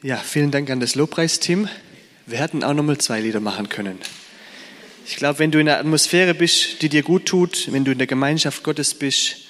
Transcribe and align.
Ja, 0.00 0.16
vielen 0.16 0.52
Dank 0.52 0.70
an 0.70 0.78
das 0.78 0.94
Lobpreisteam. 0.94 1.68
Wir 2.26 2.38
hätten 2.38 2.62
auch 2.62 2.72
nochmal 2.72 2.98
zwei 2.98 3.20
Lieder 3.20 3.40
machen 3.40 3.68
können. 3.68 3.98
Ich 5.04 5.16
glaube, 5.16 5.40
wenn 5.40 5.50
du 5.50 5.58
in 5.58 5.68
einer 5.68 5.80
Atmosphäre 5.80 6.34
bist, 6.34 6.82
die 6.82 6.88
dir 6.88 7.02
gut 7.02 7.26
tut, 7.26 7.72
wenn 7.72 7.84
du 7.84 7.90
in 7.90 7.98
der 7.98 8.06
Gemeinschaft 8.06 8.62
Gottes 8.62 8.94
bist, 8.94 9.48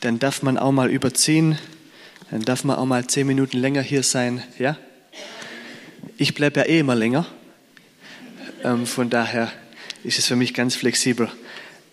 dann 0.00 0.18
darf 0.18 0.42
man 0.42 0.58
auch 0.58 0.72
mal 0.72 0.90
überziehen, 0.90 1.56
dann 2.30 2.42
darf 2.42 2.64
man 2.64 2.76
auch 2.76 2.84
mal 2.84 3.06
zehn 3.06 3.26
Minuten 3.26 3.56
länger 3.56 3.80
hier 3.80 4.02
sein, 4.02 4.42
ja? 4.58 4.76
Ich 6.18 6.34
bleibe 6.34 6.60
ja 6.60 6.66
eh 6.66 6.80
immer 6.80 6.94
länger, 6.94 7.26
ähm, 8.64 8.84
von 8.84 9.08
daher 9.08 9.50
ist 10.04 10.18
es 10.18 10.26
für 10.26 10.36
mich 10.36 10.52
ganz 10.52 10.74
flexibel. 10.74 11.30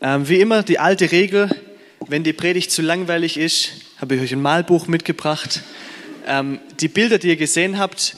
Ähm, 0.01 0.27
wie 0.27 0.41
immer 0.41 0.63
die 0.63 0.79
alte 0.79 1.13
Regel, 1.13 1.49
wenn 2.05 2.25
die 2.25 2.33
Predigt 2.33 2.71
zu 2.71 2.81
langweilig 2.81 3.37
ist, 3.37 3.69
habe 4.01 4.15
ich 4.15 4.21
euch 4.21 4.33
ein 4.33 4.41
Malbuch 4.41 4.87
mitgebracht. 4.87 5.61
Ähm, 6.25 6.59
die 6.79 6.87
Bilder, 6.87 7.19
die 7.19 7.29
ihr 7.29 7.35
gesehen 7.35 7.77
habt, 7.77 8.15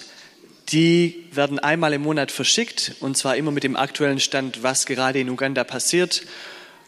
die 0.69 1.25
werden 1.31 1.59
einmal 1.59 1.93
im 1.93 2.03
Monat 2.03 2.31
verschickt 2.31 2.93
und 2.99 3.17
zwar 3.17 3.35
immer 3.35 3.51
mit 3.51 3.63
dem 3.63 3.75
aktuellen 3.75 4.19
Stand, 4.19 4.63
was 4.63 4.85
gerade 4.85 5.19
in 5.19 5.29
Uganda 5.29 5.63
passiert. 5.63 6.23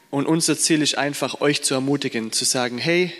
Und 0.10 0.26
unser 0.26 0.58
Ziel 0.58 0.82
ist 0.82 0.98
einfach, 0.98 1.42
euch 1.42 1.62
zu 1.62 1.76
ermutigen, 1.76 2.32
zu 2.32 2.46
sagen, 2.46 2.78
hey, 2.78 3.14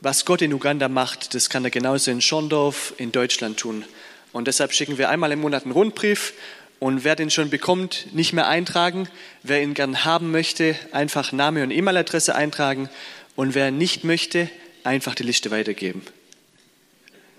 was 0.00 0.24
Gott 0.24 0.42
in 0.42 0.52
Uganda 0.52 0.88
macht, 0.88 1.34
das 1.34 1.48
kann 1.48 1.64
er 1.64 1.70
genauso 1.70 2.10
in 2.10 2.20
Schorndorf, 2.20 2.94
in 2.98 3.12
Deutschland 3.12 3.58
tun. 3.58 3.84
Und 4.32 4.48
deshalb 4.48 4.72
schicken 4.72 4.98
wir 4.98 5.08
einmal 5.08 5.32
im 5.32 5.40
Monat 5.40 5.64
einen 5.64 5.72
Rundbrief 5.72 6.32
und 6.80 7.04
wer 7.04 7.16
den 7.16 7.30
schon 7.30 7.50
bekommt, 7.50 8.08
nicht 8.12 8.32
mehr 8.32 8.48
eintragen. 8.48 9.08
Wer 9.42 9.62
ihn 9.62 9.74
gern 9.74 10.04
haben 10.04 10.30
möchte, 10.30 10.74
einfach 10.92 11.32
Name 11.32 11.62
und 11.62 11.70
E-Mail-Adresse 11.70 12.34
eintragen 12.34 12.88
und 13.36 13.54
wer 13.54 13.70
nicht 13.70 14.04
möchte, 14.04 14.50
einfach 14.84 15.14
die 15.14 15.22
Liste 15.22 15.50
weitergeben. 15.50 16.02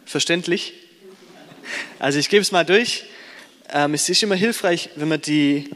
Verständlich? 0.05 0.73
Also 1.99 2.19
ich 2.19 2.29
gebe 2.29 2.41
es 2.41 2.51
mal 2.51 2.65
durch. 2.65 3.05
Ähm, 3.71 3.93
es 3.93 4.09
ist 4.09 4.21
immer 4.23 4.35
hilfreich, 4.35 4.89
wenn 4.95 5.07
man 5.07 5.21
die 5.21 5.69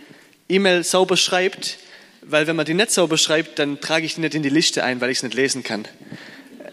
E-Mail 0.49 0.83
sauber 0.83 1.17
schreibt, 1.17 1.77
weil 2.21 2.47
wenn 2.47 2.55
man 2.55 2.65
die 2.65 2.73
nicht 2.73 2.91
sauber 2.91 3.17
schreibt, 3.17 3.59
dann 3.59 3.79
trage 3.79 4.05
ich 4.05 4.15
die 4.15 4.21
nicht 4.21 4.35
in 4.35 4.43
die 4.43 4.49
Liste 4.49 4.83
ein, 4.83 5.01
weil 5.01 5.09
ich 5.09 5.17
es 5.17 5.23
nicht 5.23 5.35
lesen 5.35 5.63
kann. 5.63 5.87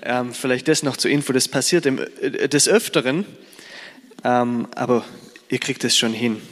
Ähm, 0.02 0.34
vielleicht 0.34 0.68
das 0.68 0.82
noch 0.82 0.96
zur 0.96 1.10
Info, 1.10 1.32
das 1.32 1.48
passiert 1.48 1.86
im, 1.86 1.98
äh, 2.20 2.48
des 2.48 2.68
Öfteren, 2.68 3.24
ähm, 4.22 4.68
aber 4.74 5.04
ihr 5.48 5.58
kriegt 5.58 5.84
es 5.84 5.96
schon 5.96 6.12
hin. 6.12 6.42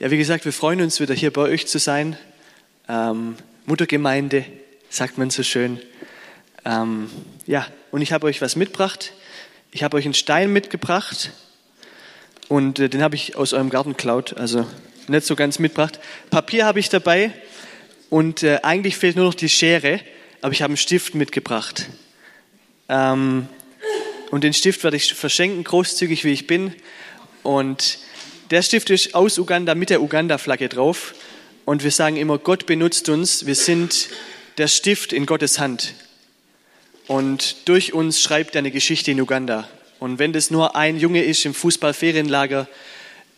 Ja, 0.00 0.10
wie 0.10 0.18
gesagt, 0.18 0.44
wir 0.44 0.52
freuen 0.52 0.80
uns 0.80 0.98
wieder 0.98 1.14
hier 1.14 1.32
bei 1.32 1.42
euch 1.42 1.68
zu 1.68 1.78
sein. 1.78 2.16
Ähm, 2.88 3.36
Muttergemeinde, 3.66 4.44
sagt 4.90 5.16
man 5.16 5.30
so 5.30 5.44
schön. 5.44 5.80
Ähm, 6.64 7.08
ja, 7.46 7.66
und 7.92 8.02
ich 8.02 8.12
habe 8.12 8.26
euch 8.26 8.40
was 8.40 8.56
mitgebracht. 8.56 9.12
Ich 9.74 9.82
habe 9.82 9.96
euch 9.96 10.04
einen 10.04 10.12
Stein 10.12 10.52
mitgebracht 10.52 11.30
und 12.48 12.78
äh, 12.78 12.90
den 12.90 13.00
habe 13.02 13.14
ich 13.16 13.36
aus 13.36 13.54
eurem 13.54 13.70
Garten 13.70 13.92
geklaut, 13.92 14.36
also 14.36 14.66
nicht 15.08 15.26
so 15.26 15.34
ganz 15.34 15.58
mitgebracht. 15.58 15.98
Papier 16.28 16.66
habe 16.66 16.78
ich 16.78 16.90
dabei 16.90 17.32
und 18.10 18.42
äh, 18.42 18.60
eigentlich 18.64 18.98
fehlt 18.98 19.16
nur 19.16 19.24
noch 19.24 19.34
die 19.34 19.48
Schere, 19.48 20.00
aber 20.42 20.52
ich 20.52 20.60
habe 20.60 20.72
einen 20.72 20.76
Stift 20.76 21.14
mitgebracht. 21.14 21.88
Ähm, 22.90 23.48
und 24.30 24.44
den 24.44 24.52
Stift 24.52 24.84
werde 24.84 24.98
ich 24.98 25.14
verschenken, 25.14 25.64
großzügig 25.64 26.22
wie 26.24 26.32
ich 26.32 26.46
bin. 26.46 26.74
Und 27.42 27.98
der 28.50 28.60
Stift 28.60 28.90
ist 28.90 29.14
aus 29.14 29.38
Uganda 29.38 29.74
mit 29.74 29.88
der 29.88 30.02
Uganda-Flagge 30.02 30.68
drauf. 30.68 31.14
Und 31.64 31.82
wir 31.82 31.92
sagen 31.92 32.16
immer, 32.16 32.36
Gott 32.36 32.66
benutzt 32.66 33.08
uns. 33.08 33.46
Wir 33.46 33.54
sind 33.54 34.10
der 34.58 34.68
Stift 34.68 35.14
in 35.14 35.24
Gottes 35.24 35.58
Hand. 35.58 35.94
Und 37.12 37.68
durch 37.68 37.92
uns 37.92 38.22
schreibt 38.22 38.54
er 38.54 38.60
eine 38.60 38.70
Geschichte 38.70 39.10
in 39.10 39.20
Uganda. 39.20 39.68
Und 40.00 40.18
wenn 40.18 40.32
das 40.32 40.50
nur 40.50 40.76
ein 40.76 40.98
Junge 40.98 41.22
ist 41.22 41.44
im 41.44 41.52
Fußballferienlager, 41.52 42.66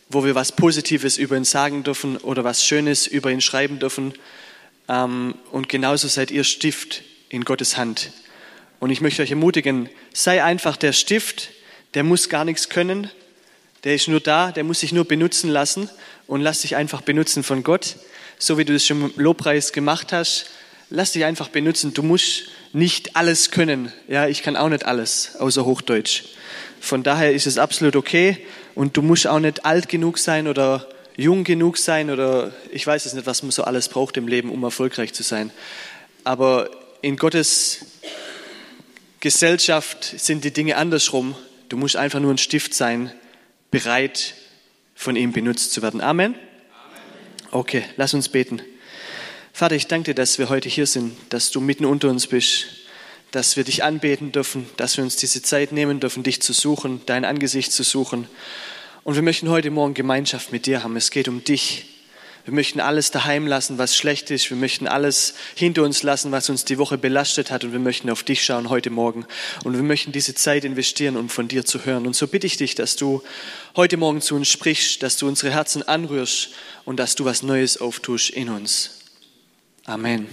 wo 0.07 0.23
wir 0.23 0.33
was 0.33 0.53
Positives 0.53 1.17
über 1.17 1.35
ihn 1.35 1.43
sagen 1.43 1.83
dürfen 1.83 2.15
oder 2.15 2.45
was 2.45 2.63
Schönes 2.63 3.05
über 3.05 3.31
ihn 3.31 3.41
schreiben 3.41 3.77
dürfen, 3.77 4.13
ähm, 4.87 5.35
und 5.51 5.67
genauso 5.67 6.07
seid 6.07 6.31
ihr 6.31 6.45
Stift 6.45 7.03
in 7.27 7.43
Gottes 7.43 7.75
Hand. 7.75 8.11
Und 8.79 8.91
ich 8.91 9.01
möchte 9.01 9.21
euch 9.21 9.31
ermutigen, 9.31 9.89
sei 10.13 10.41
einfach 10.41 10.77
der 10.77 10.93
Stift, 10.93 11.49
der 11.95 12.05
muss 12.05 12.29
gar 12.29 12.45
nichts 12.45 12.69
können, 12.69 13.11
der 13.83 13.95
ist 13.95 14.07
nur 14.07 14.21
da, 14.21 14.53
der 14.53 14.63
muss 14.63 14.79
sich 14.79 14.93
nur 14.93 15.03
benutzen 15.03 15.49
lassen 15.49 15.89
und 16.27 16.39
lass 16.39 16.61
dich 16.61 16.77
einfach 16.77 17.01
benutzen 17.01 17.43
von 17.43 17.61
Gott, 17.61 17.97
so 18.39 18.57
wie 18.57 18.63
du 18.63 18.71
das 18.71 18.85
schon 18.85 19.01
im 19.01 19.13
Lobpreis 19.17 19.73
gemacht 19.73 20.13
hast. 20.13 20.45
Lass 20.89 21.11
dich 21.11 21.25
einfach 21.25 21.49
benutzen. 21.49 21.93
Du 21.93 22.03
musst 22.03 22.43
nicht 22.75 23.15
alles 23.15 23.51
können. 23.51 23.93
Ja, 24.09 24.27
ich 24.27 24.43
kann 24.43 24.57
auch 24.57 24.67
nicht 24.67 24.85
alles, 24.85 25.37
außer 25.37 25.63
Hochdeutsch. 25.63 26.23
Von 26.81 27.03
daher 27.03 27.33
ist 27.33 27.47
es 27.47 27.57
absolut 27.57 27.95
okay 27.95 28.37
und 28.75 28.97
du 28.97 29.01
musst 29.01 29.27
auch 29.27 29.39
nicht 29.39 29.65
alt 29.65 29.87
genug 29.87 30.17
sein 30.17 30.45
oder 30.45 30.89
jung 31.15 31.45
genug 31.45 31.77
sein 31.77 32.09
oder 32.09 32.51
ich 32.71 32.85
weiß 32.85 33.05
es 33.05 33.13
nicht, 33.13 33.25
was 33.25 33.43
man 33.43 33.51
so 33.51 33.63
alles 33.63 33.87
braucht 33.87 34.17
im 34.17 34.27
Leben, 34.27 34.51
um 34.51 34.61
erfolgreich 34.61 35.13
zu 35.13 35.23
sein. 35.23 35.51
Aber 36.25 36.69
in 37.01 37.15
Gottes 37.15 37.85
Gesellschaft 39.21 40.03
sind 40.03 40.43
die 40.43 40.51
Dinge 40.51 40.75
andersrum. 40.75 41.33
Du 41.69 41.77
musst 41.77 41.95
einfach 41.95 42.19
nur 42.19 42.33
ein 42.33 42.37
Stift 42.37 42.73
sein, 42.73 43.09
bereit 43.71 44.33
von 44.95 45.15
ihm 45.15 45.31
benutzt 45.31 45.71
zu 45.71 45.81
werden. 45.81 46.01
Amen. 46.01 46.35
Okay, 47.51 47.85
lass 47.95 48.13
uns 48.13 48.27
beten. 48.27 48.61
Vater, 49.55 49.77
ich 49.77 49.87
danke 49.87 50.11
dir, 50.11 50.15
dass 50.15 50.37
wir 50.37 50.49
heute 50.49 50.67
hier 50.67 50.85
sind, 50.85 51.15
dass 51.29 51.49
du 51.49 51.61
mitten 51.61 51.85
unter 51.85 52.09
uns 52.09 52.27
bist, 52.27 52.65
dass 53.31 53.55
wir 53.55 53.63
dich 53.63 53.85
anbeten 53.85 54.33
dürfen, 54.33 54.65
dass 54.75 54.97
wir 54.97 55.03
uns 55.05 55.15
diese 55.15 55.41
Zeit 55.41 55.71
nehmen 55.71 56.01
dürfen, 56.01 56.23
dich 56.23 56.41
zu 56.41 56.51
suchen, 56.51 56.99
dein 57.05 57.23
Angesicht 57.23 57.71
zu 57.71 57.83
suchen. 57.83 58.27
Und 59.05 59.15
wir 59.15 59.21
möchten 59.21 59.47
heute 59.47 59.71
Morgen 59.71 59.93
Gemeinschaft 59.93 60.51
mit 60.51 60.65
dir 60.65 60.83
haben. 60.83 60.97
Es 60.97 61.09
geht 61.09 61.29
um 61.29 61.41
dich. 61.41 61.85
Wir 62.43 62.53
möchten 62.53 62.81
alles 62.81 63.11
daheim 63.11 63.47
lassen, 63.47 63.77
was 63.77 63.95
schlecht 63.95 64.29
ist. 64.29 64.49
Wir 64.49 64.57
möchten 64.57 64.87
alles 64.89 65.35
hinter 65.55 65.83
uns 65.83 66.03
lassen, 66.03 66.33
was 66.33 66.49
uns 66.49 66.65
die 66.65 66.77
Woche 66.77 66.97
belastet 66.97 67.49
hat. 67.49 67.63
Und 67.63 67.71
wir 67.71 67.79
möchten 67.79 68.09
auf 68.09 68.23
dich 68.23 68.43
schauen 68.43 68.69
heute 68.69 68.89
Morgen. 68.89 69.25
Und 69.63 69.75
wir 69.75 69.83
möchten 69.83 70.11
diese 70.11 70.35
Zeit 70.35 70.65
investieren, 70.65 71.15
um 71.15 71.29
von 71.29 71.47
dir 71.47 71.63
zu 71.63 71.85
hören. 71.85 72.05
Und 72.05 72.17
so 72.17 72.27
bitte 72.27 72.45
ich 72.45 72.57
dich, 72.57 72.75
dass 72.75 72.97
du 72.97 73.23
heute 73.77 73.95
Morgen 73.95 74.19
zu 74.19 74.35
uns 74.35 74.49
sprichst, 74.49 75.01
dass 75.01 75.15
du 75.15 75.29
unsere 75.29 75.53
Herzen 75.53 75.81
anrührst 75.81 76.49
und 76.83 76.97
dass 76.97 77.15
du 77.15 77.23
was 77.23 77.41
Neues 77.41 77.79
auftust 77.79 78.31
in 78.31 78.49
uns. 78.49 79.04
Amen. 79.87 80.27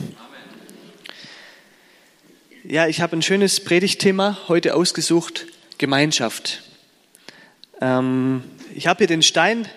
Ja, 2.65 2.87
ich 2.87 3.03
habe 3.03 3.15
ein 3.15 3.21
schönes 3.21 3.63
Predigtthema 3.63 4.39
heute 4.49 4.75
ausgesucht, 4.75 5.45
Gemeinschaft. 5.77 6.63
Ähm, 7.79 8.45
ich 8.75 8.87
habe 8.87 9.01
hier 9.01 9.09
den 9.09 9.23
Stein, 9.23 9.69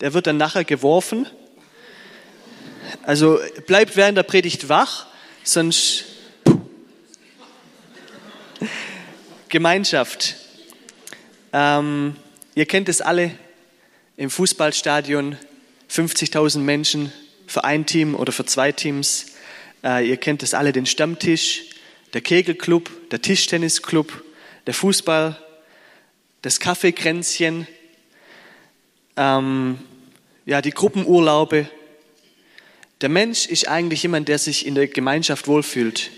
der 0.00 0.14
wird 0.14 0.26
dann 0.26 0.36
nachher 0.36 0.64
geworfen. 0.64 1.28
Also 3.04 3.38
bleibt 3.68 3.96
während 3.96 4.18
der 4.18 4.24
Predigt 4.24 4.68
wach, 4.68 5.06
sonst 5.44 6.06
Gemeinschaft. 9.48 10.34
Ähm, 11.52 12.16
ihr 12.56 12.66
kennt 12.66 12.88
es 12.88 13.00
alle 13.00 13.30
im 14.16 14.28
Fußballstadion, 14.28 15.36
50.000 15.88 16.58
Menschen, 16.58 17.12
für 17.50 17.64
ein 17.64 17.84
Team 17.84 18.14
oder 18.14 18.30
für 18.30 18.46
zwei 18.46 18.70
Teams. 18.70 19.26
Äh, 19.82 20.08
ihr 20.08 20.16
kennt 20.18 20.44
es 20.44 20.54
alle, 20.54 20.70
den 20.70 20.86
Stammtisch, 20.86 21.62
der 22.12 22.20
Kegelclub, 22.20 23.10
der 23.10 23.20
Tischtennisclub, 23.20 24.24
der 24.68 24.74
Fußball, 24.74 25.36
das 26.42 26.60
Kaffeekränzchen, 26.60 27.66
ähm, 29.16 29.80
ja, 30.46 30.62
die 30.62 30.70
Gruppenurlaube. 30.70 31.68
Der 33.00 33.08
Mensch 33.08 33.46
ist 33.46 33.66
eigentlich 33.66 34.04
jemand, 34.04 34.28
der 34.28 34.38
sich 34.38 34.64
in 34.64 34.76
der 34.76 34.86
Gemeinschaft 34.86 35.48
wohlfühlt. 35.48 36.12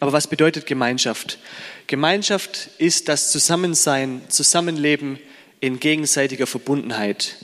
Aber 0.00 0.14
was 0.14 0.26
bedeutet 0.26 0.64
Gemeinschaft? 0.64 1.38
Gemeinschaft 1.86 2.70
ist 2.78 3.08
das 3.08 3.30
Zusammensein, 3.30 4.22
Zusammenleben 4.30 5.18
in 5.60 5.80
gegenseitiger 5.80 6.46
Verbundenheit. 6.46 7.36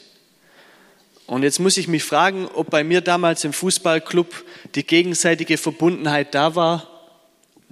Und 1.33 1.45
jetzt 1.45 1.61
muss 1.61 1.79
ich 1.79 1.89
mich 1.89 2.05
fragen, 2.05 2.45
ob 2.45 2.69
bei 2.69 2.85
mir 2.85 3.01
damals 3.01 3.43
im 3.45 3.55
Fußballclub 3.55 4.45
die 4.75 4.87
gegenseitige 4.87 5.57
Verbundenheit 5.57 6.35
da 6.35 6.57
war. 6.57 6.87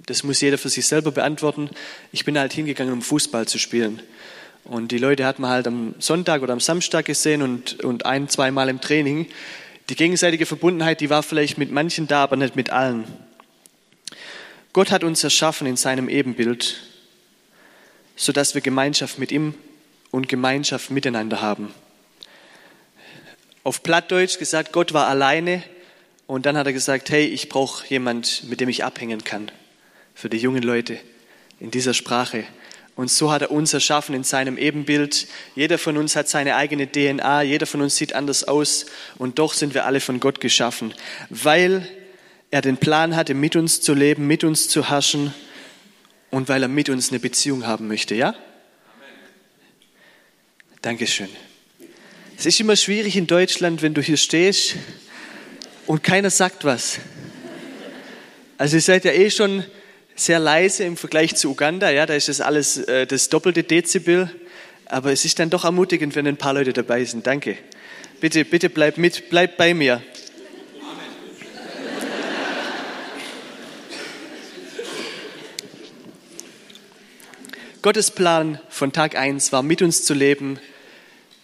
Das 0.06 0.22
muss 0.22 0.40
jeder 0.40 0.56
für 0.56 0.70
sich 0.70 0.86
selber 0.86 1.12
beantworten. 1.12 1.68
Ich 2.10 2.24
bin 2.24 2.38
halt 2.38 2.54
hingegangen, 2.54 2.94
um 2.94 3.02
Fußball 3.02 3.46
zu 3.46 3.58
spielen. 3.58 4.00
Und 4.64 4.92
die 4.92 4.96
Leute 4.96 5.26
hat 5.26 5.40
man 5.40 5.50
halt 5.50 5.66
am 5.66 5.94
Sonntag 5.98 6.40
oder 6.40 6.54
am 6.54 6.60
Samstag 6.60 7.04
gesehen 7.04 7.42
und, 7.42 7.84
und 7.84 8.06
ein, 8.06 8.30
zweimal 8.30 8.70
im 8.70 8.80
Training. 8.80 9.26
Die 9.90 9.94
gegenseitige 9.94 10.46
Verbundenheit, 10.46 11.02
die 11.02 11.10
war 11.10 11.22
vielleicht 11.22 11.58
mit 11.58 11.70
manchen 11.70 12.08
da, 12.08 12.22
aber 12.22 12.36
nicht 12.36 12.56
mit 12.56 12.70
allen. 12.70 13.04
Gott 14.72 14.90
hat 14.90 15.04
uns 15.04 15.22
erschaffen 15.22 15.66
in 15.66 15.76
seinem 15.76 16.08
Ebenbild, 16.08 16.80
sodass 18.16 18.54
wir 18.54 18.62
Gemeinschaft 18.62 19.18
mit 19.18 19.30
ihm 19.30 19.52
und 20.10 20.30
Gemeinschaft 20.30 20.90
miteinander 20.90 21.42
haben 21.42 21.74
auf 23.62 23.82
Plattdeutsch 23.82 24.38
gesagt, 24.38 24.72
Gott 24.72 24.92
war 24.92 25.06
alleine 25.06 25.62
und 26.26 26.46
dann 26.46 26.56
hat 26.56 26.66
er 26.66 26.72
gesagt, 26.72 27.10
hey, 27.10 27.26
ich 27.26 27.48
brauche 27.48 27.86
jemand, 27.88 28.44
mit 28.48 28.60
dem 28.60 28.68
ich 28.68 28.84
abhängen 28.84 29.24
kann. 29.24 29.50
Für 30.14 30.28
die 30.28 30.38
jungen 30.38 30.62
Leute 30.62 30.98
in 31.58 31.70
dieser 31.70 31.94
Sprache. 31.94 32.44
Und 32.96 33.10
so 33.10 33.30
hat 33.32 33.42
er 33.42 33.50
uns 33.50 33.72
erschaffen 33.72 34.14
in 34.14 34.24
seinem 34.24 34.58
Ebenbild. 34.58 35.26
Jeder 35.54 35.78
von 35.78 35.96
uns 35.96 36.16
hat 36.16 36.28
seine 36.28 36.56
eigene 36.56 36.90
DNA, 36.90 37.42
jeder 37.42 37.66
von 37.66 37.80
uns 37.80 37.96
sieht 37.96 38.14
anders 38.14 38.44
aus 38.44 38.86
und 39.16 39.38
doch 39.38 39.54
sind 39.54 39.74
wir 39.74 39.86
alle 39.86 40.00
von 40.00 40.20
Gott 40.20 40.40
geschaffen, 40.40 40.92
weil 41.30 41.88
er 42.50 42.60
den 42.60 42.76
Plan 42.76 43.16
hatte, 43.16 43.34
mit 43.34 43.56
uns 43.56 43.80
zu 43.80 43.94
leben, 43.94 44.26
mit 44.26 44.44
uns 44.44 44.68
zu 44.68 44.90
herrschen 44.90 45.32
und 46.30 46.48
weil 46.48 46.62
er 46.62 46.68
mit 46.68 46.88
uns 46.88 47.10
eine 47.10 47.20
Beziehung 47.20 47.66
haben 47.66 47.88
möchte, 47.88 48.14
ja? 48.14 48.34
Dankeschön. 50.82 51.28
Es 52.40 52.46
ist 52.46 52.58
immer 52.58 52.74
schwierig 52.74 53.16
in 53.16 53.26
Deutschland, 53.26 53.82
wenn 53.82 53.92
du 53.92 54.00
hier 54.00 54.16
stehst 54.16 54.76
und 55.86 56.02
keiner 56.02 56.30
sagt 56.30 56.64
was. 56.64 56.98
Also 58.56 58.76
ihr 58.76 58.80
seid 58.80 59.04
ja 59.04 59.12
eh 59.12 59.30
schon 59.30 59.62
sehr 60.14 60.38
leise 60.38 60.84
im 60.84 60.96
Vergleich 60.96 61.34
zu 61.34 61.50
Uganda, 61.50 61.90
ja, 61.90 62.06
da 62.06 62.14
ist 62.14 62.30
das 62.30 62.40
alles 62.40 62.78
äh, 62.78 63.06
das 63.06 63.28
doppelte 63.28 63.62
Dezibel, 63.62 64.30
aber 64.86 65.12
es 65.12 65.26
ist 65.26 65.38
dann 65.38 65.50
doch 65.50 65.64
ermutigend, 65.64 66.14
wenn 66.14 66.26
ein 66.26 66.38
paar 66.38 66.54
Leute 66.54 66.72
dabei 66.72 67.04
sind. 67.04 67.26
Danke. 67.26 67.58
Bitte, 68.22 68.46
bitte 68.46 68.70
bleib 68.70 68.96
mit, 68.96 69.28
bleib 69.28 69.58
bei 69.58 69.74
mir. 69.74 70.02
Gottes 77.82 78.10
Plan 78.10 78.58
von 78.70 78.94
Tag 78.94 79.14
1 79.14 79.52
war, 79.52 79.62
mit 79.62 79.82
uns 79.82 80.06
zu 80.06 80.14
leben, 80.14 80.58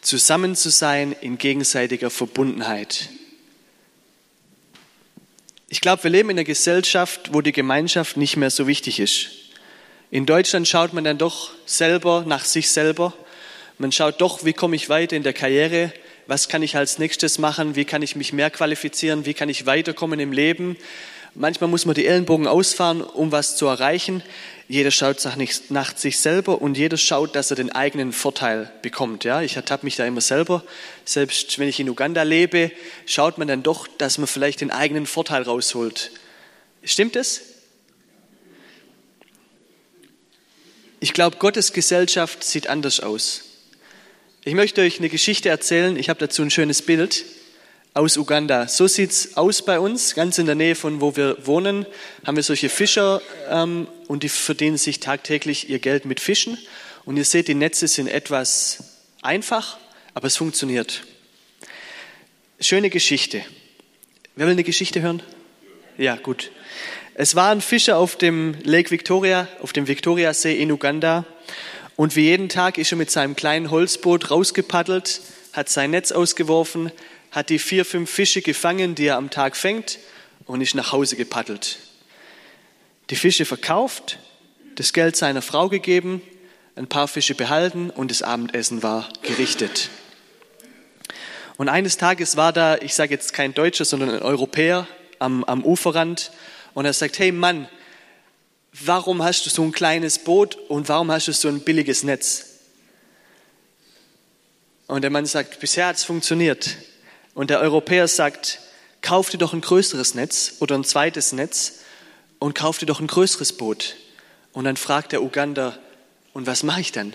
zusammen 0.06 0.54
zu 0.54 0.70
sein 0.70 1.14
in 1.20 1.36
gegenseitiger 1.36 2.10
Verbundenheit. 2.10 3.10
Ich 5.68 5.80
glaube, 5.80 6.04
wir 6.04 6.10
leben 6.10 6.30
in 6.30 6.38
einer 6.38 6.44
Gesellschaft, 6.44 7.32
wo 7.32 7.40
die 7.40 7.52
Gemeinschaft 7.52 8.16
nicht 8.16 8.36
mehr 8.36 8.50
so 8.50 8.68
wichtig 8.68 9.00
ist. 9.00 9.30
In 10.12 10.24
Deutschland 10.24 10.68
schaut 10.68 10.92
man 10.92 11.02
dann 11.02 11.18
doch 11.18 11.50
selber 11.66 12.24
nach 12.24 12.44
sich 12.44 12.70
selber. 12.70 13.12
Man 13.78 13.90
schaut 13.90 14.20
doch, 14.20 14.44
wie 14.44 14.52
komme 14.52 14.76
ich 14.76 14.88
weiter 14.88 15.16
in 15.16 15.24
der 15.24 15.32
Karriere? 15.32 15.92
Was 16.28 16.48
kann 16.48 16.62
ich 16.62 16.76
als 16.76 16.98
nächstes 16.98 17.38
machen? 17.38 17.74
Wie 17.74 17.84
kann 17.84 18.02
ich 18.02 18.14
mich 18.14 18.32
mehr 18.32 18.50
qualifizieren? 18.50 19.26
Wie 19.26 19.34
kann 19.34 19.48
ich 19.48 19.66
weiterkommen 19.66 20.20
im 20.20 20.30
Leben? 20.30 20.76
Manchmal 21.38 21.68
muss 21.68 21.84
man 21.84 21.94
die 21.94 22.06
Ellenbogen 22.06 22.46
ausfahren, 22.46 23.02
um 23.02 23.30
was 23.30 23.56
zu 23.56 23.66
erreichen. 23.66 24.22
Jeder 24.68 24.90
schaut 24.90 25.18
nach 25.68 25.94
sich 25.94 26.18
selber 26.18 26.62
und 26.62 26.78
jeder 26.78 26.96
schaut, 26.96 27.36
dass 27.36 27.50
er 27.50 27.56
den 27.56 27.70
eigenen 27.70 28.14
Vorteil 28.14 28.72
bekommt. 28.80 29.24
Ja, 29.24 29.42
ich 29.42 29.56
ertappe 29.56 29.84
mich 29.84 29.96
da 29.96 30.06
immer 30.06 30.22
selber. 30.22 30.64
Selbst 31.04 31.58
wenn 31.58 31.68
ich 31.68 31.78
in 31.78 31.90
Uganda 31.90 32.22
lebe, 32.22 32.72
schaut 33.04 33.36
man 33.36 33.48
dann 33.48 33.62
doch, 33.62 33.86
dass 33.86 34.16
man 34.16 34.26
vielleicht 34.26 34.62
den 34.62 34.70
eigenen 34.70 35.04
Vorteil 35.04 35.42
rausholt. 35.42 36.10
Stimmt 36.82 37.16
es? 37.16 37.42
Ich 41.00 41.12
glaube, 41.12 41.36
Gottes 41.36 41.74
Gesellschaft 41.74 42.44
sieht 42.44 42.68
anders 42.68 43.00
aus. 43.00 43.42
Ich 44.42 44.54
möchte 44.54 44.80
euch 44.80 45.00
eine 45.00 45.10
Geschichte 45.10 45.50
erzählen. 45.50 45.98
Ich 45.98 46.08
habe 46.08 46.18
dazu 46.18 46.40
ein 46.40 46.50
schönes 46.50 46.80
Bild 46.80 47.26
aus 47.96 48.18
Uganda. 48.18 48.68
So 48.68 48.86
sieht's 48.86 49.38
aus 49.38 49.62
bei 49.62 49.80
uns, 49.80 50.14
ganz 50.14 50.36
in 50.36 50.44
der 50.44 50.54
Nähe 50.54 50.74
von 50.74 51.00
wo 51.00 51.16
wir 51.16 51.46
wohnen, 51.46 51.86
haben 52.26 52.36
wir 52.36 52.42
solche 52.42 52.68
Fischer 52.68 53.22
ähm, 53.48 53.88
und 54.06 54.22
die 54.22 54.28
verdienen 54.28 54.76
sich 54.76 55.00
tagtäglich 55.00 55.70
ihr 55.70 55.78
Geld 55.78 56.04
mit 56.04 56.20
Fischen. 56.20 56.58
Und 57.06 57.16
ihr 57.16 57.24
seht, 57.24 57.48
die 57.48 57.54
Netze 57.54 57.88
sind 57.88 58.08
etwas 58.08 59.00
einfach, 59.22 59.78
aber 60.12 60.26
es 60.26 60.36
funktioniert. 60.36 61.04
Schöne 62.60 62.90
Geschichte. 62.90 63.42
Wer 64.34 64.46
will 64.46 64.52
eine 64.52 64.64
Geschichte 64.64 65.00
hören? 65.00 65.22
Ja, 65.96 66.16
gut. 66.16 66.50
Es 67.14 67.34
war 67.34 67.50
ein 67.50 67.62
Fischer 67.62 67.96
auf 67.96 68.16
dem 68.16 68.56
Lake 68.62 68.90
Victoria, 68.90 69.48
auf 69.62 69.72
dem 69.72 69.88
Victoriasee 69.88 70.54
in 70.54 70.70
Uganda. 70.70 71.24
Und 71.96 72.14
wie 72.14 72.24
jeden 72.24 72.50
Tag 72.50 72.76
ist 72.76 72.92
er 72.92 72.98
mit 72.98 73.10
seinem 73.10 73.36
kleinen 73.36 73.70
Holzboot 73.70 74.30
rausgepaddelt, 74.30 75.22
hat 75.54 75.70
sein 75.70 75.92
Netz 75.92 76.12
ausgeworfen, 76.12 76.92
hat 77.36 77.50
die 77.50 77.58
vier, 77.58 77.84
fünf 77.84 78.10
Fische 78.10 78.40
gefangen, 78.40 78.94
die 78.94 79.08
er 79.08 79.16
am 79.16 79.28
Tag 79.28 79.58
fängt, 79.58 79.98
und 80.46 80.62
ist 80.62 80.74
nach 80.74 80.92
Hause 80.92 81.16
gepaddelt. 81.16 81.78
Die 83.10 83.16
Fische 83.16 83.44
verkauft, 83.44 84.18
das 84.76 84.94
Geld 84.94 85.16
seiner 85.16 85.42
Frau 85.42 85.68
gegeben, 85.68 86.22
ein 86.76 86.86
paar 86.86 87.08
Fische 87.08 87.34
behalten 87.34 87.90
und 87.90 88.10
das 88.10 88.22
Abendessen 88.22 88.82
war 88.82 89.06
gerichtet. 89.20 89.90
Und 91.58 91.68
eines 91.68 91.98
Tages 91.98 92.38
war 92.38 92.54
da, 92.54 92.78
ich 92.78 92.94
sage 92.94 93.12
jetzt 93.12 93.34
kein 93.34 93.52
Deutscher, 93.52 93.84
sondern 93.84 94.08
ein 94.12 94.22
Europäer 94.22 94.88
am, 95.18 95.44
am 95.44 95.62
Uferrand 95.62 96.32
und 96.72 96.86
er 96.86 96.94
sagt, 96.94 97.18
hey 97.18 97.32
Mann, 97.32 97.68
warum 98.72 99.22
hast 99.22 99.44
du 99.44 99.50
so 99.50 99.62
ein 99.62 99.72
kleines 99.72 100.20
Boot 100.20 100.54
und 100.70 100.88
warum 100.88 101.10
hast 101.10 101.28
du 101.28 101.32
so 101.32 101.48
ein 101.48 101.60
billiges 101.60 102.02
Netz? 102.02 102.46
Und 104.86 105.02
der 105.02 105.10
Mann 105.10 105.26
sagt, 105.26 105.60
bisher 105.60 105.88
hat 105.88 105.96
es 105.96 106.04
funktioniert. 106.04 106.78
Und 107.36 107.50
der 107.50 107.60
Europäer 107.60 108.08
sagt, 108.08 108.60
kauf 109.02 109.28
dir 109.28 109.36
doch 109.36 109.52
ein 109.52 109.60
größeres 109.60 110.14
Netz 110.14 110.54
oder 110.60 110.74
ein 110.74 110.84
zweites 110.84 111.32
Netz 111.32 111.80
und 112.38 112.54
kauf 112.54 112.78
dir 112.78 112.86
doch 112.86 112.98
ein 112.98 113.06
größeres 113.06 113.58
Boot. 113.58 113.96
Und 114.54 114.64
dann 114.64 114.78
fragt 114.78 115.12
der 115.12 115.22
Uganda, 115.22 115.78
und 116.32 116.46
was 116.46 116.62
mache 116.62 116.80
ich 116.80 116.92
dann? 116.92 117.14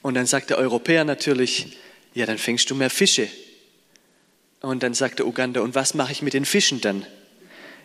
Und 0.00 0.14
dann 0.14 0.26
sagt 0.26 0.50
der 0.50 0.58
Europäer 0.58 1.04
natürlich, 1.04 1.76
ja, 2.14 2.24
dann 2.24 2.38
fängst 2.38 2.70
du 2.70 2.76
mehr 2.76 2.88
Fische. 2.88 3.26
Und 4.60 4.84
dann 4.84 4.94
sagt 4.94 5.18
der 5.18 5.26
Uganda, 5.26 5.60
und 5.60 5.74
was 5.74 5.94
mache 5.94 6.12
ich 6.12 6.22
mit 6.22 6.32
den 6.32 6.44
Fischen 6.44 6.80
dann? 6.80 7.04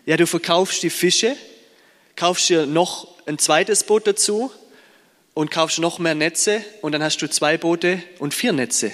Ja, 0.05 0.17
du 0.17 0.27
verkaufst 0.27 0.83
die 0.83 0.91
Fische, 0.91 1.35
kaufst 2.15 2.49
dir 2.49 2.67
noch 2.67 3.07
ein 3.25 3.39
zweites 3.39 3.83
Boot 3.83 4.05
dazu 4.05 4.51
und 5.33 5.49
kaufst 5.49 5.79
noch 5.79 5.97
mehr 5.97 6.13
Netze 6.13 6.63
und 6.83 6.91
dann 6.91 7.01
hast 7.01 7.19
du 7.23 7.27
zwei 7.27 7.57
Boote 7.57 8.03
und 8.19 8.35
vier 8.35 8.53
Netze. 8.53 8.91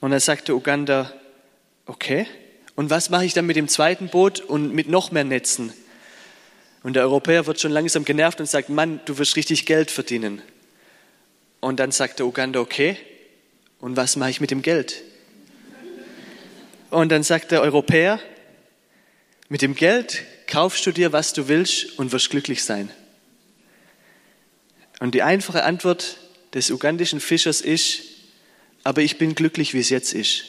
Und 0.00 0.10
dann 0.10 0.20
sagte 0.20 0.54
Uganda, 0.54 1.12
okay, 1.86 2.26
und 2.76 2.90
was 2.90 3.10
mache 3.10 3.24
ich 3.24 3.34
dann 3.34 3.46
mit 3.46 3.56
dem 3.56 3.68
zweiten 3.68 4.08
Boot 4.08 4.40
und 4.40 4.72
mit 4.72 4.88
noch 4.88 5.10
mehr 5.10 5.24
Netzen? 5.24 5.72
Und 6.84 6.94
der 6.94 7.02
Europäer 7.02 7.46
wird 7.46 7.60
schon 7.60 7.72
langsam 7.72 8.04
genervt 8.04 8.38
und 8.38 8.46
sagt, 8.46 8.68
Mann, 8.68 9.00
du 9.04 9.18
wirst 9.18 9.34
richtig 9.34 9.66
Geld 9.66 9.90
verdienen. 9.90 10.40
Und 11.60 11.80
dann 11.80 11.90
sagt 11.90 12.20
der 12.20 12.26
Uganda, 12.26 12.60
okay, 12.60 12.96
und 13.80 13.96
was 13.96 14.16
mache 14.16 14.30
ich 14.30 14.40
mit 14.40 14.52
dem 14.52 14.62
Geld? 14.62 15.02
Und 16.90 17.10
dann 17.10 17.22
sagt 17.22 17.50
der 17.50 17.62
Europäer, 17.62 18.20
mit 19.48 19.62
dem 19.62 19.74
Geld 19.74 20.24
kaufst 20.46 20.86
du 20.86 20.92
dir, 20.92 21.12
was 21.12 21.32
du 21.32 21.48
willst 21.48 21.98
und 21.98 22.12
wirst 22.12 22.30
glücklich 22.30 22.62
sein. 22.64 22.90
Und 25.00 25.14
die 25.14 25.22
einfache 25.22 25.64
Antwort 25.64 26.18
des 26.54 26.70
ugandischen 26.70 27.20
Fischers 27.20 27.60
ist, 27.60 28.02
aber 28.88 29.02
ich 29.02 29.18
bin 29.18 29.34
glücklich, 29.34 29.74
wie 29.74 29.80
es 29.80 29.90
jetzt 29.90 30.14
ist. 30.14 30.44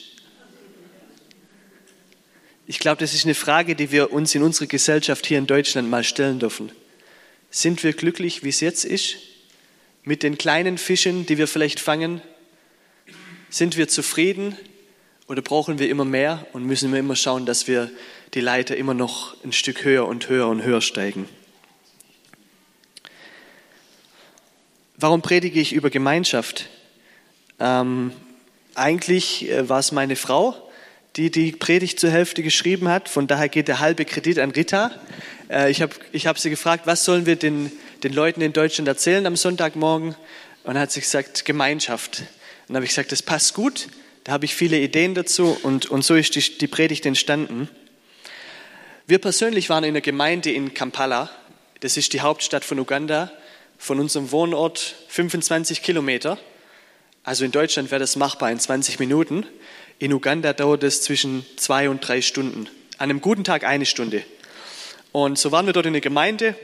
Ich 2.66 2.78
glaube, 2.78 2.96
das 3.00 3.12
ist 3.12 3.26
eine 3.26 3.34
Frage, 3.34 3.76
die 3.76 3.92
wir 3.92 4.14
uns 4.14 4.34
in 4.34 4.42
unserer 4.42 4.66
Gesellschaft 4.66 5.26
hier 5.26 5.36
in 5.36 5.46
Deutschland 5.46 5.90
mal 5.90 6.02
stellen 6.04 6.38
dürfen. 6.38 6.72
Sind 7.50 7.84
wir 7.84 7.92
glücklich, 7.92 8.42
wie 8.42 8.48
es 8.48 8.60
jetzt 8.60 8.86
ist? 8.86 9.16
Mit 10.04 10.22
den 10.22 10.38
kleinen 10.38 10.78
Fischen, 10.78 11.26
die 11.26 11.36
wir 11.36 11.48
vielleicht 11.48 11.80
fangen? 11.80 12.22
Sind 13.50 13.76
wir 13.76 13.88
zufrieden 13.88 14.56
oder 15.28 15.42
brauchen 15.42 15.78
wir 15.78 15.90
immer 15.90 16.06
mehr 16.06 16.46
und 16.54 16.64
müssen 16.64 16.90
wir 16.92 16.98
immer 16.98 17.16
schauen, 17.16 17.44
dass 17.44 17.68
wir 17.68 17.90
die 18.32 18.40
Leiter 18.40 18.74
immer 18.74 18.94
noch 18.94 19.36
ein 19.44 19.52
Stück 19.52 19.84
höher 19.84 20.08
und 20.08 20.30
höher 20.30 20.48
und 20.48 20.62
höher 20.62 20.80
steigen? 20.80 21.28
Warum 24.96 25.20
predige 25.20 25.60
ich 25.60 25.74
über 25.74 25.90
Gemeinschaft? 25.90 26.70
Ähm, 27.58 28.14
eigentlich 28.80 29.48
äh, 29.48 29.68
war 29.68 29.78
es 29.78 29.92
meine 29.92 30.16
Frau, 30.16 30.56
die 31.16 31.30
die 31.30 31.52
Predigt 31.52 32.00
zur 32.00 32.10
Hälfte 32.10 32.42
geschrieben 32.42 32.88
hat. 32.88 33.08
Von 33.08 33.26
daher 33.26 33.48
geht 33.48 33.68
der 33.68 33.80
halbe 33.80 34.04
Kredit 34.04 34.38
an 34.38 34.50
Rita. 34.50 34.90
Äh, 35.48 35.70
ich 35.70 35.82
habe 35.82 35.92
ich 36.12 36.26
hab 36.26 36.38
sie 36.38 36.50
gefragt, 36.50 36.86
was 36.86 37.04
sollen 37.04 37.26
wir 37.26 37.36
den, 37.36 37.70
den 38.02 38.12
Leuten 38.12 38.40
in 38.40 38.52
Deutschland 38.52 38.88
erzählen 38.88 39.26
am 39.26 39.36
Sonntagmorgen? 39.36 40.08
Und 40.64 40.74
dann 40.74 40.78
hat 40.78 40.92
sie 40.92 41.00
gesagt, 41.00 41.44
Gemeinschaft. 41.44 42.20
Und 42.20 42.28
dann 42.68 42.76
habe 42.76 42.84
ich 42.84 42.90
gesagt, 42.90 43.12
das 43.12 43.22
passt 43.22 43.54
gut. 43.54 43.88
Da 44.24 44.32
habe 44.32 44.44
ich 44.44 44.54
viele 44.54 44.78
Ideen 44.78 45.14
dazu 45.14 45.56
und, 45.62 45.86
und 45.86 46.04
so 46.04 46.14
ist 46.14 46.34
die, 46.34 46.58
die 46.58 46.66
Predigt 46.66 47.06
entstanden. 47.06 47.68
Wir 49.06 49.18
persönlich 49.18 49.70
waren 49.70 49.84
in 49.84 49.94
der 49.94 50.02
Gemeinde 50.02 50.52
in 50.52 50.74
Kampala. 50.74 51.30
Das 51.80 51.96
ist 51.96 52.12
die 52.12 52.20
Hauptstadt 52.20 52.64
von 52.64 52.78
Uganda. 52.78 53.32
Von 53.78 53.98
unserem 53.98 54.30
Wohnort 54.30 54.94
25 55.08 55.82
Kilometer. 55.82 56.38
Also 57.22 57.44
in 57.44 57.52
Deutschland 57.52 57.90
wäre 57.90 58.00
das 58.00 58.16
machbar 58.16 58.50
in 58.50 58.58
20 58.58 58.98
Minuten. 58.98 59.44
In 59.98 60.12
Uganda 60.12 60.54
dauert 60.54 60.82
es 60.82 61.02
zwischen 61.02 61.44
zwei 61.56 61.90
und 61.90 62.06
drei 62.06 62.22
Stunden. 62.22 62.66
An 62.96 63.10
einem 63.10 63.20
guten 63.20 63.44
Tag 63.44 63.64
eine 63.64 63.84
Stunde. 63.84 64.24
Und 65.12 65.38
so 65.38 65.52
waren 65.52 65.66
wir 65.66 65.74
dort 65.74 65.84
in 65.84 65.92
der 65.92 66.00
Gemeinde. 66.00 66.54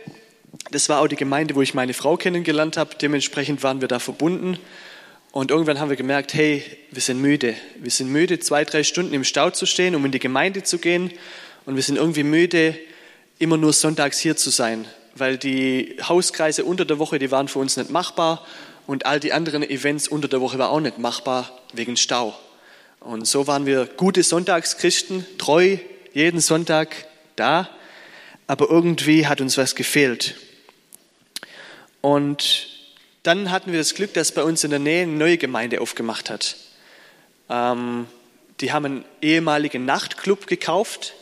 Das 0.71 0.89
war 0.89 1.01
auch 1.01 1.09
die 1.09 1.17
Gemeinde, 1.17 1.55
wo 1.55 1.63
ich 1.63 1.75
meine 1.75 1.93
Frau 1.93 2.17
kennengelernt 2.17 2.79
habe. 2.79 2.95
Dementsprechend 2.95 3.63
waren 3.63 3.83
wir 3.83 3.89
da 3.89 3.99
verbunden. 3.99 4.59
Und 5.31 5.51
irgendwann 5.51 5.79
haben 5.79 5.91
wir 5.91 5.97
gemerkt, 5.97 6.33
hey, 6.33 6.63
wir 6.91 7.03
sind 7.03 7.21
müde. 7.21 7.55
Wir 7.79 7.91
sind 7.91 8.11
müde, 8.11 8.39
zwei, 8.39 8.65
drei 8.65 8.83
Stunden 8.83 9.13
im 9.13 9.25
Stau 9.25 9.51
zu 9.51 9.67
stehen, 9.67 9.95
um 9.95 10.07
in 10.07 10.13
die 10.13 10.19
Gemeinde 10.19 10.63
zu 10.63 10.79
gehen. 10.79 11.13
Und 11.67 11.77
wir 11.77 11.83
sind 11.83 11.97
irgendwie 11.97 12.23
müde, 12.23 12.79
immer 13.39 13.59
nur 13.59 13.75
sonntags 13.75 14.19
hier 14.21 14.37
zu 14.37 14.49
sein, 14.49 14.87
weil 15.15 15.37
die 15.37 15.99
Hauskreise 16.03 16.65
unter 16.65 16.87
der 16.87 16.99
Woche, 16.99 17.19
die 17.19 17.31
waren 17.31 17.49
für 17.49 17.59
uns 17.59 17.77
nicht 17.77 17.91
machbar 17.91 18.47
und 18.87 19.07
all 19.07 19.21
die 19.21 19.33
anderen 19.33 19.62
Events 19.62 20.09
unter 20.09 20.28
der 20.28 20.40
Woche 20.40 20.59
waren 20.59 20.71
auch 20.71 20.81
nicht 20.81 20.99
machbar 20.99 21.50
wegen 21.73 21.97
Stau. 21.97 22.38
Und 23.00 23.26
so 23.26 23.47
waren 23.47 23.66
wir 23.66 23.87
gute 23.87 24.23
Sonntagschristen, 24.23 25.26
treu 25.38 25.78
jeden 26.12 26.40
Sonntag 26.40 27.07
da, 27.37 27.69
aber 28.47 28.71
irgendwie 28.71 29.26
hat 29.26 29.40
uns 29.40 29.59
was 29.59 29.75
gefehlt. 29.75 30.37
Und 32.00 32.69
dann 33.23 33.50
hatten 33.50 33.73
wir 33.73 33.78
das 33.78 33.95
Glück, 33.95 34.14
dass 34.14 34.33
bei 34.33 34.43
uns 34.43 34.62
in 34.64 34.71
der 34.71 34.78
Nähe 34.78 35.02
eine 35.02 35.12
neue 35.12 35.37
Gemeinde 35.37 35.81
aufgemacht 35.81 36.31
hat. 36.31 36.57
Ähm, 37.50 38.07
die 38.61 38.73
haben 38.73 38.85
einen 38.85 39.05
ehemaligen 39.21 39.85
Nachtclub 39.85 40.47
gekauft 40.47 41.14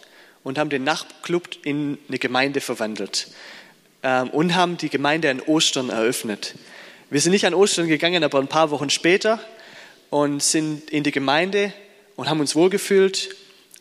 und 0.43 0.59
haben 0.59 0.71
den 0.71 0.85
Nachtclub 0.85 1.49
in 1.65 1.99
eine 2.09 2.19
Gemeinde 2.19 2.61
verwandelt 2.61 3.29
ähm, 4.03 4.31
und 4.31 4.55
haben 4.55 4.77
die 4.77 4.91
Gemeinde 4.91 5.31
an 5.31 5.41
Ostern 5.41 5.91
eröffnet. 5.91 6.55
Wir 7.15 7.21
sind 7.21 7.31
nicht 7.31 7.47
an 7.47 7.55
Ostern 7.55 7.87
gegangen, 7.87 8.25
aber 8.25 8.41
ein 8.41 8.49
paar 8.49 8.73
Wochen 8.73 8.91
später 8.91 9.39
und 10.11 10.43
sind 10.43 10.91
in 10.91 11.05
die 11.05 11.13
Gemeinde 11.13 11.73
und 12.17 12.29
haben 12.29 12.41
uns 12.41 12.57
wohlgefühlt 12.57 13.37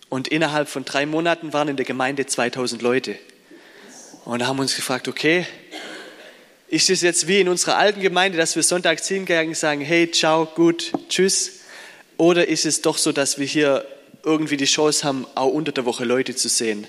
und 0.10 0.28
innerhalb 0.28 0.70
von 0.70 0.86
drei 0.86 1.08
Monaten 1.08 1.52
waren 1.52 1.68
in 1.68 1.76
der 1.76 1.84
Gemeinde 1.84 2.28
2000 2.28 2.84
Leute. 2.84 3.18
Und 4.26 4.46
haben 4.46 4.60
uns 4.60 4.76
gefragt, 4.76 5.08
okay, 5.08 5.48
ist 6.68 6.92
es 6.92 7.02
jetzt 7.02 7.28
wie 7.28 7.40
in 7.40 7.50
unserer 7.50 7.78
alten 7.78 8.02
Gemeinde, 8.02 8.38
dass 8.38 8.56
wir 8.56 8.62
sonntags 8.62 9.08
hingegangen 9.08 9.48
und 9.50 9.58
sagen, 9.58 9.82
hey, 9.82 10.12
ciao, 10.12 10.46
gut, 10.46 10.92
tschüss? 11.10 11.62
Oder 12.18 12.48
ist 12.48 12.68
es 12.68 12.84
doch 12.84 13.00
so, 13.00 13.12
dass 13.12 13.40
wir 13.40 13.48
hier 13.48 13.84
irgendwie 14.24 14.58
die 14.58 14.66
Chance 14.66 15.06
haben, 15.06 15.26
auch 15.34 15.48
unter 15.48 15.72
der 15.72 15.86
Woche 15.86 16.06
Leute 16.06 16.36
zu 16.36 16.50
sehen? 16.50 16.86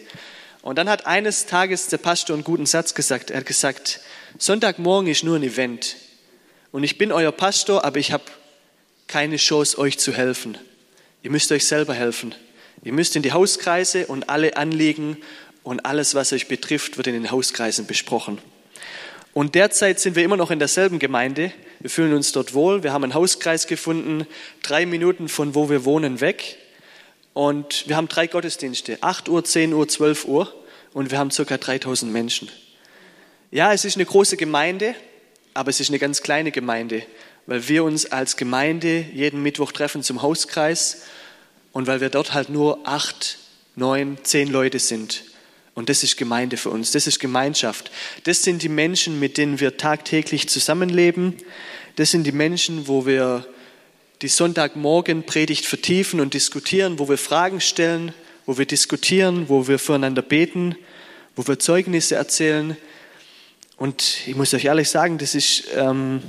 Und 0.60 0.76
dann 0.76 0.90
hat 0.90 1.06
eines 1.06 1.46
Tages 1.46 1.86
der 1.86 1.96
Pastor 1.96 2.34
einen 2.34 2.44
guten 2.44 2.66
Satz 2.66 2.92
gesagt. 2.92 3.30
Er 3.30 3.38
hat 3.38 3.46
gesagt, 3.46 4.00
Sonntagmorgen 4.36 5.10
ist 5.10 5.24
nur 5.24 5.36
ein 5.36 5.42
Event. 5.42 5.96
Und 6.74 6.82
ich 6.82 6.98
bin 6.98 7.12
euer 7.12 7.30
Pastor, 7.30 7.84
aber 7.84 8.00
ich 8.00 8.10
habe 8.10 8.24
keine 9.06 9.36
Chance, 9.36 9.78
euch 9.78 9.96
zu 9.96 10.12
helfen. 10.12 10.58
Ihr 11.22 11.30
müsst 11.30 11.52
euch 11.52 11.68
selber 11.68 11.94
helfen. 11.94 12.34
Ihr 12.82 12.92
müsst 12.92 13.14
in 13.14 13.22
die 13.22 13.30
Hauskreise 13.30 14.08
und 14.08 14.28
alle 14.28 14.56
Anliegen 14.56 15.18
und 15.62 15.86
alles, 15.86 16.16
was 16.16 16.32
euch 16.32 16.48
betrifft, 16.48 16.96
wird 16.96 17.06
in 17.06 17.12
den 17.12 17.30
Hauskreisen 17.30 17.86
besprochen. 17.86 18.38
Und 19.34 19.54
derzeit 19.54 20.00
sind 20.00 20.16
wir 20.16 20.24
immer 20.24 20.36
noch 20.36 20.50
in 20.50 20.58
derselben 20.58 20.98
Gemeinde. 20.98 21.52
Wir 21.78 21.90
fühlen 21.90 22.12
uns 22.12 22.32
dort 22.32 22.54
wohl. 22.54 22.82
Wir 22.82 22.92
haben 22.92 23.04
einen 23.04 23.14
Hauskreis 23.14 23.68
gefunden, 23.68 24.26
drei 24.64 24.84
Minuten 24.84 25.28
von 25.28 25.54
wo 25.54 25.70
wir 25.70 25.84
wohnen 25.84 26.20
weg. 26.20 26.58
Und 27.34 27.86
wir 27.86 27.94
haben 27.94 28.08
drei 28.08 28.26
Gottesdienste, 28.26 28.98
8 29.00 29.28
Uhr, 29.28 29.44
10 29.44 29.74
Uhr, 29.74 29.86
12 29.86 30.24
Uhr. 30.24 30.52
Und 30.92 31.12
wir 31.12 31.18
haben 31.18 31.30
circa 31.30 31.56
3000 31.56 32.12
Menschen. 32.12 32.50
Ja, 33.52 33.72
es 33.72 33.84
ist 33.84 33.96
eine 33.96 34.06
große 34.06 34.36
Gemeinde, 34.36 34.96
aber 35.54 35.70
es 35.70 35.80
ist 35.80 35.88
eine 35.88 35.98
ganz 35.98 36.22
kleine 36.22 36.50
Gemeinde, 36.50 37.02
weil 37.46 37.66
wir 37.68 37.84
uns 37.84 38.06
als 38.06 38.36
Gemeinde 38.36 39.06
jeden 39.12 39.42
Mittwoch 39.42 39.72
treffen 39.72 40.02
zum 40.02 40.22
Hauskreis 40.22 41.02
und 41.72 41.86
weil 41.86 42.00
wir 42.00 42.10
dort 42.10 42.34
halt 42.34 42.48
nur 42.48 42.86
acht, 42.86 43.38
neun, 43.76 44.18
zehn 44.22 44.50
Leute 44.50 44.78
sind. 44.78 45.24
Und 45.74 45.88
das 45.88 46.04
ist 46.04 46.16
Gemeinde 46.16 46.56
für 46.56 46.70
uns, 46.70 46.92
das 46.92 47.06
ist 47.06 47.18
Gemeinschaft. 47.18 47.90
Das 48.24 48.42
sind 48.42 48.62
die 48.62 48.68
Menschen, 48.68 49.18
mit 49.18 49.38
denen 49.38 49.58
wir 49.58 49.76
tagtäglich 49.76 50.48
zusammenleben. 50.48 51.34
Das 51.96 52.10
sind 52.10 52.24
die 52.24 52.32
Menschen, 52.32 52.86
wo 52.86 53.06
wir 53.06 53.46
die 54.22 54.28
Sonntagmorgen 54.28 55.24
Predigt 55.24 55.66
vertiefen 55.66 56.20
und 56.20 56.34
diskutieren, 56.34 56.98
wo 56.98 57.08
wir 57.08 57.18
Fragen 57.18 57.60
stellen, 57.60 58.14
wo 58.46 58.56
wir 58.56 58.66
diskutieren, 58.66 59.48
wo 59.48 59.66
wir 59.66 59.78
füreinander 59.78 60.22
beten, 60.22 60.76
wo 61.34 61.46
wir 61.46 61.58
Zeugnisse 61.58 62.14
erzählen. 62.14 62.76
Und 63.84 64.26
ich 64.26 64.34
muss 64.34 64.54
euch 64.54 64.64
ehrlich 64.64 64.88
sagen, 64.88 65.18
das 65.18 65.34
ist 65.34 65.64
ähm, 65.74 66.22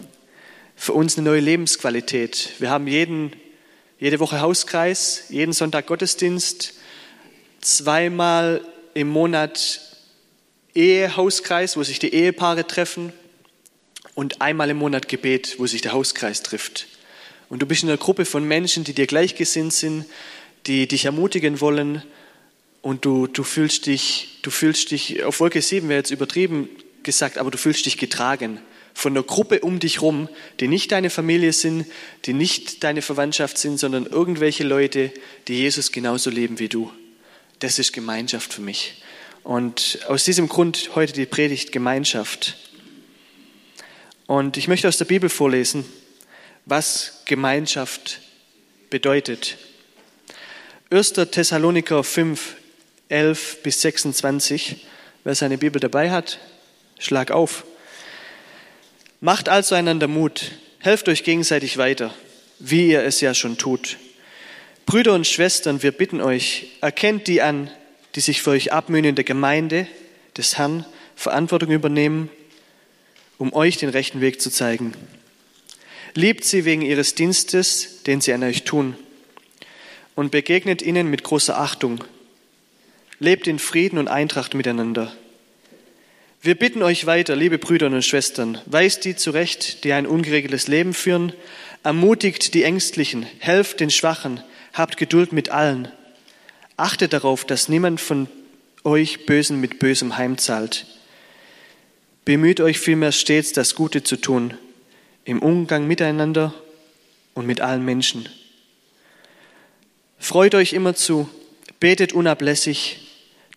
für 0.76 0.92
uns 0.92 1.18
eine 1.18 1.30
neue 1.30 1.40
Lebensqualität. 1.40 2.50
Wir 2.60 2.70
haben 2.70 2.86
jeden, 2.86 3.32
jede 3.98 4.20
Woche 4.20 4.42
Hauskreis, 4.42 5.28
jeden 5.30 5.54
Sonntag 5.54 5.88
Gottesdienst, 5.88 6.74
zweimal 7.62 8.60
im 8.94 9.08
Monat 9.08 9.80
Ehehauskreis, 10.74 11.78
wo 11.78 11.84
sich 11.84 11.98
die 11.98 12.14
Ehepaare 12.14 12.68
treffen 12.68 13.14
und 14.16 14.42
einmal 14.42 14.70
im 14.70 14.76
Monat 14.76 15.08
Gebet, 15.08 15.56
wo 15.58 15.66
sich 15.66 15.82
der 15.82 15.94
Hauskreis 15.94 16.44
trifft. 16.44 16.88
Und 17.48 17.62
du 17.62 17.66
bist 17.66 17.84
in 17.84 17.90
einer 17.90 17.98
Gruppe 17.98 18.26
von 18.26 18.46
Menschen, 18.46 18.84
die 18.84 18.92
dir 18.92 19.08
gleichgesinnt 19.08 19.72
sind, 19.72 20.04
die 20.68 20.90
dich 20.90 21.06
ermutigen 21.06 21.62
wollen 21.62 22.04
und 22.82 23.06
du, 23.06 23.28
du 23.28 23.44
fühlst 23.44 23.86
dich, 23.86 24.40
du 24.42 24.52
fühlst 24.52 24.92
dich, 24.92 25.24
auf 25.24 25.40
Wolke 25.40 25.62
7 25.62 25.88
wäre 25.88 26.00
jetzt 26.00 26.12
übertrieben 26.12 26.68
gesagt, 27.06 27.38
aber 27.38 27.52
du 27.52 27.58
fühlst 27.58 27.86
dich 27.86 27.98
getragen 27.98 28.60
von 28.94 29.14
einer 29.14 29.24
Gruppe 29.24 29.62
um 29.62 29.80
dich 29.80 30.02
rum, 30.02 30.28
die 30.60 30.68
nicht 30.68 30.92
deine 30.92 31.10
Familie 31.10 31.54
sind, 31.54 31.86
die 32.26 32.34
nicht 32.34 32.84
deine 32.84 33.02
Verwandtschaft 33.02 33.58
sind, 33.58 33.78
sondern 33.78 34.06
irgendwelche 34.06 34.66
Leute, 34.66 35.14
die 35.48 35.56
Jesus 35.56 35.94
genauso 35.94 36.30
leben 36.30 36.60
wie 36.60 36.70
du 36.70 36.92
das 37.60 37.80
ist 37.80 37.94
Gemeinschaft 37.94 38.54
für 38.54 38.62
mich. 38.62 39.02
Und 39.44 40.00
aus 40.08 40.24
diesem 40.24 40.50
Grund 40.50 40.92
heute 40.96 41.14
die 41.14 41.26
Predigt 41.26 41.72
Gemeinschaft. 41.72 42.58
Und 44.28 44.58
ich 44.58 44.68
möchte 44.68 44.88
aus 44.88 44.98
der 44.98 45.06
Bibel 45.06 45.30
vorlesen, 45.30 45.86
was 46.66 47.22
Gemeinschaft 47.26 48.22
bedeutet. 48.90 49.58
1. 50.90 51.14
Thessaloniker 51.32 52.04
5, 52.04 52.56
11 53.10 53.64
bis 53.64 53.82
26. 53.82 54.86
Wer 55.24 55.36
seine 55.36 55.58
Bibel 55.58 55.80
dabei 55.80 56.12
hat, 56.12 56.40
schlag 57.00 57.32
auf. 57.32 57.66
Macht 59.22 59.50
also 59.50 59.76
einander 59.76 60.08
Mut, 60.08 60.52
helft 60.80 61.10
euch 61.10 61.24
gegenseitig 61.24 61.78
weiter, 61.78 62.14
wie 62.60 62.90
ihr 62.90 63.04
es 63.04 63.22
ja 63.22 63.34
schon 63.34 63.58
tut. 63.58 63.98
Brüder 64.86 65.14
und 65.14 65.26
Schwestern, 65.26 65.82
wir 65.82 65.92
bitten 65.92 66.22
euch, 66.22 66.68
erkennt 66.82 67.28
die 67.28 67.42
an, 67.42 67.72
die 68.14 68.20
sich 68.20 68.42
für 68.42 68.52
euch 68.52 68.72
abmühen 68.72 69.06
in 69.06 69.16
der 69.16 69.24
Gemeinde 69.24 69.88
des 70.38 70.58
Herrn, 70.58 70.86
Verantwortung 71.16 71.72
übernehmen, 71.72 72.30
um 73.38 73.54
euch 73.54 73.78
den 73.78 73.90
rechten 73.90 74.22
Weg 74.22 74.42
zu 74.42 74.50
zeigen. 74.50 74.94
Liebt 76.14 76.46
sie 76.46 76.66
wegen 76.66 76.82
ihres 76.82 77.16
Dienstes, 77.16 78.04
den 78.04 78.22
sie 78.22 78.34
an 78.34 78.44
euch 78.44 78.64
tun, 78.64 78.96
und 80.16 80.32
begegnet 80.32 80.82
ihnen 80.82 81.10
mit 81.10 81.24
großer 81.24 81.58
Achtung. 81.60 82.04
Lebt 83.20 83.48
in 83.48 83.60
Frieden 83.60 83.98
und 83.98 84.08
Eintracht 84.08 84.54
miteinander. 84.54 85.14
Wir 86.46 86.54
bitten 86.54 86.84
euch 86.84 87.08
weiter, 87.08 87.36
liebe 87.36 87.58
Brüder 87.58 87.88
und 87.88 88.06
Schwestern, 88.06 88.62
weist 88.68 89.04
die 89.04 89.16
zurecht, 89.16 89.84
die 89.84 89.94
ein 89.94 90.06
ungeregeltes 90.06 90.68
Leben 90.68 90.94
führen, 90.94 91.34
ermutigt 91.82 92.54
die 92.54 92.62
Ängstlichen, 92.62 93.26
helft 93.40 93.80
den 93.80 93.90
Schwachen, 93.90 94.44
Habt 94.72 94.98
Geduld 94.98 95.34
mit 95.34 95.50
allen. 95.50 95.88
Achtet 96.78 97.14
darauf, 97.14 97.46
dass 97.46 97.68
niemand 97.68 98.00
von 98.00 98.28
euch 98.84 99.26
Bösen 99.26 99.60
mit 99.60 99.80
Bösem 99.80 100.20
heimzahlt. 100.20 100.86
Bemüht 102.26 102.62
euch 102.62 102.78
vielmehr 102.78 103.12
stets, 103.12 103.52
das 103.52 103.74
Gute 103.74 104.04
zu 104.04 104.16
tun, 104.16 104.54
im 105.24 105.42
Umgang 105.42 105.88
miteinander 105.88 106.54
und 107.34 107.48
mit 107.48 107.60
allen 107.60 107.84
Menschen. 107.84 108.30
Freut 110.20 110.54
euch 110.54 110.74
immerzu, 110.74 111.28
betet 111.80 112.14
unablässig, 112.14 113.00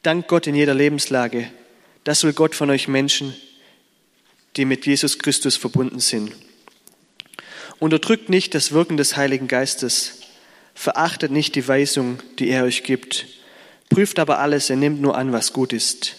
dankt 0.03 0.29
Gott 0.29 0.47
in 0.47 0.55
jeder 0.55 0.73
Lebenslage. 0.73 1.51
Das 2.09 2.25
will 2.25 2.33
Gott 2.33 2.55
von 2.55 2.71
euch 2.71 2.89
Menschen, 2.89 3.37
die 4.57 4.65
mit 4.65 4.87
Jesus 4.87 5.19
Christus 5.19 5.59
verbunden 5.59 6.01
sind. 6.01 6.33
Unterdrückt 7.81 8.31
nicht 8.31 8.55
das 8.55 8.73
Wirken 8.73 8.97
des 8.97 9.19
Heiligen 9.19 9.47
Geistes. 9.47 10.21
Verachtet 10.75 11.33
nicht 11.33 11.55
die 11.55 11.69
Weisung, 11.69 12.23
die 12.39 12.49
er 12.49 12.65
euch 12.65 12.83
gibt. 12.83 13.27
Prüft 13.91 14.19
aber 14.19 14.39
alles, 14.39 14.71
er 14.71 14.77
nimmt 14.77 15.03
nur 15.03 15.19
an, 15.19 15.33
was 15.33 15.53
gut 15.53 15.75
ist. 15.75 16.17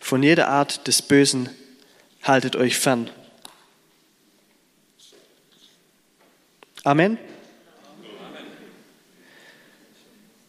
Von 0.00 0.22
jeder 0.22 0.48
Art 0.48 0.86
des 0.86 1.02
Bösen 1.02 1.50
haltet 2.22 2.56
euch 2.56 2.78
fern. 2.78 3.10
Amen. 6.82 7.18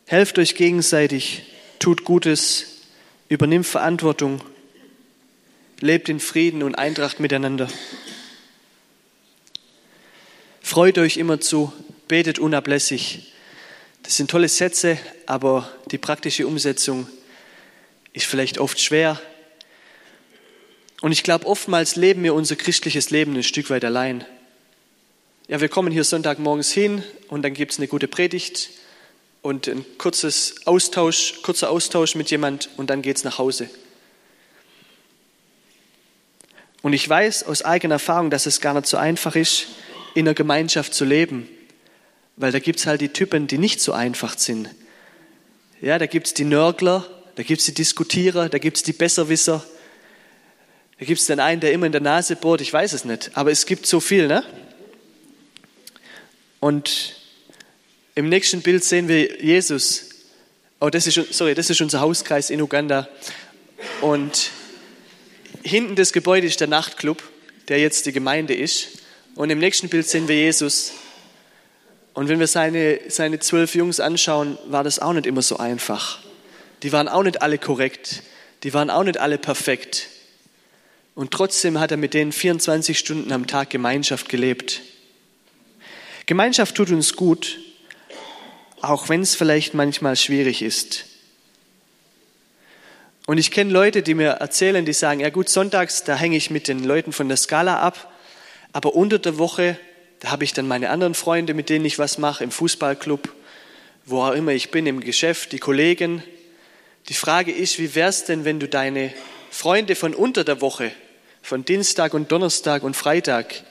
Helft 0.06 0.40
euch 0.40 0.56
gegenseitig, 0.56 1.44
tut 1.78 2.06
Gutes, 2.06 2.84
übernimmt 3.28 3.68
Verantwortung, 3.68 4.42
lebt 5.80 6.10
in 6.10 6.20
Frieden 6.20 6.64
und 6.64 6.76
Eintracht 6.76 7.20
miteinander. 7.20 7.68
Freut 10.62 10.98
euch 10.98 11.18
immerzu, 11.18 11.72
betet 12.08 12.40
unablässig, 12.40 13.34
das 14.08 14.16
sind 14.16 14.32
tolle 14.32 14.48
Sätze, 14.48 14.98
aber 15.26 15.70
die 15.92 15.98
praktische 15.98 16.48
Umsetzung 16.48 17.08
ist 18.14 18.26
vielleicht 18.26 18.58
oft 18.58 18.80
schwer. 18.80 19.22
Und 21.02 21.12
ich 21.12 21.24
glaube, 21.24 21.46
oftmals 21.46 21.98
leben 21.98 22.24
wir 22.24 22.34
unser 22.34 22.56
christliches 22.56 23.10
Leben 23.10 23.36
ein 23.36 23.44
Stück 23.44 23.70
weit 23.70 23.84
allein. 23.84 24.26
Ja, 25.50 25.60
wir 25.60 25.68
kommen 25.68 25.92
hier 25.92 26.06
Sonntagmorgens 26.06 26.72
hin 26.72 27.04
und 27.28 27.42
dann 27.42 27.54
gibt 27.54 27.74
es 27.74 27.80
eine 27.80 27.90
gute 27.90 28.08
Predigt 28.08 28.70
und 29.42 29.68
ein 29.68 29.86
kurzes 29.98 30.56
Austausch, 30.66 31.42
kurzer 31.42 31.70
Austausch 31.70 32.16
mit 32.16 32.32
jemand 32.32 32.70
und 32.78 32.90
dann 32.90 33.02
geht 33.02 33.18
es 33.18 33.26
nach 33.26 33.38
Hause. 33.38 33.70
Und 36.88 36.94
ich 36.94 37.10
weiß 37.10 37.44
aus 37.44 37.64
eigener 37.64 37.96
Erfahrung, 37.96 38.30
dass 38.30 38.46
es 38.46 38.62
gar 38.62 38.74
nicht 38.74 38.88
so 38.88 38.96
einfach 38.96 39.36
ist, 39.36 39.68
in 40.16 40.26
einer 40.26 40.34
Gemeinschaft 40.34 40.94
zu 40.94 41.04
leben. 41.04 41.50
Weil 42.38 42.54
da 42.54 42.60
gibt 42.60 42.80
es 42.80 42.86
halt 42.86 43.02
die 43.02 43.10
Typen, 43.10 43.46
die 43.46 43.58
nicht 43.58 43.82
so 43.82 43.92
einfach 43.92 44.38
sind. 44.38 44.70
Ja, 45.82 46.00
da 46.00 46.06
gibt 46.06 46.28
es 46.28 46.34
die 46.34 46.46
Nörgler, 46.46 47.06
da 47.36 47.44
gibt 47.44 47.60
es 47.60 47.66
die 47.66 47.74
Diskutierer, 47.74 48.48
da 48.48 48.58
gibt 48.58 48.78
es 48.78 48.84
die 48.84 48.94
Besserwisser. 48.94 49.66
Da 50.98 51.06
gibt 51.06 51.20
es 51.20 51.26
den 51.26 51.42
einen, 51.42 51.60
der 51.60 51.74
immer 51.74 51.88
in 51.88 51.92
der 51.92 52.00
Nase 52.00 52.38
bohrt, 52.38 52.62
ich 52.62 52.72
weiß 52.72 52.94
es 52.94 53.04
nicht. 53.04 53.32
Aber 53.34 53.52
es 53.52 53.66
gibt 53.66 53.86
so 53.86 54.00
viel, 54.00 54.28
ne? 54.28 54.46
Und 56.62 57.18
im 58.16 58.30
nächsten 58.30 58.62
Bild 58.62 58.86
sehen 58.86 59.10
wir 59.10 59.44
Jesus. 59.44 60.06
Oh, 60.80 60.90
das 60.90 61.06
ist, 61.06 61.34
sorry, 61.34 61.54
das 61.54 61.70
ist 61.70 61.82
unser 61.82 62.00
Hauskreis 62.00 62.50
in 62.50 62.62
Uganda. 62.62 63.10
Und 64.00 64.52
hinten 65.64 65.96
des 65.96 66.14
Gebäudes 66.14 66.52
ist 66.52 66.62
der 66.62 66.68
Nachtclub, 66.68 67.22
der 67.68 67.80
jetzt 67.80 68.06
die 68.06 68.12
Gemeinde 68.12 68.54
ist. 68.54 69.00
Und 69.36 69.50
im 69.50 69.60
nächsten 69.60 69.90
Bild 69.90 70.08
sehen 70.08 70.28
wir 70.28 70.36
Jesus. 70.36 70.94
Und 72.14 72.30
wenn 72.30 72.40
wir 72.40 72.48
seine, 72.48 73.00
seine 73.10 73.40
zwölf 73.40 73.76
Jungs 73.76 74.00
anschauen, 74.00 74.58
war 74.66 74.84
das 74.84 75.00
auch 75.00 75.14
nicht 75.14 75.28
immer 75.28 75.42
so 75.42 75.58
einfach. 75.58 76.20
Die 76.84 76.92
waren 76.92 77.08
auch 77.08 77.24
nicht 77.24 77.42
alle 77.42 77.58
korrekt. 77.58 78.24
Die 78.64 78.74
waren 78.74 78.90
auch 78.90 79.04
nicht 79.04 79.20
alle 79.20 79.38
perfekt. 79.38 80.10
Und 81.14 81.32
trotzdem 81.32 81.80
hat 81.80 81.92
er 81.92 81.98
mit 81.98 82.14
denen 82.14 82.32
24 82.32 82.98
Stunden 82.98 83.32
am 83.32 83.48
Tag 83.48 83.70
Gemeinschaft 83.70 84.30
gelebt. 84.30 84.82
Gemeinschaft 86.26 86.76
tut 86.76 86.90
uns 86.90 87.16
gut, 87.16 87.60
auch 88.82 89.10
wenn 89.10 89.22
es 89.22 89.36
vielleicht 89.36 89.74
manchmal 89.74 90.16
schwierig 90.16 90.62
ist. 90.62 91.06
Und 93.28 93.38
ich 93.38 93.52
kenne 93.52 93.74
Leute, 93.74 94.04
die 94.04 94.14
mir 94.14 94.30
erzählen, 94.30 94.86
die 94.86 94.94
sagen, 94.94 95.20
ja 95.20 95.30
gut, 95.30 95.50
sonntags, 95.50 96.06
da 96.06 96.16
hänge 96.16 96.38
ich 96.38 96.50
mit 96.50 96.70
den 96.70 96.86
Leuten 96.86 97.12
von 97.12 97.28
der 97.28 97.36
Skala 97.36 97.82
ab, 97.82 98.10
aber 98.72 98.96
unter 98.96 99.20
der 99.20 99.38
Woche, 99.38 99.78
da 100.22 100.32
habe 100.32 100.46
ich 100.46 100.54
dann 100.54 100.66
meine 100.66 100.90
anderen 100.90 101.14
Freunde, 101.14 101.54
mit 101.54 101.68
denen 101.68 101.84
ich 101.84 102.00
was 102.00 102.18
mache, 102.18 102.46
im 102.46 102.52
Fußballclub, 102.52 103.36
wo 104.06 104.22
auch 104.22 104.32
immer 104.32 104.54
ich 104.54 104.72
bin, 104.72 104.88
im 104.88 105.02
Geschäft, 105.02 105.52
die 105.52 105.60
Kollegen. 105.60 106.24
Die 107.10 107.14
Frage 107.14 107.52
ist, 107.52 107.80
wie 107.80 107.96
wäre 107.96 108.08
es 108.08 108.24
denn, 108.24 108.46
wenn 108.46 108.62
du 108.62 108.70
deine 108.70 109.14
Freunde 109.52 109.96
von 109.96 110.16
unter 110.16 110.46
der 110.46 110.62
Woche, 110.62 110.94
von 111.42 111.66
Dienstag 111.66 112.14
und 112.14 112.32
Donnerstag 112.32 112.82
und 112.82 112.96
Freitag, 112.96 113.62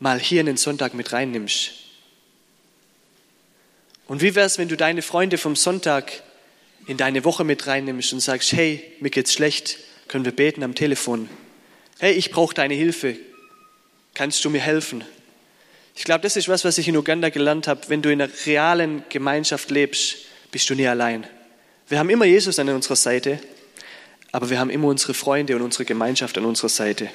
mal 0.00 0.20
hier 0.20 0.40
in 0.40 0.46
den 0.46 0.58
Sonntag 0.58 0.92
mit 0.92 1.14
reinnimmst? 1.14 1.70
Und 4.06 4.20
wie 4.20 4.34
wäre 4.34 4.44
es, 4.44 4.58
wenn 4.58 4.68
du 4.68 4.76
deine 4.76 5.00
Freunde 5.00 5.38
vom 5.38 5.56
Sonntag 5.56 6.12
in 6.88 6.96
deine 6.96 7.24
Woche 7.24 7.44
mit 7.44 7.66
reinnimmst 7.66 8.12
und 8.14 8.20
sagst, 8.20 8.52
hey, 8.52 8.82
mir 8.98 9.10
geht's 9.10 9.34
schlecht, 9.34 9.78
können 10.08 10.24
wir 10.24 10.32
beten 10.32 10.64
am 10.64 10.74
Telefon? 10.74 11.28
Hey, 12.00 12.14
ich 12.14 12.30
brauche 12.30 12.54
deine 12.54 12.74
Hilfe, 12.74 13.16
kannst 14.14 14.44
du 14.44 14.50
mir 14.50 14.60
helfen? 14.60 15.04
Ich 15.94 16.04
glaube, 16.04 16.22
das 16.22 16.36
ist 16.36 16.48
was, 16.48 16.64
was 16.64 16.78
ich 16.78 16.88
in 16.88 16.96
Uganda 16.96 17.28
gelernt 17.28 17.68
habe. 17.68 17.82
Wenn 17.88 18.02
du 18.02 18.10
in 18.10 18.22
einer 18.22 18.32
realen 18.46 19.02
Gemeinschaft 19.10 19.70
lebst, 19.70 20.16
bist 20.50 20.70
du 20.70 20.74
nie 20.74 20.86
allein. 20.86 21.26
Wir 21.88 21.98
haben 21.98 22.08
immer 22.08 22.24
Jesus 22.24 22.58
an 22.58 22.68
unserer 22.70 22.96
Seite, 22.96 23.38
aber 24.32 24.48
wir 24.48 24.58
haben 24.58 24.70
immer 24.70 24.88
unsere 24.88 25.12
Freunde 25.12 25.56
und 25.56 25.62
unsere 25.62 25.84
Gemeinschaft 25.84 26.38
an 26.38 26.46
unserer 26.46 26.68
Seite. 26.70 27.10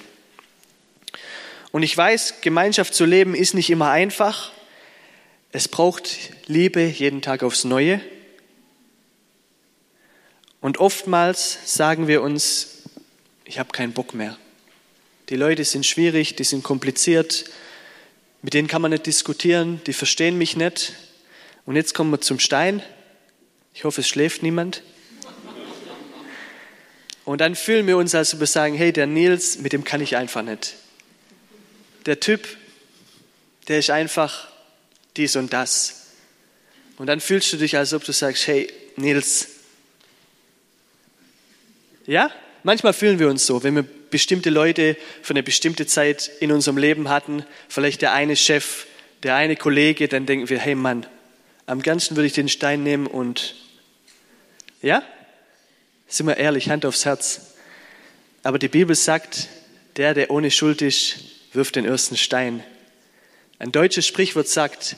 Und 1.72 1.82
ich 1.82 1.98
weiß, 1.98 2.42
Gemeinschaft 2.42 2.94
zu 2.94 3.06
leben 3.06 3.34
ist 3.34 3.56
nicht 3.56 3.72
immer 3.72 3.90
einfach. 3.90 4.52
Es 5.52 5.68
braucht 5.68 6.32
Liebe 6.46 6.82
jeden 6.82 7.24
Tag 7.24 7.42
aufs 7.42 7.64
Neue. 7.64 8.02
Und 10.64 10.78
oftmals 10.78 11.58
sagen 11.66 12.08
wir 12.08 12.22
uns, 12.22 12.84
ich 13.44 13.60
habe 13.60 13.74
keinen 13.74 13.92
Bock 13.92 14.14
mehr. 14.14 14.38
Die 15.28 15.36
Leute 15.36 15.66
sind 15.66 15.86
schwierig, 15.86 16.38
die 16.38 16.46
sind 16.46 16.64
kompliziert, 16.64 17.52
mit 18.42 18.54
denen 18.54 18.70
kann 18.70 18.82
man 18.82 18.92
nicht 18.92 19.06
diskutieren, 19.06 19.82
die 19.86 19.92
verstehen 19.92 20.38
mich 20.38 20.56
nicht. 20.56 20.94
Und 21.66 21.76
jetzt 21.76 21.94
kommen 21.94 22.12
wir 22.12 22.22
zum 22.22 22.40
Stein. 22.40 22.82
Ich 23.74 23.84
hoffe, 23.84 24.00
es 24.00 24.08
schläft 24.08 24.42
niemand. 24.42 24.84
Und 27.26 27.42
dann 27.42 27.56
fühlen 27.56 27.86
wir 27.86 27.98
uns, 27.98 28.16
als 28.16 28.34
ob 28.34 28.40
wir 28.40 28.48
sagen, 28.48 28.74
hey, 28.74 28.94
der 28.94 29.06
Nils, 29.06 29.58
mit 29.58 29.74
dem 29.74 29.84
kann 29.84 30.00
ich 30.00 30.16
einfach 30.16 30.44
nicht. 30.44 30.76
Der 32.06 32.22
Typ, 32.22 32.48
der 33.68 33.80
ist 33.80 33.90
einfach 33.90 34.48
dies 35.18 35.36
und 35.36 35.52
das. 35.52 36.06
Und 36.98 37.08
dann 37.08 37.20
fühlst 37.20 37.52
du 37.52 37.58
dich, 37.58 37.76
als 37.76 37.94
ob 37.94 38.06
du 38.06 38.14
sagst, 38.14 38.48
hey, 38.48 38.72
Nils. 38.96 39.53
Ja, 42.06 42.32
manchmal 42.64 42.94
fühlen 42.94 43.20
wir 43.20 43.30
uns 43.30 43.46
so, 43.46 43.64
wenn 43.64 43.76
wir 43.76 43.84
bestimmte 43.84 44.50
Leute 44.50 44.98
für 45.22 45.32
eine 45.32 45.44
bestimmte 45.44 45.88
Zeit 45.88 46.30
in 46.42 46.52
unserem 46.52 46.78
Leben 46.78 47.08
hatten, 47.08 47.46
vielleicht 47.70 48.02
der 48.02 48.12
eine 48.12 48.36
Chef, 48.36 48.86
der 49.24 49.36
eine 49.36 49.56
Kollege, 49.56 50.10
dann 50.10 50.26
denken 50.26 50.50
wir, 50.50 50.60
hey 50.60 50.76
Mann, 50.76 51.06
am 51.66 51.82
ganzen 51.82 52.18
würde 52.18 52.28
ich 52.28 52.34
den 52.34 52.50
Stein 52.50 52.84
nehmen 52.84 53.08
und, 53.08 53.56
ja, 54.82 55.02
sind 56.08 56.28
wir 56.28 56.36
ehrlich, 56.36 56.70
Hand 56.70 56.86
aufs 56.86 57.06
Herz. 57.06 57.56
Aber 58.44 58.60
die 58.60 58.68
Bibel 58.68 58.96
sagt, 58.96 59.48
der, 59.96 60.14
der 60.14 60.30
ohne 60.30 60.52
Schuld 60.52 60.82
ist, 60.82 61.20
wirft 61.54 61.78
den 61.78 61.86
ersten 61.86 62.18
Stein. 62.18 62.64
Ein 63.60 63.72
deutsches 63.72 64.06
Sprichwort 64.06 64.50
sagt, 64.50 64.98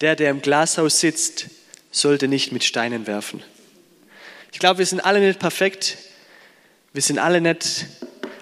der, 0.00 0.16
der 0.16 0.30
im 0.30 0.40
Glashaus 0.40 1.00
sitzt, 1.00 1.48
sollte 1.90 2.28
nicht 2.28 2.50
mit 2.50 2.64
Steinen 2.64 3.06
werfen. 3.06 3.42
Ich 4.52 4.58
glaube, 4.58 4.78
wir 4.78 4.86
sind 4.86 5.00
alle 5.00 5.20
nicht 5.20 5.38
perfekt. 5.38 5.98
Wir 6.96 7.02
sind 7.02 7.18
alle 7.18 7.42
nicht 7.42 7.84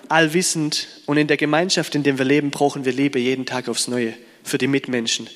allwissend. 0.09 0.87
Und 1.07 1.17
in 1.17 1.27
der 1.27 1.37
Gemeinschaft, 1.37 1.97
in 1.97 2.05
der 2.05 2.19
wir 2.19 2.25
leben, 2.25 2.53
brauchen 2.53 2.85
wir 2.85 2.93
Liebe 2.93 3.19
jeden 3.19 3.47
Tag 3.47 3.69
aufs 3.69 3.89
Neue 3.89 4.15
für 4.45 4.59
die 4.59 4.69
Mitmenschen. 4.69 5.29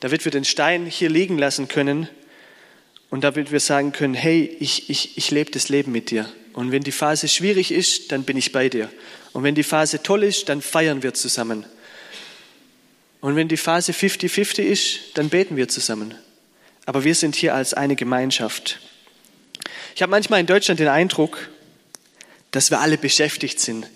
Damit 0.00 0.24
wir 0.24 0.32
den 0.32 0.44
Stein 0.44 0.84
hier 0.84 1.10
liegen 1.10 1.38
lassen 1.38 1.68
können 1.68 2.08
und 3.08 3.22
damit 3.22 3.52
wir 3.52 3.60
sagen 3.60 3.92
können, 3.92 4.14
hey, 4.14 4.56
ich, 4.58 4.90
ich, 4.90 5.16
ich 5.16 5.30
lebe 5.30 5.52
das 5.52 5.68
Leben 5.68 5.92
mit 5.92 6.10
dir. 6.10 6.28
Und 6.52 6.72
wenn 6.72 6.82
die 6.82 6.90
Phase 6.90 7.28
schwierig 7.28 7.70
ist, 7.70 8.10
dann 8.10 8.24
bin 8.24 8.36
ich 8.36 8.50
bei 8.50 8.68
dir. 8.68 8.90
Und 9.32 9.44
wenn 9.44 9.54
die 9.54 9.62
Phase 9.62 10.02
toll 10.02 10.24
ist, 10.24 10.48
dann 10.48 10.60
feiern 10.60 11.04
wir 11.04 11.14
zusammen. 11.14 11.64
Und 13.20 13.36
wenn 13.36 13.46
die 13.46 13.58
Phase 13.58 13.92
50-50 13.92 14.62
ist, 14.62 14.98
dann 15.14 15.28
beten 15.28 15.54
wir 15.54 15.68
zusammen. 15.68 16.16
Aber 16.84 17.04
wir 17.04 17.14
sind 17.14 17.36
hier 17.36 17.54
als 17.54 17.74
eine 17.74 17.94
Gemeinschaft. 17.94 18.80
Ich 19.94 20.02
habe 20.02 20.10
manchmal 20.10 20.40
in 20.40 20.46
Deutschland 20.46 20.80
den 20.80 20.88
Eindruck, 20.88 21.48
dass 22.50 22.70
wir 22.70 22.80
alle 22.80 22.98
beschäftigt 22.98 23.60
sind. 23.60 23.86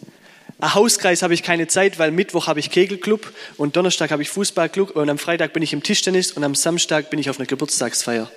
Ein 0.61 0.75
Hauskreis 0.75 1.23
habe 1.23 1.35
ich 1.35 1.43
keine 1.43 1.67
Zeit, 1.67 1.99
weil 1.99 2.11
Mittwoch 2.11 2.47
habe 2.47 2.61
ich 2.61 2.71
Kegelclub 2.71 3.33
und 3.57 3.77
Donnerstag 3.77 4.11
habe 4.11 4.23
ich 4.23 4.31
Fußballclub 4.31 4.95
und 4.97 5.11
am 5.11 5.19
Freitag 5.19 5.53
bin 5.53 5.62
ich 5.62 5.73
im 5.73 5.83
Tischtennis 5.83 6.33
und 6.33 6.45
am 6.45 6.55
Samstag 6.55 7.11
bin 7.11 7.19
ich 7.19 7.29
auf 7.29 7.38
einer 7.38 7.47
Geburtstagsfeier. 7.47 8.31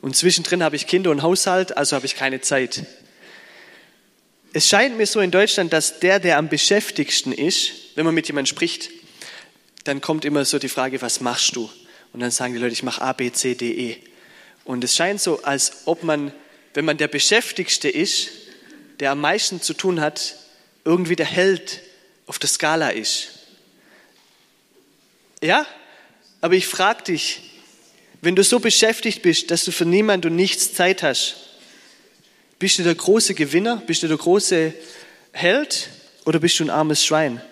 Und 0.00 0.16
zwischendrin 0.16 0.62
habe 0.62 0.76
ich 0.76 0.86
Kinder 0.86 1.10
und 1.10 1.22
Haushalt, 1.22 1.76
also 1.76 1.96
habe 1.96 2.06
ich 2.06 2.16
keine 2.16 2.40
Zeit. 2.40 2.84
Es 4.52 4.68
scheint 4.68 4.96
mir 4.96 5.06
so 5.06 5.20
in 5.20 5.30
Deutschland, 5.30 5.72
dass 5.72 6.00
der, 6.00 6.18
der 6.18 6.38
am 6.38 6.48
beschäftigsten 6.48 7.32
ist, 7.32 7.72
wenn 7.94 8.04
man 8.04 8.14
mit 8.14 8.26
jemandem 8.26 8.54
spricht, 8.54 8.90
dann 9.84 10.00
kommt 10.00 10.24
immer 10.24 10.44
so 10.44 10.58
die 10.58 10.68
Frage, 10.68 11.02
was 11.02 11.20
machst 11.20 11.56
du? 11.56 11.70
Und 12.12 12.20
dann 12.20 12.30
sagen 12.30 12.52
die 12.54 12.60
Leute, 12.60 12.72
ich 12.72 12.82
mache 12.82 13.02
A, 13.02 13.12
B, 13.12 13.32
C, 13.32 13.54
D, 13.54 13.72
E. 13.72 13.96
Und 14.64 14.84
es 14.84 14.94
scheint 14.94 15.20
so, 15.20 15.42
als 15.42 15.82
ob 15.86 16.04
man, 16.04 16.32
wenn 16.74 16.84
man 16.84 16.96
der 16.96 17.08
Beschäftigste 17.08 17.88
ist, 17.88 18.28
der 19.00 19.12
am 19.12 19.20
meisten 19.20 19.60
zu 19.60 19.74
tun 19.74 20.00
hat, 20.00 20.36
irgendwie 20.84 21.16
der 21.16 21.26
Held 21.26 21.80
auf 22.26 22.38
der 22.38 22.48
Skala 22.48 22.90
ist. 22.90 23.28
Ja? 25.42 25.66
Aber 26.40 26.54
ich 26.54 26.66
frage 26.66 27.04
dich, 27.04 27.42
wenn 28.20 28.36
du 28.36 28.44
so 28.44 28.60
beschäftigt 28.60 29.22
bist, 29.22 29.50
dass 29.50 29.64
du 29.64 29.72
für 29.72 29.84
niemand 29.84 30.26
und 30.26 30.36
nichts 30.36 30.74
Zeit 30.74 31.02
hast, 31.02 31.36
bist 32.58 32.78
du 32.78 32.84
der 32.84 32.94
große 32.94 33.34
Gewinner? 33.34 33.82
Bist 33.86 34.04
du 34.04 34.08
der 34.08 34.16
große 34.16 34.72
Held? 35.32 35.88
Oder 36.24 36.38
bist 36.38 36.60
du 36.60 36.64
ein 36.64 36.70
armes 36.70 37.04
Schwein? 37.04 37.42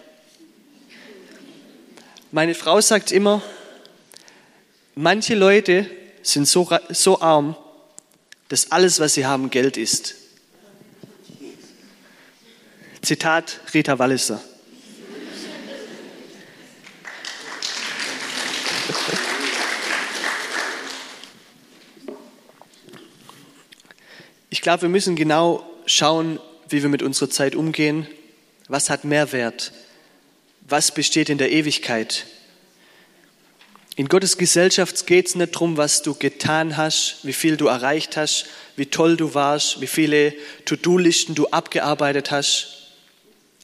Meine 2.30 2.54
Frau 2.54 2.80
sagt 2.80 3.10
immer, 3.10 3.42
manche 4.94 5.34
Leute 5.34 5.90
sind 6.22 6.46
so, 6.46 6.68
so 6.90 7.20
arm, 7.20 7.56
dass 8.48 8.70
alles, 8.70 9.00
was 9.00 9.14
sie 9.14 9.26
haben, 9.26 9.50
Geld 9.50 9.76
ist. 9.76 10.14
Zitat 13.02 13.60
Rita 13.72 13.98
Walliser. 13.98 14.40
Ich 24.50 24.62
glaube, 24.62 24.82
wir 24.82 24.88
müssen 24.88 25.16
genau 25.16 25.64
schauen, 25.86 26.38
wie 26.68 26.82
wir 26.82 26.88
mit 26.88 27.02
unserer 27.02 27.30
Zeit 27.30 27.54
umgehen. 27.54 28.06
Was 28.68 28.90
hat 28.90 29.04
Mehrwert? 29.04 29.72
was 30.70 30.92
besteht 30.92 31.28
in 31.28 31.38
der 31.38 31.50
Ewigkeit. 31.50 32.26
In 33.96 34.08
Gottes 34.08 34.38
Gesellschaft 34.38 35.06
geht 35.06 35.26
es 35.26 35.34
nicht 35.34 35.54
darum, 35.54 35.76
was 35.76 36.02
du 36.02 36.14
getan 36.14 36.76
hast, 36.76 37.18
wie 37.22 37.32
viel 37.32 37.56
du 37.56 37.66
erreicht 37.66 38.16
hast, 38.16 38.46
wie 38.76 38.86
toll 38.86 39.16
du 39.16 39.34
warst, 39.34 39.80
wie 39.80 39.86
viele 39.86 40.32
To-Do-Listen 40.64 41.34
du 41.34 41.48
abgearbeitet 41.48 42.30
hast. 42.30 42.79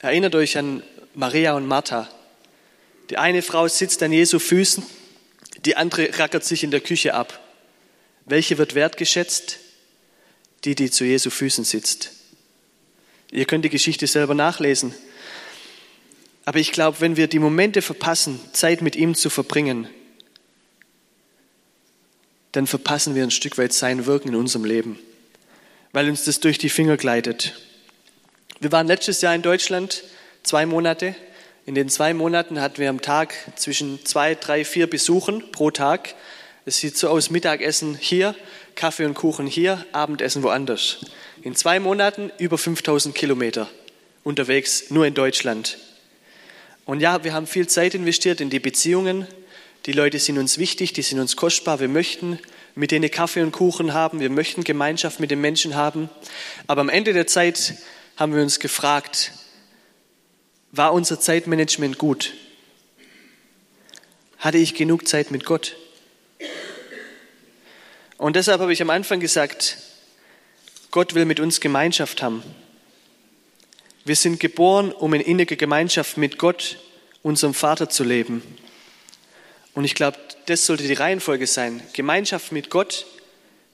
Erinnert 0.06 0.36
euch 0.36 0.56
an 0.56 0.84
Maria 1.16 1.54
und 1.54 1.66
Martha. 1.66 2.08
Die 3.10 3.18
eine 3.18 3.42
Frau 3.42 3.66
sitzt 3.66 4.04
an 4.04 4.12
Jesu 4.12 4.38
Füßen, 4.38 4.84
die 5.64 5.74
andere 5.74 6.16
rackert 6.16 6.44
sich 6.44 6.62
in 6.62 6.70
der 6.70 6.78
Küche 6.78 7.12
ab. 7.12 7.42
Welche 8.24 8.56
wird 8.56 8.76
wertgeschätzt? 8.76 9.58
Die, 10.62 10.76
die 10.76 10.92
zu 10.92 11.04
Jesu 11.04 11.28
Füßen 11.28 11.64
sitzt. 11.64 12.12
Ihr 13.32 13.46
könnt 13.46 13.64
die 13.64 13.68
Geschichte 13.68 14.06
selber 14.06 14.34
nachlesen. 14.34 14.94
Aber 16.44 16.60
ich 16.60 16.70
glaube, 16.70 17.00
wenn 17.00 17.16
wir 17.16 17.26
die 17.26 17.40
Momente 17.40 17.82
verpassen, 17.82 18.38
Zeit 18.52 18.82
mit 18.82 18.94
ihm 18.94 19.16
zu 19.16 19.28
verbringen, 19.28 19.88
dann 22.52 22.68
verpassen 22.68 23.16
wir 23.16 23.24
ein 23.24 23.32
Stück 23.32 23.58
weit 23.58 23.72
sein 23.72 24.06
Wirken 24.06 24.28
in 24.28 24.36
unserem 24.36 24.66
Leben, 24.66 25.00
weil 25.90 26.08
uns 26.08 26.22
das 26.22 26.38
durch 26.38 26.58
die 26.58 26.70
Finger 26.70 26.96
gleitet. 26.96 27.54
Wir 28.58 28.72
waren 28.72 28.86
letztes 28.86 29.20
Jahr 29.20 29.34
in 29.34 29.42
Deutschland, 29.42 30.02
zwei 30.42 30.64
Monate. 30.64 31.14
In 31.66 31.74
den 31.74 31.90
zwei 31.90 32.14
Monaten 32.14 32.58
hatten 32.60 32.78
wir 32.78 32.88
am 32.88 33.02
Tag 33.02 33.34
zwischen 33.56 34.02
zwei, 34.06 34.34
drei, 34.34 34.64
vier 34.64 34.88
Besuchen 34.88 35.52
pro 35.52 35.70
Tag. 35.70 36.14
Es 36.64 36.78
sieht 36.78 36.96
so 36.96 37.10
aus, 37.10 37.28
Mittagessen 37.28 37.98
hier, 38.00 38.34
Kaffee 38.74 39.04
und 39.04 39.12
Kuchen 39.12 39.46
hier, 39.46 39.84
Abendessen 39.92 40.42
woanders. 40.42 41.04
In 41.42 41.54
zwei 41.54 41.80
Monaten 41.80 42.32
über 42.38 42.56
5000 42.56 43.14
Kilometer 43.14 43.68
unterwegs, 44.24 44.90
nur 44.90 45.04
in 45.06 45.12
Deutschland. 45.12 45.76
Und 46.86 47.00
ja, 47.00 47.24
wir 47.24 47.34
haben 47.34 47.46
viel 47.46 47.66
Zeit 47.66 47.94
investiert 47.94 48.40
in 48.40 48.48
die 48.48 48.60
Beziehungen, 48.60 49.26
die 49.84 49.92
Leute 49.92 50.18
sind 50.18 50.38
uns 50.38 50.56
wichtig, 50.58 50.94
die 50.94 51.02
sind 51.02 51.20
uns 51.20 51.36
kostbar. 51.36 51.78
Wir 51.78 51.88
möchten 51.88 52.40
mit 52.74 52.90
denen 52.90 53.08
Kaffee 53.10 53.42
und 53.42 53.52
Kuchen 53.52 53.94
haben. 53.94 54.18
Wir 54.18 54.30
möchten 54.30 54.64
Gemeinschaft 54.64 55.20
mit 55.20 55.30
den 55.30 55.40
Menschen 55.40 55.76
haben. 55.76 56.10
Aber 56.66 56.80
am 56.80 56.88
Ende 56.88 57.12
der 57.12 57.28
Zeit 57.28 57.74
haben 58.16 58.34
wir 58.34 58.42
uns 58.42 58.60
gefragt, 58.60 59.32
war 60.72 60.92
unser 60.92 61.20
Zeitmanagement 61.20 61.98
gut? 61.98 62.32
Hatte 64.38 64.58
ich 64.58 64.74
genug 64.74 65.06
Zeit 65.06 65.30
mit 65.30 65.44
Gott? 65.44 65.76
Und 68.16 68.36
deshalb 68.36 68.60
habe 68.60 68.72
ich 68.72 68.80
am 68.80 68.90
Anfang 68.90 69.20
gesagt, 69.20 69.78
Gott 70.90 71.14
will 71.14 71.26
mit 71.26 71.40
uns 71.40 71.60
Gemeinschaft 71.60 72.22
haben. 72.22 72.42
Wir 74.06 74.16
sind 74.16 74.40
geboren, 74.40 74.92
um 74.92 75.12
in 75.12 75.20
inniger 75.20 75.56
Gemeinschaft 75.56 76.16
mit 76.16 76.38
Gott, 76.38 76.78
unserem 77.22 77.52
Vater, 77.52 77.90
zu 77.90 78.04
leben. 78.04 78.42
Und 79.74 79.84
ich 79.84 79.94
glaube, 79.94 80.16
das 80.46 80.64
sollte 80.64 80.84
die 80.84 80.94
Reihenfolge 80.94 81.46
sein. 81.46 81.82
Gemeinschaft 81.92 82.52
mit 82.52 82.70
Gott, 82.70 83.04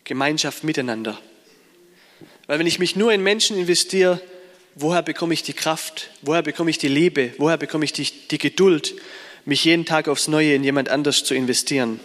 Gemeinschaft 0.04 0.64
miteinander. 0.64 1.20
Weil 2.48 2.58
wenn 2.58 2.66
ich 2.66 2.80
mich 2.80 2.96
nur 2.96 3.12
in 3.12 3.22
Menschen 3.22 3.56
investiere, 3.56 4.20
woher 4.74 5.02
bekomme 5.02 5.34
ich 5.34 5.42
die 5.42 5.52
Kraft? 5.52 6.10
Woher 6.22 6.42
bekomme 6.42 6.70
ich 6.70 6.78
die 6.78 6.88
Liebe? 6.88 7.34
Woher 7.38 7.56
bekomme 7.56 7.84
ich 7.84 7.92
die, 7.92 8.08
die 8.30 8.38
Geduld, 8.38 8.94
mich 9.44 9.64
jeden 9.64 9.84
Tag 9.84 10.08
aufs 10.08 10.28
Neue 10.28 10.54
in 10.54 10.64
jemand 10.64 10.88
anders 10.88 11.24
zu 11.24 11.34
investieren? 11.34 12.00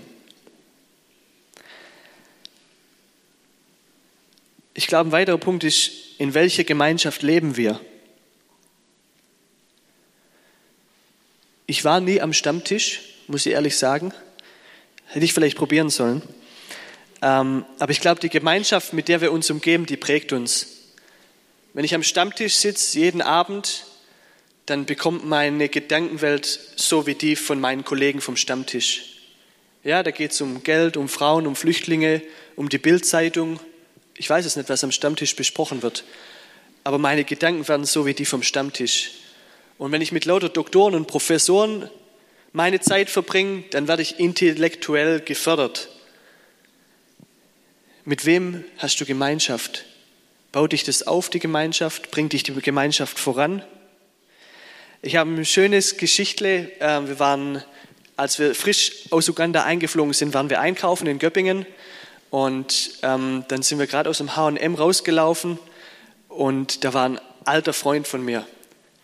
Ich 4.73 4.87
glaube, 4.87 5.09
ein 5.09 5.11
weiterer 5.11 5.37
Punkt 5.37 5.63
ist, 5.63 5.91
in 6.19 6.33
welcher 6.33 6.63
Gemeinschaft 6.63 7.23
leben 7.23 7.57
wir? 7.57 7.79
Ich 11.65 11.83
war 11.83 11.99
nie 11.99 12.21
am 12.21 12.31
Stammtisch, 12.31 13.01
muss 13.27 13.45
ich 13.45 13.53
ehrlich 13.53 13.77
sagen. 13.77 14.13
Hätte 15.07 15.25
ich 15.25 15.33
vielleicht 15.33 15.57
probieren 15.57 15.89
sollen. 15.89 16.21
Ähm, 17.21 17.65
aber 17.79 17.91
ich 17.91 18.01
glaube, 18.01 18.21
die 18.21 18.29
Gemeinschaft, 18.29 18.93
mit 18.93 19.07
der 19.07 19.21
wir 19.21 19.31
uns 19.31 19.49
umgeben, 19.49 19.85
die 19.85 19.97
prägt 19.97 20.31
uns. 20.31 20.76
Wenn 21.77 21.85
ich 21.85 21.93
am 21.93 22.01
Stammtisch 22.01 22.55
sitze, 22.55 22.97
jeden 22.97 23.21
Abend, 23.21 23.85
dann 24.65 24.87
bekommt 24.87 25.27
meine 25.27 25.69
Gedankenwelt 25.69 26.59
so 26.75 27.05
wie 27.05 27.13
die 27.13 27.35
von 27.35 27.59
meinen 27.59 27.85
Kollegen 27.85 28.19
vom 28.19 28.35
Stammtisch. 28.35 29.19
Ja, 29.83 30.01
da 30.01 30.09
geht 30.09 30.31
es 30.31 30.41
um 30.41 30.63
Geld, 30.63 30.97
um 30.97 31.07
Frauen, 31.07 31.45
um 31.45 31.55
Flüchtlinge, 31.55 32.23
um 32.55 32.67
die 32.67 32.79
Bildzeitung. 32.79 33.59
Ich 34.15 34.27
weiß 34.27 34.47
es 34.47 34.55
nicht, 34.55 34.69
was 34.69 34.83
am 34.83 34.91
Stammtisch 34.91 35.35
besprochen 35.35 35.83
wird. 35.83 36.03
Aber 36.83 36.97
meine 36.97 37.25
Gedanken 37.25 37.67
werden 37.67 37.85
so 37.85 38.07
wie 38.07 38.15
die 38.15 38.25
vom 38.25 38.41
Stammtisch. 38.41 39.11
Und 39.77 39.91
wenn 39.91 40.01
ich 40.01 40.11
mit 40.11 40.25
lauter 40.25 40.49
Doktoren 40.49 40.95
und 40.95 41.05
Professoren 41.05 41.91
meine 42.53 42.79
Zeit 42.79 43.11
verbringe, 43.11 43.65
dann 43.69 43.87
werde 43.87 44.01
ich 44.01 44.19
intellektuell 44.19 45.19
gefördert. 45.19 45.89
Mit 48.03 48.25
wem 48.25 48.63
hast 48.79 48.99
du 48.99 49.05
Gemeinschaft? 49.05 49.85
Baut 50.57 50.71
dich 50.71 50.83
das 50.83 51.05
auf, 51.05 51.29
die 51.29 51.37
Gemeinschaft? 51.37 52.09
Bringt 52.09 52.33
dich 52.33 52.41
die 52.41 52.51
Gemeinschaft 52.51 53.19
voran? 53.19 53.63
Ich 55.03 55.15
habe 55.15 55.29
ein 55.29 55.45
schönes 55.45 55.97
Geschichtle. 55.97 56.71
Ähm, 56.79 57.07
wir 57.07 57.19
waren, 57.19 57.63
als 58.15 58.39
wir 58.39 58.55
frisch 58.55 59.03
aus 59.11 59.29
Uganda 59.29 59.65
eingeflogen 59.65 60.13
sind, 60.13 60.33
waren 60.33 60.49
wir 60.49 60.59
einkaufen 60.59 61.05
in 61.05 61.19
Göppingen. 61.19 61.67
Und 62.31 62.93
ähm, 63.03 63.45
dann 63.49 63.61
sind 63.61 63.77
wir 63.77 63.85
gerade 63.85 64.09
aus 64.09 64.17
dem 64.17 64.35
H&M 64.35 64.73
rausgelaufen 64.73 65.59
und 66.27 66.83
da 66.83 66.91
war 66.95 67.07
ein 67.07 67.21
alter 67.45 67.73
Freund 67.73 68.07
von 68.07 68.25
mir. 68.25 68.43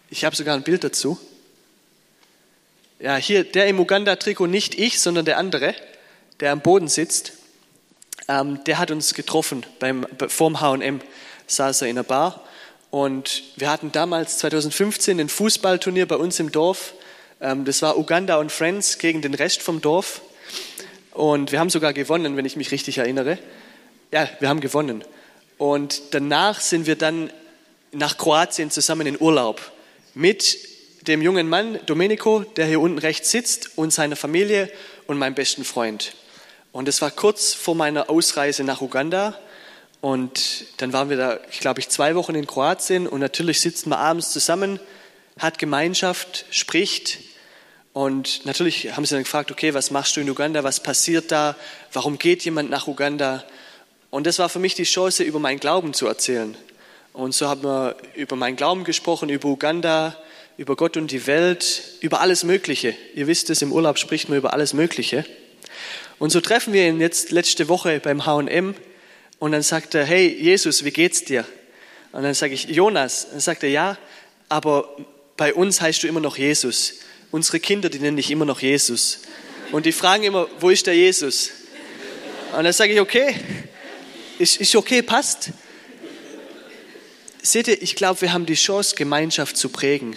Ich 0.10 0.26
habe 0.26 0.36
sogar 0.36 0.56
ein 0.56 0.64
Bild 0.64 0.84
dazu. 0.84 1.20
Ja, 2.98 3.16
hier 3.18 3.44
der 3.44 3.68
im 3.68 3.80
Uganda-Trikot, 3.80 4.48
nicht 4.48 4.74
ich, 4.74 5.00
sondern 5.00 5.26
der 5.26 5.38
andere, 5.38 5.76
der 6.40 6.52
am 6.52 6.62
Boden 6.62 6.88
sitzt. 6.88 7.34
Ähm, 8.28 8.64
der 8.64 8.80
hat 8.80 8.90
uns 8.90 9.14
getroffen 9.14 9.64
beim, 9.78 10.08
vorm 10.30 10.60
H&M, 10.60 11.00
saß 11.48 11.84
er 11.84 11.88
in 11.88 11.96
der 11.96 12.04
Bar. 12.04 12.44
Und 12.92 13.44
wir 13.56 13.70
hatten 13.70 13.92
damals 13.92 14.38
2015 14.38 15.20
ein 15.20 15.30
Fußballturnier 15.30 16.08
bei 16.08 16.16
uns 16.16 16.40
im 16.40 16.52
Dorf. 16.52 16.94
Ähm, 17.42 17.66
das 17.66 17.82
war 17.82 17.98
Uganda 17.98 18.38
und 18.38 18.52
Friends 18.52 18.98
gegen 18.98 19.22
den 19.22 19.34
Rest 19.34 19.62
vom 19.62 19.82
Dorf. 19.82 20.22
Und 21.12 21.52
wir 21.52 21.60
haben 21.60 21.70
sogar 21.70 21.94
gewonnen, 21.94 22.38
wenn 22.38 22.46
ich 22.46 22.56
mich 22.56 22.72
richtig 22.72 22.98
erinnere. 22.98 23.38
Ja, 24.12 24.30
wir 24.40 24.50
haben 24.50 24.62
gewonnen. 24.62 25.04
Und 25.58 26.02
danach 26.12 26.62
sind 26.62 26.88
wir 26.88 26.96
dann 26.96 27.32
nach 27.92 28.18
Kroatien 28.18 28.72
zusammen 28.72 29.08
in 29.08 29.20
Urlaub 29.20 29.62
mit 30.14 30.58
dem 31.08 31.22
jungen 31.22 31.50
Mann 31.50 31.80
Domenico, 31.86 32.42
der 32.42 32.66
hier 32.66 32.80
unten 32.80 32.98
rechts 32.98 33.32
sitzt, 33.32 33.78
und 33.78 33.92
seiner 33.92 34.16
Familie 34.16 34.72
und 35.08 35.18
meinem 35.18 35.36
besten 35.36 35.64
Freund. 35.64 36.14
Und 36.72 36.88
es 36.88 37.02
war 37.02 37.12
kurz 37.12 37.54
vor 37.54 37.76
meiner 37.76 38.10
Ausreise 38.10 38.64
nach 38.64 38.82
Uganda. 38.82 39.38
Und 40.04 40.66
dann 40.76 40.92
waren 40.92 41.10
wir 41.10 41.16
da, 41.16 41.40
ich 41.50 41.62
glaube, 41.62 41.80
ich 41.80 41.88
zwei 41.88 42.14
Wochen 42.16 42.36
in 42.36 42.46
Kroatien. 42.46 43.08
Und 43.08 43.22
natürlich 43.22 43.62
sitzt 43.62 43.88
man 43.88 44.00
abends 44.00 44.34
zusammen, 44.34 44.82
hat 45.40 45.60
Gemeinschaft, 45.60 46.44
spricht. 46.52 47.20
Und 47.94 48.46
natürlich 48.46 48.98
haben 48.98 49.06
sie 49.06 49.16
dann 49.16 49.24
gefragt, 49.24 49.50
okay, 49.50 49.74
was 49.74 49.92
machst 49.92 50.18
du 50.18 50.20
in 50.20 50.30
Uganda? 50.30 50.66
Was 50.66 50.84
passiert 50.84 51.32
da? 51.32 51.56
Warum 51.94 52.20
geht 52.20 52.44
jemand 52.44 52.70
nach 52.70 52.88
Uganda? 52.88 53.46
Und 54.10 54.28
das 54.28 54.40
war 54.40 54.50
für 54.50 54.60
mich 54.60 54.76
die 54.76 54.84
Chance, 54.84 55.24
über 55.24 55.40
meinen 55.40 55.62
Glauben 55.62 55.94
zu 55.94 56.06
erzählen. 56.06 56.58
Und 57.14 57.34
so 57.34 57.48
haben 57.48 57.64
wir 57.64 57.96
über 58.14 58.36
meinen 58.36 58.58
Glauben 58.58 58.84
gesprochen, 58.84 59.30
über 59.30 59.48
Uganda, 59.48 60.18
über 60.58 60.76
Gott 60.76 60.98
und 60.98 61.12
die 61.12 61.28
Welt, 61.28 61.82
über 62.02 62.20
alles 62.20 62.44
Mögliche. 62.44 62.94
Ihr 63.16 63.28
wisst 63.28 63.50
es, 63.50 63.62
im 63.62 63.72
Urlaub 63.72 63.98
spricht 63.98 64.28
man 64.28 64.38
über 64.38 64.52
alles 64.52 64.74
Mögliche. 64.74 65.24
Und 66.20 66.32
so 66.32 66.42
treffen 66.42 66.74
wir 66.74 66.90
ihn 66.90 67.00
jetzt 67.00 67.32
letzte 67.32 67.70
Woche 67.70 68.02
beim 68.02 68.26
H&M 68.26 68.76
und 69.44 69.52
dann 69.52 69.62
sagt 69.62 69.94
er, 69.94 70.06
hey 70.06 70.26
Jesus, 70.40 70.86
wie 70.86 70.92
geht's 70.92 71.26
dir? 71.26 71.46
Und 72.14 72.24
dann 72.24 72.34
sage 72.34 72.54
ich, 72.54 72.64
Jonas. 72.64 73.28
Dann 73.30 73.42
sagt 73.42 73.64
er, 73.64 73.70
ja, 73.70 73.98
aber 74.48 74.96
bei 75.36 75.54
uns 75.54 75.82
heißt 75.82 76.02
du 76.02 76.08
immer 76.08 76.22
noch 76.22 76.38
Jesus. 76.38 77.00
Unsere 77.30 77.60
Kinder, 77.60 77.90
die 77.90 78.00
nennen 78.00 78.16
dich 78.16 78.32
immer 78.32 78.46
noch 78.46 78.62
Jesus. 78.62 79.24
Und 79.74 79.86
die 79.86 79.92
fragen 79.92 80.24
immer, 80.24 80.48
wo 80.62 80.70
ist 80.70 80.88
der 80.88 80.96
Jesus? 80.96 81.50
Und 82.56 82.64
dann 82.64 82.72
sage 82.72 82.94
ich, 82.94 83.02
okay, 83.02 83.36
ist, 84.40 84.62
ist 84.62 84.78
okay, 84.78 85.02
passt. 85.02 85.50
Seht 87.42 87.68
ihr, 87.68 87.82
ich 87.82 87.98
glaube, 87.98 88.22
wir 88.22 88.32
haben 88.32 88.46
die 88.46 88.54
Chance, 88.54 88.96
Gemeinschaft 88.96 89.58
zu 89.58 89.68
prägen. 89.68 90.16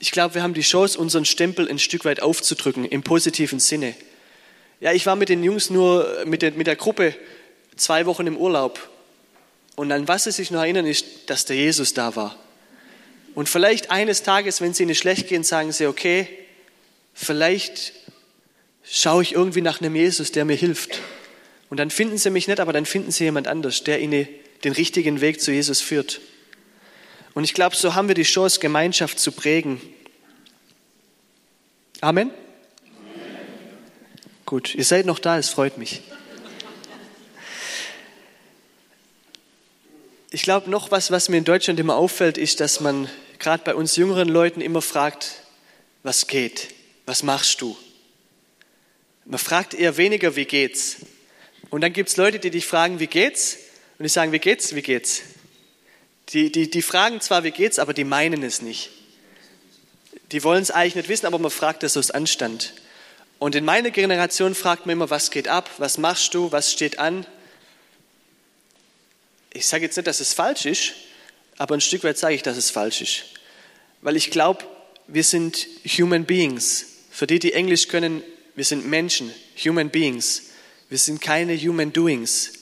Ich 0.00 0.10
glaube, 0.10 0.34
wir 0.34 0.42
haben 0.42 0.54
die 0.54 0.62
Chance, 0.62 0.98
unseren 0.98 1.26
Stempel 1.26 1.68
ein 1.70 1.78
Stück 1.78 2.04
weit 2.04 2.22
aufzudrücken, 2.22 2.86
im 2.86 3.04
positiven 3.04 3.60
Sinne. 3.60 3.94
Ja, 4.80 4.92
ich 4.92 5.06
war 5.06 5.14
mit 5.14 5.28
den 5.28 5.44
Jungs 5.44 5.70
nur, 5.70 6.24
mit 6.24 6.42
der, 6.42 6.50
mit 6.50 6.66
der 6.66 6.74
Gruppe 6.74 7.14
zwei 7.80 8.06
Wochen 8.06 8.26
im 8.26 8.36
Urlaub. 8.36 8.88
Und 9.76 9.92
an 9.92 10.08
was 10.08 10.24
sie 10.24 10.32
sich 10.32 10.50
noch 10.50 10.60
erinnern, 10.60 10.86
ist, 10.86 11.04
dass 11.26 11.44
der 11.44 11.56
Jesus 11.56 11.94
da 11.94 12.14
war. 12.16 12.36
Und 13.34 13.48
vielleicht 13.48 13.90
eines 13.90 14.22
Tages, 14.22 14.60
wenn 14.60 14.72
es 14.72 14.80
ihnen 14.80 14.94
schlecht 14.94 15.28
geht, 15.28 15.46
sagen 15.46 15.72
sie, 15.72 15.86
okay, 15.86 16.28
vielleicht 17.14 17.92
schaue 18.84 19.22
ich 19.22 19.32
irgendwie 19.32 19.62
nach 19.62 19.80
einem 19.80 19.94
Jesus, 19.94 20.32
der 20.32 20.44
mir 20.44 20.56
hilft. 20.56 21.00
Und 21.70 21.78
dann 21.78 21.90
finden 21.90 22.18
sie 22.18 22.30
mich 22.30 22.48
nicht, 22.48 22.60
aber 22.60 22.72
dann 22.72 22.86
finden 22.86 23.12
sie 23.12 23.24
jemand 23.24 23.46
anders, 23.46 23.84
der 23.84 24.00
ihnen 24.00 24.28
den 24.64 24.72
richtigen 24.72 25.20
Weg 25.20 25.40
zu 25.40 25.52
Jesus 25.52 25.80
führt. 25.80 26.20
Und 27.34 27.44
ich 27.44 27.54
glaube, 27.54 27.76
so 27.76 27.94
haben 27.94 28.08
wir 28.08 28.14
die 28.14 28.24
Chance, 28.24 28.58
Gemeinschaft 28.58 29.18
zu 29.20 29.30
prägen. 29.30 29.80
Amen? 32.00 32.30
Amen? 32.30 32.40
Gut, 34.44 34.74
ihr 34.74 34.84
seid 34.84 35.06
noch 35.06 35.20
da, 35.20 35.38
es 35.38 35.48
freut 35.48 35.78
mich. 35.78 36.02
Ich 40.32 40.42
glaube, 40.42 40.70
noch 40.70 40.92
was, 40.92 41.10
was 41.10 41.28
mir 41.28 41.38
in 41.38 41.44
Deutschland 41.44 41.80
immer 41.80 41.96
auffällt, 41.96 42.38
ist, 42.38 42.60
dass 42.60 42.78
man 42.78 43.10
gerade 43.40 43.64
bei 43.64 43.74
uns 43.74 43.96
jüngeren 43.96 44.28
Leuten 44.28 44.60
immer 44.60 44.80
fragt, 44.80 45.42
was 46.04 46.28
geht? 46.28 46.68
Was 47.04 47.24
machst 47.24 47.60
du? 47.60 47.76
Man 49.24 49.40
fragt 49.40 49.74
eher 49.74 49.96
weniger, 49.96 50.36
wie 50.36 50.44
geht's? 50.44 50.98
Und 51.68 51.80
dann 51.80 51.92
gibt 51.92 52.10
es 52.10 52.16
Leute, 52.16 52.38
die 52.38 52.50
dich 52.50 52.64
fragen, 52.64 53.00
wie 53.00 53.08
geht's? 53.08 53.56
Und 53.98 54.04
die 54.04 54.08
sagen, 54.08 54.30
wie 54.30 54.38
geht's? 54.38 54.76
Wie 54.76 54.82
geht's? 54.82 55.22
Die, 56.28 56.52
die, 56.52 56.70
die 56.70 56.82
fragen 56.82 57.20
zwar, 57.20 57.42
wie 57.42 57.50
geht's, 57.50 57.80
aber 57.80 57.92
die 57.92 58.04
meinen 58.04 58.44
es 58.44 58.62
nicht. 58.62 58.90
Die 60.30 60.44
wollen 60.44 60.62
es 60.62 60.70
eigentlich 60.70 60.94
nicht 60.94 61.08
wissen, 61.08 61.26
aber 61.26 61.40
man 61.40 61.50
fragt 61.50 61.82
das 61.82 61.96
aus 61.96 62.12
Anstand. 62.12 62.74
Und 63.40 63.56
in 63.56 63.64
meiner 63.64 63.90
Generation 63.90 64.54
fragt 64.54 64.86
man 64.86 64.92
immer, 64.92 65.10
was 65.10 65.32
geht 65.32 65.48
ab? 65.48 65.68
Was 65.78 65.98
machst 65.98 66.34
du? 66.34 66.52
Was 66.52 66.70
steht 66.70 67.00
an? 67.00 67.26
Ich 69.52 69.66
sage 69.66 69.84
jetzt 69.84 69.96
nicht, 69.96 70.06
dass 70.06 70.20
es 70.20 70.32
falsch 70.32 70.66
ist, 70.66 70.92
aber 71.58 71.74
ein 71.74 71.80
Stück 71.80 72.04
weit 72.04 72.18
sage 72.18 72.34
ich, 72.34 72.42
dass 72.42 72.56
es 72.56 72.70
falsch 72.70 73.00
ist. 73.00 73.24
Weil 74.00 74.16
ich 74.16 74.30
glaube, 74.30 74.64
wir 75.08 75.24
sind 75.24 75.66
Human 75.98 76.24
Beings. 76.24 76.86
Für 77.10 77.26
die, 77.26 77.38
die 77.38 77.52
Englisch 77.52 77.88
können, 77.88 78.22
wir 78.54 78.64
sind 78.64 78.86
Menschen, 78.86 79.34
Human 79.64 79.90
Beings. 79.90 80.50
Wir 80.88 80.98
sind 80.98 81.20
keine 81.20 81.56
Human 81.56 81.92
Doings. 81.92 82.52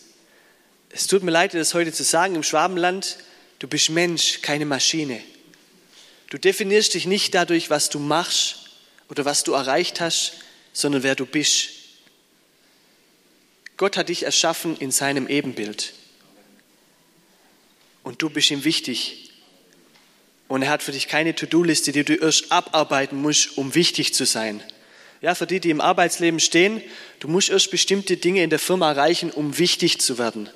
Es 0.91 1.07
tut 1.07 1.23
mir 1.23 1.31
leid, 1.31 1.55
das 1.55 1.75
heute 1.75 1.93
zu 1.93 2.03
sagen, 2.03 2.35
im 2.35 2.43
Schwabenland, 2.43 3.19
du 3.59 3.69
bist 3.69 3.91
Mensch, 3.91 4.43
keine 4.43 4.67
Maschine. 4.67 5.23
Du 6.31 6.39
definierst 6.39 6.95
dich 6.95 7.07
nicht 7.07 7.35
dadurch, 7.35 7.71
was 7.71 7.89
du 7.89 7.99
machst 7.99 8.71
oder 9.09 9.25
was 9.25 9.45
du 9.45 9.53
erreicht 9.53 10.01
hast, 10.01 10.35
sondern 10.73 11.03
wer 11.03 11.15
du 11.15 11.25
bist. 11.25 11.71
Gott 13.77 13.97
hat 13.97 14.09
dich 14.09 14.25
erschaffen 14.25 14.77
in 14.77 14.91
seinem 14.91 15.29
Ebenbild. 15.29 15.95
Und 18.09 18.23
du 18.23 18.31
bist 18.31 18.51
ihm 18.51 18.65
wichtig. 18.65 19.29
Und 20.49 20.63
er 20.63 20.71
hat 20.71 20.83
für 20.83 20.93
dich 20.93 21.09
keine 21.09 21.35
To-Do-Liste, 21.35 21.93
die 21.93 22.05
du 22.05 22.15
erst 22.15 22.51
abarbeiten 22.51 23.21
musst, 23.21 23.59
um 23.59 23.75
wichtig 23.75 24.15
zu 24.15 24.25
sein. 24.25 24.63
Ja, 25.21 25.35
für 25.35 25.47
die, 25.47 25.61
die 25.61 25.69
im 25.69 25.83
Arbeitsleben 25.83 26.41
stehen, 26.41 26.81
du 27.21 27.29
musst 27.29 27.51
erst 27.51 27.71
bestimmte 27.71 28.17
Dinge 28.17 28.43
in 28.43 28.49
der 28.49 28.59
Firma 28.59 28.93
erreichen, 28.93 29.31
um 29.31 29.59
wichtig 29.59 30.01
zu 30.01 30.17
werden. 30.17 30.49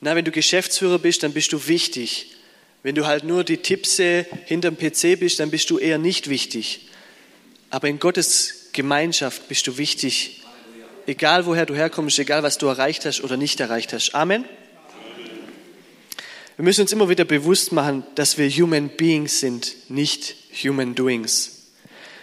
Na, 0.00 0.16
wenn 0.16 0.24
du 0.24 0.32
Geschäftsführer 0.32 0.98
bist, 0.98 1.22
dann 1.22 1.32
bist 1.34 1.52
du 1.52 1.68
wichtig. 1.68 2.34
Wenn 2.82 2.96
du 2.96 3.06
halt 3.06 3.22
nur 3.22 3.44
die 3.44 3.58
Tippse 3.58 4.26
hinterm 4.46 4.76
PC 4.76 5.20
bist, 5.20 5.38
dann 5.38 5.52
bist 5.52 5.70
du 5.70 5.78
eher 5.78 5.98
nicht 5.98 6.28
wichtig. 6.28 6.88
Aber 7.70 7.86
in 7.86 8.00
Gottes 8.00 8.70
Gemeinschaft 8.72 9.46
bist 9.46 9.68
du 9.68 9.78
wichtig. 9.78 10.42
Egal 11.06 11.46
woher 11.46 11.64
du 11.64 11.76
herkommst, 11.76 12.18
egal 12.18 12.42
was 12.42 12.58
du 12.58 12.66
erreicht 12.66 13.04
hast 13.04 13.22
oder 13.22 13.36
nicht 13.36 13.60
erreicht 13.60 13.92
hast. 13.92 14.16
Amen. 14.16 14.44
Wir 16.56 16.64
müssen 16.64 16.80
uns 16.80 16.92
immer 16.92 17.10
wieder 17.10 17.26
bewusst 17.26 17.72
machen, 17.72 18.06
dass 18.14 18.38
wir 18.38 18.48
Human 18.48 18.88
Beings 18.88 19.40
sind, 19.40 19.76
nicht 19.90 20.36
Human 20.64 20.94
Doings. 20.94 21.66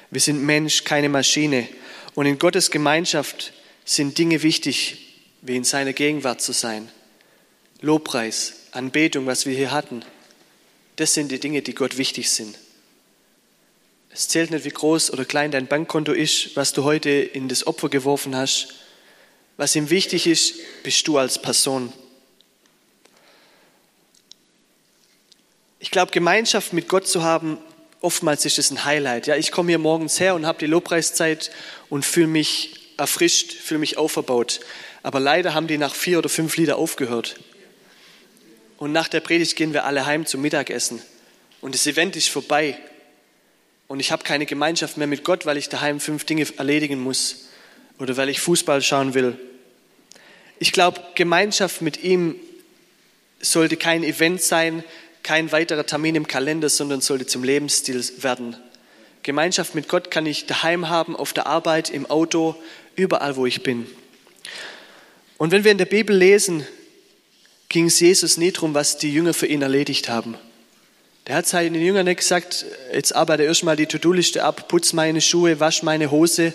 Wir 0.09 0.21
sind 0.21 0.43
Mensch, 0.43 0.83
keine 0.83 1.07
Maschine. 1.07 1.67
Und 2.15 2.25
in 2.25 2.39
Gottes 2.39 2.71
Gemeinschaft 2.71 3.53
sind 3.85 4.17
Dinge 4.17 4.41
wichtig, 4.41 5.19
wie 5.43 5.55
in 5.55 5.63
seiner 5.63 5.93
Gegenwart 5.93 6.41
zu 6.41 6.51
sein. 6.51 6.89
Lobpreis, 7.81 8.53
Anbetung, 8.71 9.27
was 9.27 9.45
wir 9.45 9.55
hier 9.55 9.71
hatten. 9.71 10.03
Das 10.95 11.13
sind 11.13 11.31
die 11.31 11.39
Dinge, 11.39 11.61
die 11.61 11.75
Gott 11.75 11.97
wichtig 11.99 12.31
sind. 12.31 12.57
Es 14.09 14.29
zählt 14.29 14.49
nicht, 14.49 14.65
wie 14.65 14.69
groß 14.69 15.11
oder 15.11 15.25
klein 15.25 15.51
dein 15.51 15.67
Bankkonto 15.67 16.11
ist, 16.11 16.55
was 16.55 16.73
du 16.73 16.83
heute 16.83 17.09
in 17.09 17.49
das 17.49 17.67
Opfer 17.67 17.89
geworfen 17.89 18.35
hast. 18.35 18.73
Was 19.57 19.75
ihm 19.75 19.91
wichtig 19.91 20.25
ist, 20.25 20.55
bist 20.81 21.07
du 21.07 21.19
als 21.19 21.39
Person. 21.39 21.93
Ich 25.83 25.91
glaube, 25.91 26.13
Gemeinschaft 26.13 26.71
mit 26.71 26.87
Gott 26.87 27.09
zu 27.09 27.23
haben, 27.23 27.57
oftmals 27.99 28.45
ist 28.45 28.57
es 28.57 28.71
ein 28.71 28.85
Highlight. 28.85 29.27
Ja, 29.27 29.35
ich 29.35 29.51
komme 29.51 29.69
hier 29.69 29.79
morgens 29.79 30.17
her 30.17 30.33
und 30.33 30.45
habe 30.45 30.57
die 30.57 30.65
Lobpreiszeit 30.65 31.51
und 31.89 32.05
fühle 32.05 32.27
mich 32.27 32.93
erfrischt, 32.95 33.51
fühle 33.51 33.81
mich 33.81 33.97
auferbaut. 33.97 34.61
Aber 35.03 35.19
leider 35.19 35.53
haben 35.53 35.67
die 35.67 35.77
nach 35.77 35.93
vier 35.93 36.19
oder 36.19 36.29
fünf 36.29 36.55
Lieder 36.55 36.77
aufgehört. 36.77 37.35
Und 38.77 38.93
nach 38.93 39.09
der 39.09 39.19
Predigt 39.19 39.57
gehen 39.57 39.73
wir 39.73 39.83
alle 39.83 40.05
heim 40.05 40.25
zum 40.25 40.39
Mittagessen. 40.39 41.01
Und 41.59 41.75
das 41.75 41.85
Event 41.85 42.15
ist 42.15 42.29
vorbei. 42.29 42.77
Und 43.89 43.99
ich 43.99 44.13
habe 44.13 44.23
keine 44.23 44.45
Gemeinschaft 44.45 44.95
mehr 44.95 45.07
mit 45.07 45.25
Gott, 45.25 45.45
weil 45.45 45.57
ich 45.57 45.67
daheim 45.67 45.99
fünf 45.99 46.23
Dinge 46.23 46.47
erledigen 46.55 47.01
muss. 47.01 47.49
Oder 47.99 48.15
weil 48.15 48.29
ich 48.29 48.39
Fußball 48.39 48.81
schauen 48.81 49.15
will. 49.15 49.37
Ich 50.59 50.71
glaube, 50.71 51.01
Gemeinschaft 51.15 51.81
mit 51.81 52.01
ihm 52.05 52.37
sollte 53.41 53.75
kein 53.75 54.05
Event 54.05 54.41
sein, 54.41 54.85
kein 55.23 55.51
weiterer 55.51 55.85
Termin 55.85 56.15
im 56.15 56.27
Kalender, 56.27 56.69
sondern 56.69 57.01
sollte 57.01 57.25
zum 57.25 57.43
Lebensstil 57.43 58.03
werden. 58.21 58.55
Gemeinschaft 59.23 59.73
mit 59.73 59.87
Gott 59.87 60.11
kann 60.11 60.25
ich 60.25 60.45
daheim 60.45 60.89
haben, 60.89 61.15
auf 61.15 61.33
der 61.33 61.47
Arbeit, 61.47 61.89
im 61.89 62.05
Auto, 62.05 62.55
überall, 62.95 63.37
wo 63.37 63.45
ich 63.45 63.63
bin. 63.63 63.87
Und 65.37 65.51
wenn 65.51 65.63
wir 65.63 65.71
in 65.71 65.77
der 65.77 65.85
Bibel 65.85 66.15
lesen, 66.15 66.67
ging 67.69 67.85
es 67.85 67.99
Jesus 67.99 68.37
nie 68.37 68.51
darum, 68.51 68.73
was 68.73 68.97
die 68.97 69.13
Jünger 69.13 69.33
für 69.33 69.47
ihn 69.47 69.61
erledigt 69.61 70.09
haben. 70.09 70.35
Der 71.25 71.37
hat 71.37 71.47
seinen 71.47 71.81
Jüngern 71.81 72.05
nicht 72.05 72.17
gesagt, 72.17 72.65
jetzt 72.93 73.15
arbeite 73.15 73.43
erstmal 73.43 73.77
die 73.77 73.85
To-Do-Liste 73.85 74.43
ab, 74.43 74.67
putz 74.67 74.91
meine 74.91 75.21
Schuhe, 75.21 75.59
wasch 75.59 75.81
meine 75.81 76.11
Hose 76.11 76.53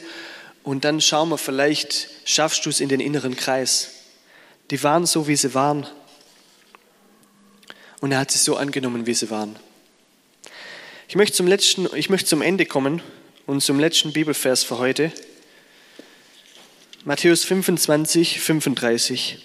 und 0.63 0.85
dann 0.85 1.01
schauen 1.01 1.31
wir, 1.31 1.39
vielleicht 1.39 2.09
schaffst 2.27 2.67
du 2.67 2.71
es 2.71 2.81
in 2.81 2.91
den 2.91 3.01
inneren 3.01 3.35
Kreis. 3.35 3.89
Die 4.71 4.83
waren 4.83 5.07
so, 5.07 5.27
wie 5.27 5.37
sie 5.37 5.55
waren. 5.55 5.87
Und 8.01 8.13
er 8.13 8.19
hat 8.19 8.31
sie 8.31 8.39
so 8.39 8.57
angenommen, 8.57 9.07
wie 9.07 9.15
sie 9.15 9.31
waren. 9.31 9.57
Ich 11.09 11.17
möchte 11.17 11.37
zum, 11.37 11.47
letzten, 11.47 11.89
ich 11.97 12.11
möchte 12.11 12.29
zum 12.29 12.43
Ende 12.43 12.67
kommen 12.67 13.03
und 13.47 13.63
zum 13.63 13.81
letzten 13.81 14.13
Bibelvers 14.13 14.63
für 14.63 14.79
heute. 14.79 15.11
Matthäus 17.05 17.45
25, 17.45 18.41
35. 18.41 19.39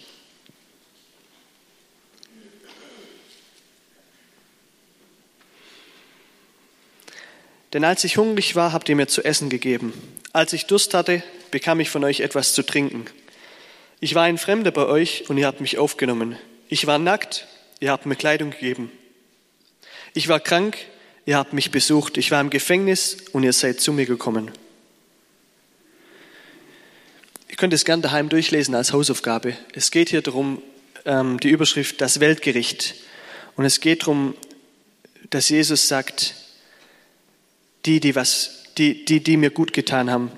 Denn 7.72 7.84
als 7.84 8.04
ich 8.04 8.18
hungrig 8.18 8.56
war, 8.56 8.72
habt 8.72 8.88
ihr 8.89 8.96
mir 8.96 9.08
zu 9.08 9.24
essen 9.24 9.50
gegeben. 9.50 9.94
Als 10.32 10.54
ich 10.54 10.68
Durst 10.68 10.94
hatte, 10.94 11.24
bekam 11.50 11.80
ich 11.80 11.89
von 11.89 12.04
euch 12.04 12.20
etwas 12.20 12.54
zu 12.54 12.62
trinken. 12.63 13.06
Ich 14.00 14.13
war 14.13 14.24
ein 14.24 14.38
Fremder 14.38 14.72
bei 14.72 14.86
euch 14.86 15.30
und 15.30 15.38
ihr 15.38 15.48
habt 15.48 15.62
mich 15.62 15.78
aufgenommen. 15.78 16.38
Ich 16.68 16.86
war 16.86 17.00
nackt 17.00 17.48
ihr 17.84 17.91
habt 17.91 18.06
mir 18.06 18.15
Kleidung 18.15 18.52
gegeben. 18.52 18.89
Ich 20.13 20.30
war 20.30 20.39
krank, 20.39 20.78
ihr 21.26 21.36
habt 21.36 21.52
mich 21.52 21.69
besucht. 21.69 22.17
Ich 22.17 22.32
war 22.32 22.39
im 22.39 22.50
Gefängnis 22.50 23.17
und 23.34 23.43
ihr 23.43 23.52
seid 23.52 23.82
zu 23.82 23.91
mir 23.91 24.06
gekommen. 24.06 24.52
Ihr 27.50 27.58
könnt 27.58 27.74
es 27.74 27.84
gern 27.84 28.02
daheim 28.02 28.30
durchlesen 28.30 28.74
als 28.74 28.93
Hausaufgabe. 28.93 29.58
Es 29.74 29.91
geht 29.91 30.08
hier 30.08 30.22
darum, 30.22 30.62
ähm, 31.04 31.41
die 31.41 31.50
Überschrift 31.50 32.00
das 32.00 32.22
Weltgericht. 32.22 32.96
Und 33.58 33.65
es 33.65 33.82
geht 33.82 34.04
darum, 34.04 34.34
dass 35.30 35.50
Jesus 35.50 35.89
sagt, 35.89 36.36
die, 37.86 38.00
die, 38.00 38.15
was, 38.15 38.63
die, 38.78 39.04
die, 39.04 39.22
die 39.22 39.36
mir 39.36 39.50
gut 39.50 39.74
getan 39.74 40.10
haben, 40.10 40.32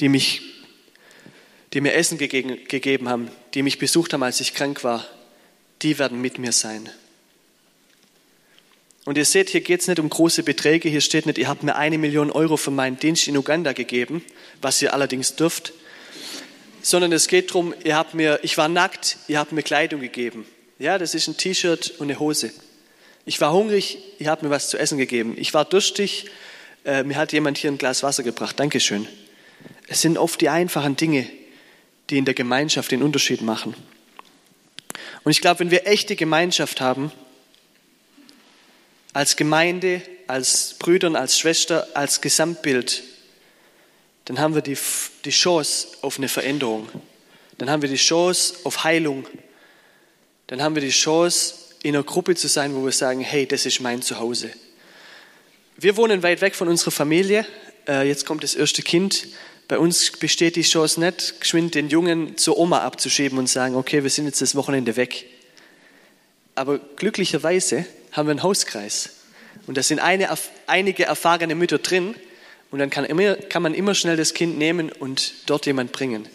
die, 0.00 0.10
mich, 0.10 0.42
die 1.72 1.80
mir 1.80 1.94
Essen 1.94 2.18
gegeben, 2.18 2.58
gegeben 2.68 3.08
haben, 3.08 3.30
die 3.54 3.62
mich 3.62 3.78
besucht 3.78 4.12
haben, 4.12 4.22
als 4.22 4.42
ich 4.42 4.52
krank 4.52 4.84
war, 4.84 5.06
die 5.82 5.98
werden 5.98 6.20
mit 6.20 6.38
mir 6.38 6.52
sein. 6.52 6.88
Und 9.04 9.18
ihr 9.18 9.24
seht, 9.24 9.50
hier 9.50 9.62
geht 9.62 9.80
es 9.80 9.88
nicht 9.88 9.98
um 9.98 10.08
große 10.08 10.44
Beträge. 10.44 10.88
Hier 10.88 11.00
steht 11.00 11.26
nicht, 11.26 11.38
ihr 11.38 11.48
habt 11.48 11.64
mir 11.64 11.74
eine 11.74 11.98
Million 11.98 12.30
Euro 12.30 12.56
für 12.56 12.70
meinen 12.70 12.98
Dienst 12.98 13.26
in 13.26 13.36
Uganda 13.36 13.72
gegeben, 13.72 14.24
was 14.60 14.80
ihr 14.80 14.94
allerdings 14.94 15.34
dürft, 15.34 15.72
sondern 16.82 17.12
es 17.12 17.26
geht 17.26 17.50
darum, 17.50 17.74
ihr 17.84 17.96
habt 17.96 18.14
mir, 18.14 18.40
ich 18.42 18.56
war 18.58 18.68
nackt, 18.68 19.18
ihr 19.26 19.38
habt 19.38 19.52
mir 19.52 19.62
Kleidung 19.62 20.00
gegeben. 20.00 20.46
Ja, 20.78 20.98
das 20.98 21.14
ist 21.14 21.28
ein 21.28 21.36
T-Shirt 21.36 21.94
und 21.98 22.10
eine 22.10 22.20
Hose. 22.20 22.52
Ich 23.24 23.40
war 23.40 23.52
hungrig, 23.52 23.98
ihr 24.18 24.30
habt 24.30 24.42
mir 24.42 24.50
was 24.50 24.68
zu 24.68 24.78
essen 24.78 24.98
gegeben. 24.98 25.34
Ich 25.36 25.54
war 25.54 25.64
durstig, 25.64 26.26
äh, 26.84 27.04
mir 27.04 27.16
hat 27.16 27.32
jemand 27.32 27.58
hier 27.58 27.70
ein 27.70 27.78
Glas 27.78 28.02
Wasser 28.02 28.22
gebracht. 28.22 28.58
Dankeschön. 28.58 29.06
Es 29.86 30.00
sind 30.00 30.18
oft 30.18 30.40
die 30.40 30.48
einfachen 30.48 30.96
Dinge, 30.96 31.26
die 32.10 32.18
in 32.18 32.24
der 32.24 32.34
Gemeinschaft 32.34 32.90
den 32.90 33.02
Unterschied 33.02 33.42
machen. 33.42 33.74
Und 35.24 35.30
ich 35.32 35.40
glaube, 35.40 35.60
wenn 35.60 35.70
wir 35.70 35.86
echte 35.86 36.16
Gemeinschaft 36.16 36.80
haben, 36.80 37.12
als 39.12 39.36
Gemeinde, 39.36 40.02
als 40.26 40.74
Brüdern, 40.78 41.16
als 41.16 41.38
Schwester, 41.38 41.86
als 41.94 42.20
Gesamtbild, 42.20 43.02
dann 44.24 44.38
haben 44.38 44.54
wir 44.54 44.62
die, 44.62 44.78
die 45.24 45.30
Chance 45.30 45.88
auf 46.02 46.18
eine 46.18 46.28
Veränderung. 46.28 46.88
Dann 47.58 47.70
haben 47.70 47.82
wir 47.82 47.88
die 47.88 47.96
Chance 47.96 48.54
auf 48.64 48.84
Heilung. 48.84 49.26
Dann 50.46 50.62
haben 50.62 50.74
wir 50.74 50.82
die 50.82 50.90
Chance, 50.90 51.54
in 51.82 51.96
einer 51.96 52.04
Gruppe 52.04 52.36
zu 52.36 52.48
sein, 52.48 52.74
wo 52.74 52.84
wir 52.84 52.92
sagen, 52.92 53.20
hey, 53.20 53.46
das 53.46 53.66
ist 53.66 53.80
mein 53.80 54.02
Zuhause. 54.02 54.50
Wir 55.76 55.96
wohnen 55.96 56.22
weit 56.22 56.40
weg 56.40 56.54
von 56.54 56.68
unserer 56.68 56.92
Familie. 56.92 57.44
Äh, 57.88 58.06
jetzt 58.06 58.24
kommt 58.24 58.44
das 58.44 58.54
erste 58.54 58.82
Kind. 58.82 59.26
Bei 59.68 59.78
uns 59.78 60.10
besteht 60.12 60.56
die 60.56 60.62
Chance 60.62 61.00
nicht, 61.00 61.40
geschwind 61.40 61.74
den 61.74 61.88
Jungen 61.88 62.36
zur 62.36 62.58
Oma 62.58 62.80
abzuschieben 62.80 63.38
und 63.38 63.48
sagen, 63.48 63.74
okay, 63.76 64.02
wir 64.02 64.10
sind 64.10 64.26
jetzt 64.26 64.40
das 64.40 64.54
Wochenende 64.54 64.96
weg. 64.96 65.26
Aber 66.54 66.78
glücklicherweise 66.96 67.86
haben 68.12 68.26
wir 68.26 68.32
einen 68.32 68.42
Hauskreis. 68.42 69.10
Und 69.66 69.76
da 69.76 69.82
sind 69.82 70.00
eine, 70.00 70.28
einige 70.66 71.04
erfahrene 71.04 71.54
Mütter 71.54 71.78
drin. 71.78 72.14
Und 72.70 72.78
dann 72.78 72.90
kann, 72.90 73.04
immer, 73.04 73.36
kann 73.36 73.62
man 73.62 73.74
immer 73.74 73.94
schnell 73.94 74.16
das 74.16 74.34
Kind 74.34 74.58
nehmen 74.58 74.90
und 74.90 75.34
dort 75.46 75.66
jemand 75.66 75.92
bringen. 75.92 76.28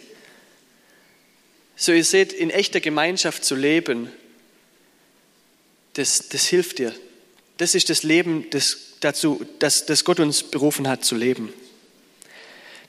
So, 1.76 1.92
ihr 1.92 2.04
seht, 2.04 2.32
in 2.32 2.50
echter 2.50 2.80
Gemeinschaft 2.80 3.44
zu 3.44 3.54
leben, 3.54 4.10
das, 5.94 6.28
das 6.28 6.46
hilft 6.46 6.78
dir. 6.78 6.92
Das 7.56 7.74
ist 7.74 7.90
das 7.90 8.02
Leben, 8.02 8.46
das, 8.50 8.78
dazu, 9.00 9.44
das, 9.58 9.86
das 9.86 10.04
Gott 10.04 10.20
uns 10.20 10.42
berufen 10.42 10.88
hat 10.88 11.04
zu 11.04 11.14
leben. 11.14 11.52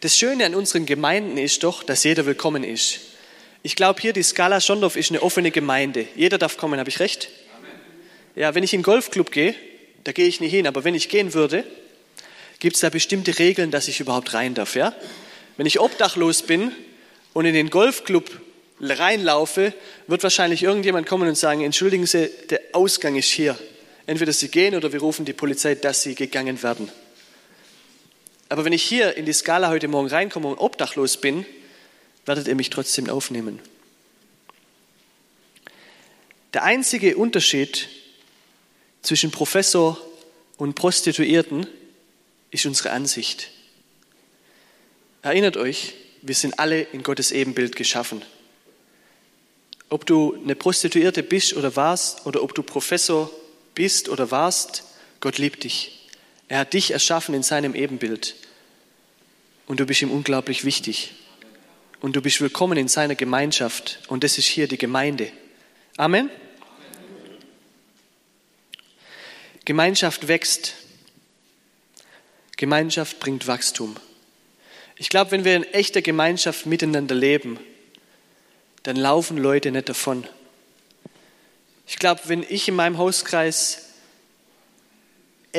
Das 0.02 0.18
Schöne 0.18 0.46
an 0.46 0.56
unseren 0.56 0.86
Gemeinden 0.86 1.38
ist 1.38 1.64
doch, 1.64 1.84
dass 1.84 2.06
jeder 2.06 2.26
willkommen 2.26 2.64
ist. 2.64 3.02
Ich 3.64 3.76
glaube, 3.76 4.00
hier 4.00 4.14
die 4.14 4.24
Skala 4.24 4.62
Schondorf 4.62 4.96
ist 4.96 5.12
eine 5.12 5.22
offene 5.22 5.52
Gemeinde. 5.52 6.08
Jeder 6.16 6.38
darf 6.38 6.56
kommen, 6.56 6.80
habe 6.80 6.90
ich 6.90 7.02
recht? 7.02 7.28
Amen. 7.58 7.70
Ja, 8.38 8.56
wenn 8.56 8.64
ich 8.64 8.74
in 8.74 8.80
den 8.80 8.86
Golfclub 8.86 9.30
gehe, 9.30 9.56
da 10.06 10.14
gehe 10.14 10.28
ich 10.28 10.40
nicht 10.40 10.52
hin, 10.52 10.68
aber 10.68 10.86
wenn 10.86 10.96
ich 10.96 11.10
gehen 11.10 11.34
würde, 11.34 11.66
gibt 12.60 12.76
es 12.76 12.82
da 12.82 12.90
bestimmte 12.90 13.38
Regeln, 13.40 13.72
dass 13.72 13.90
ich 13.90 14.00
überhaupt 14.00 14.34
rein 14.34 14.54
darf. 14.54 14.78
Ja? 14.78 14.96
Wenn 15.58 15.66
ich 15.66 15.82
obdachlos 15.82 16.44
bin 16.44 16.72
und 17.34 17.44
in 17.44 17.54
den 17.54 17.70
Golfclub 17.70 18.40
reinlaufe, 18.80 19.74
wird 20.08 20.24
wahrscheinlich 20.24 20.64
irgendjemand 20.64 21.08
kommen 21.08 21.28
und 21.28 21.36
sagen, 21.36 21.60
entschuldigen 21.60 22.06
Sie, 22.06 22.30
der 22.50 22.62
Ausgang 22.72 23.18
ist 23.18 23.32
hier. 23.32 23.60
Entweder 24.06 24.32
Sie 24.32 24.48
gehen 24.48 24.76
oder 24.76 24.94
wir 24.94 25.02
rufen 25.02 25.26
die 25.26 25.34
Polizei, 25.34 25.76
dass 25.76 26.04
Sie 26.04 26.16
gegangen 26.16 26.64
werden. 26.64 26.90
Aber 28.50 28.66
wenn 28.66 28.74
ich 28.74 28.84
hier 28.84 29.16
in 29.16 29.26
die 29.26 29.34
Skala 29.34 29.70
heute 29.70 29.88
Morgen 29.88 30.10
reinkomme 30.10 30.48
und 30.48 30.58
obdachlos 30.58 31.18
bin, 31.18 31.46
werdet 32.26 32.48
ihr 32.48 32.56
mich 32.56 32.72
trotzdem 32.72 33.10
aufnehmen. 33.10 33.60
Der 36.54 36.64
einzige 36.64 37.16
Unterschied 37.16 37.90
zwischen 39.04 39.30
Professor 39.30 40.02
und 40.58 40.74
Prostituierten 40.74 41.68
ist 42.50 42.66
unsere 42.66 42.90
Ansicht. 42.90 43.52
Erinnert 45.22 45.58
euch, 45.58 45.94
wir 46.24 46.34
sind 46.34 46.58
alle 46.58 46.82
in 46.82 47.04
Gottes 47.04 47.32
Ebenbild 47.32 47.76
geschaffen. 47.76 48.24
Ob 49.90 50.08
du 50.08 50.36
eine 50.36 50.56
Prostituierte 50.56 51.22
bist 51.22 51.54
oder 51.54 51.76
warst, 51.76 52.26
oder 52.26 52.42
ob 52.42 52.56
du 52.56 52.64
Professor 52.64 53.32
bist 53.76 54.10
oder 54.10 54.32
warst, 54.32 54.84
Gott 55.20 55.38
liebt 55.38 55.64
dich. 55.64 55.99
Er 56.50 56.60
hat 56.60 56.74
dich 56.74 56.92
erschaffen 56.92 57.36
in 57.36 57.44
seinem 57.44 57.76
Ebenbild. 57.76 58.36
Und 59.68 59.80
du 59.80 59.86
bist 59.86 60.02
ihm 60.02 60.10
unglaublich 60.10 60.66
wichtig. 60.66 61.14
Und 62.02 62.16
du 62.16 62.22
bist 62.22 62.42
willkommen 62.42 62.78
in 62.78 62.88
seiner 62.88 63.14
Gemeinschaft. 63.14 64.00
Und 64.08 64.24
das 64.24 64.40
ist 64.40 64.48
hier 64.48 64.68
die 64.68 64.80
Gemeinde. 64.80 65.32
Amen. 65.96 66.32
Gemeinschaft 69.64 70.28
wächst. 70.28 70.74
Gemeinschaft 72.58 73.20
bringt 73.20 73.46
Wachstum. 73.46 73.96
Ich 74.96 75.10
glaube, 75.10 75.30
wenn 75.32 75.46
wir 75.46 75.56
in 75.56 75.64
echter 75.64 76.02
Gemeinschaft 76.02 76.66
miteinander 76.66 77.14
leben, 77.14 77.60
dann 78.84 78.96
laufen 78.96 79.38
Leute 79.38 79.70
nicht 79.70 79.88
davon. 79.88 80.26
Ich 81.86 82.00
glaube, 82.00 82.22
wenn 82.26 82.42
ich 82.42 82.68
in 82.68 82.76
meinem 82.76 82.98
Hauskreis 82.98 83.89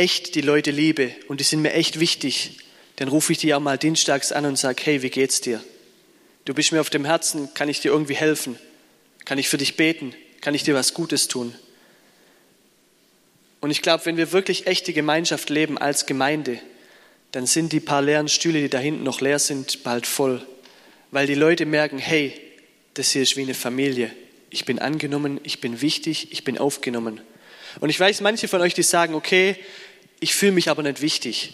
echt 0.01 0.35
die 0.35 0.41
Leute 0.41 0.71
liebe 0.71 1.15
und 1.29 1.41
die 1.41 1.45
sind 1.45 1.61
mir 1.61 1.75
echt 1.75 2.01
wichtig, 2.01 2.57
dann 2.97 3.09
rufe 3.09 3.33
ich 3.33 3.39
die 3.39 3.53
auch 3.53 3.61
mal 3.61 3.77
dienstags 3.77 4.33
an 4.33 4.47
und 4.47 4.57
sage, 4.57 4.81
hey, 4.83 5.03
wie 5.03 5.11
geht's 5.11 5.43
dir? 5.43 5.63
Du 6.47 6.55
bist 6.55 6.73
mir 6.73 6.81
auf 6.81 6.89
dem 6.89 7.05
Herzen, 7.05 7.53
kann 7.53 7.69
ich 7.69 7.81
dir 7.81 7.93
irgendwie 7.93 8.17
helfen? 8.17 8.59
Kann 9.27 9.37
ich 9.37 9.51
für 9.51 9.59
dich 9.59 9.77
beten? 9.77 10.15
Kann 10.41 10.55
ich 10.55 10.63
dir 10.63 10.75
was 10.75 10.95
Gutes 10.95 11.29
tun? 11.29 11.55
Und 13.61 13.71
ich 13.71 13.83
glaube, 13.83 14.07
wenn 14.07 14.17
wir 14.17 14.33
wirklich 14.33 14.67
echte 14.67 14.95
Gemeinschaft 14.95 15.51
leben 15.51 15.77
als 15.77 16.07
Gemeinde, 16.07 16.59
dann 17.33 17.45
sind 17.45 17.73
die 17.75 17.81
paar 17.81 18.01
leeren 18.01 18.29
Stühle, 18.29 18.63
die 18.63 18.71
da 18.71 18.79
hinten 18.79 19.03
noch 19.03 19.21
leer 19.21 19.39
sind, 19.39 19.83
bald 19.85 20.07
voll. 20.07 20.41
Weil 21.11 21.27
die 21.27 21.35
Leute 21.35 21.67
merken, 21.67 21.99
hey, 21.99 22.33
das 22.95 23.11
hier 23.11 23.21
ist 23.21 23.37
wie 23.37 23.43
eine 23.43 23.53
Familie. 23.53 24.11
Ich 24.49 24.65
bin 24.65 24.79
angenommen, 24.79 25.41
ich 25.43 25.61
bin 25.61 25.83
wichtig, 25.83 26.33
ich 26.33 26.43
bin 26.43 26.57
aufgenommen. 26.57 27.21
Und 27.79 27.91
ich 27.91 28.01
weiß, 28.01 28.23
manche 28.23 28.49
von 28.49 28.63
euch, 28.63 28.75
die 28.75 28.83
sagen, 28.83 29.15
okay, 29.15 29.57
ich 30.21 30.35
fühle 30.35 30.53
mich 30.53 30.69
aber 30.69 30.83
nicht 30.83 31.01
wichtig. 31.01 31.53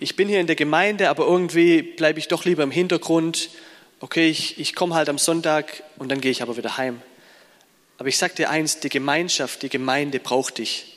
Ich 0.00 0.16
bin 0.16 0.28
hier 0.28 0.40
in 0.40 0.46
der 0.46 0.56
Gemeinde, 0.56 1.10
aber 1.10 1.26
irgendwie 1.26 1.82
bleibe 1.82 2.18
ich 2.18 2.28
doch 2.28 2.44
lieber 2.44 2.62
im 2.62 2.70
Hintergrund. 2.70 3.50
Okay, 4.00 4.28
ich, 4.28 4.58
ich 4.58 4.74
komme 4.74 4.94
halt 4.94 5.08
am 5.08 5.18
Sonntag 5.18 5.82
und 5.98 6.08
dann 6.08 6.20
gehe 6.20 6.30
ich 6.30 6.42
aber 6.42 6.56
wieder 6.56 6.76
heim. 6.76 7.02
Aber 7.98 8.08
ich 8.08 8.16
sage 8.16 8.34
dir 8.34 8.50
eins, 8.50 8.80
die 8.80 8.88
Gemeinschaft, 8.88 9.62
die 9.62 9.68
Gemeinde 9.68 10.18
braucht 10.20 10.58
dich. 10.58 10.96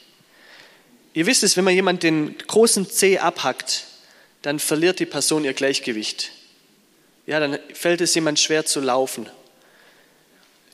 Ihr 1.14 1.26
wisst 1.26 1.44
es, 1.44 1.58
wenn 1.58 1.66
man 1.66 1.76
jemand 1.76 2.02
den 2.02 2.38
großen 2.48 2.90
C 2.90 3.20
abhackt, 3.20 3.86
dann 4.42 4.58
verliert 4.60 5.00
die 5.00 5.06
Person 5.06 5.44
ihr 5.44 5.54
Gleichgewicht 5.54 6.32
ja, 7.26 7.40
dann 7.40 7.58
fällt 7.74 8.02
es 8.02 8.16
jemand 8.16 8.40
schwer 8.40 8.66
zu 8.66 8.80
laufen. 8.80 9.30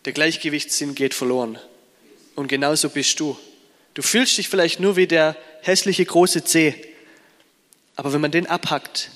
Der 0.05 0.13
Gleichgewichtssinn 0.13 0.95
geht 0.95 1.13
verloren. 1.13 1.59
Und 2.35 2.47
genauso 2.47 2.89
bist 2.89 3.19
du. 3.19 3.37
Du 3.99 4.03
fühlst 4.03 4.37
dich 4.37 4.47
vielleicht 4.47 4.79
nur 4.79 4.95
wie 4.95 5.07
der 5.07 5.35
hässliche 5.61 6.05
große 6.05 6.45
C. 6.45 6.73
Aber 7.97 8.13
wenn 8.13 8.21
man 8.21 8.31
den 8.31 8.47
abhackt, 8.47 9.11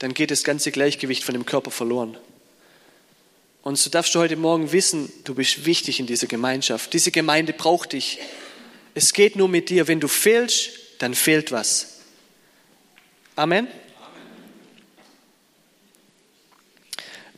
dann 0.00 0.12
geht 0.12 0.32
das 0.32 0.42
ganze 0.42 0.72
Gleichgewicht 0.72 1.22
von 1.22 1.34
dem 1.34 1.46
Körper 1.46 1.70
verloren. 1.70 2.18
Und 3.62 3.78
so 3.78 3.90
darfst 3.90 4.12
du 4.16 4.18
heute 4.18 4.34
Morgen 4.34 4.72
wissen, 4.72 5.08
du 5.22 5.36
bist 5.36 5.66
wichtig 5.66 6.00
in 6.00 6.06
dieser 6.08 6.26
Gemeinschaft. 6.26 6.92
Diese 6.94 7.12
Gemeinde 7.12 7.52
braucht 7.52 7.92
dich. 7.92 8.18
Es 8.92 9.12
geht 9.12 9.36
nur 9.36 9.48
mit 9.48 9.70
dir. 9.70 9.86
Wenn 9.86 10.00
du 10.00 10.08
fehlst, 10.08 10.70
dann 10.98 11.14
fehlt 11.14 11.52
was. 11.52 12.00
Amen. 13.36 13.68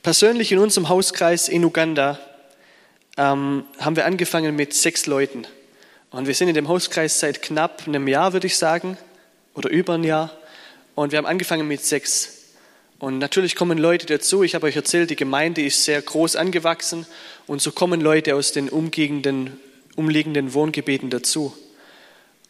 Persönlich 0.03 0.51
in 0.51 0.59
unserem 0.59 0.89
Hauskreis 0.89 1.51
in 1.51 1.63
Uganda 1.63 2.19
ähm, 3.19 3.67
haben 3.77 3.97
wir 3.97 4.07
angefangen 4.07 4.57
mit 4.57 4.73
sechs 4.73 5.05
Leuten. 5.05 5.47
Und 6.11 6.27
wir 6.27 6.35
sind 6.35 6.49
in 6.49 6.55
dem 6.55 6.67
Hauskreis 6.67 7.21
seit 7.21 7.41
knapp 7.41 7.87
einem 7.87 8.09
Jahr, 8.09 8.33
würde 8.33 8.49
ich 8.49 8.57
sagen, 8.57 8.99
oder 9.55 9.71
über 9.71 9.95
ein 9.95 10.03
Jahr. 10.03 10.37
Und 10.97 11.13
wir 11.13 11.19
haben 11.19 11.27
angefangen 11.27 11.69
mit 11.69 11.85
sechs. 11.85 12.49
Und 12.99 13.19
natürlich 13.19 13.55
kommen 13.55 13.79
Leute 13.79 14.07
dazu. 14.07 14.43
Ich 14.43 14.57
habe 14.57 14.67
euch 14.67 14.75
erzählt, 14.75 15.11
die 15.11 15.17
Gemeinde 15.17 15.63
ist 15.63 15.85
sehr 15.85 16.03
groß 16.03 16.35
angewachsen. 16.35 17.07
Und 17.47 17.63
so 17.63 17.71
kommen 17.71 18.01
Leute 18.01 18.35
aus 18.35 18.51
den 18.51 18.69
umliegenden, 18.69 19.59
umliegenden 19.95 20.53
Wohngebieten 20.53 21.11
dazu. 21.11 21.57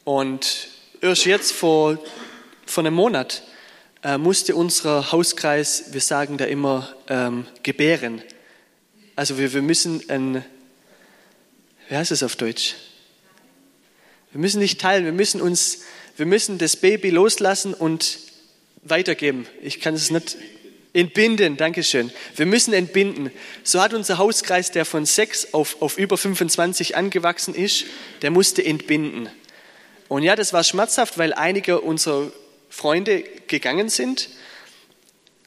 Und 0.05 0.68
erst 1.03 1.27
jetzt 1.27 1.53
vor, 1.53 1.99
vor 2.64 2.83
einem 2.83 2.94
Monat 2.94 3.42
äh, 4.03 4.16
musste 4.16 4.57
unser 4.57 5.12
Hauskreis, 5.12 5.92
wir 5.92 6.01
sagen 6.01 6.38
da 6.38 6.46
immer, 6.46 6.88
ähm, 7.09 7.46
gebären. 7.62 8.23
Also 9.16 9.37
wir, 9.37 9.53
wir 9.53 9.62
müssen 9.62 10.03
ein, 10.09 10.42
wie 11.90 11.96
heißt 11.96 12.11
es 12.11 12.23
auf 12.23 12.37
Deutsch? 12.37 12.75
Wir 14.33 14.40
müssen 14.40 14.61
nicht 14.61 14.81
teilen, 14.81 15.05
wir 15.05 15.12
müssen 15.12 15.40
uns, 15.40 15.81
wir 16.16 16.27
müssen 16.27 16.59
das 16.59 16.77
Baby 16.77 17.11
loslassen 17.11 17.75
und 17.75 18.19
weitergeben. 18.83 19.47
Ich 19.62 19.81
kann 19.81 19.95
es 19.95 20.11
nicht 20.11 20.37
entbinden, 20.93 21.57
Dankeschön. 21.57 22.12
Wir 22.37 22.47
müssen 22.47 22.73
entbinden. 22.73 23.31
So 23.64 23.81
hat 23.81 23.95
unser 23.95 24.19
Hauskreis, 24.19 24.71
der 24.71 24.85
von 24.85 25.05
sechs 25.05 25.53
auf, 25.53 25.83
auf 25.83 25.99
über 25.99 26.16
25 26.16 26.97
angewachsen 26.97 27.55
ist, 27.55 27.87
der 28.23 28.31
musste 28.31 28.64
entbinden. 28.64 29.29
Und 30.09 30.23
ja, 30.23 30.37
das 30.37 30.53
war 30.53 30.64
schmerzhaft, 30.64 31.19
weil 31.19 31.33
einige 31.33 31.81
unserer 31.81 32.33
Freunde 32.69 33.25
gegangen 33.47 33.88
sind. 33.88 34.29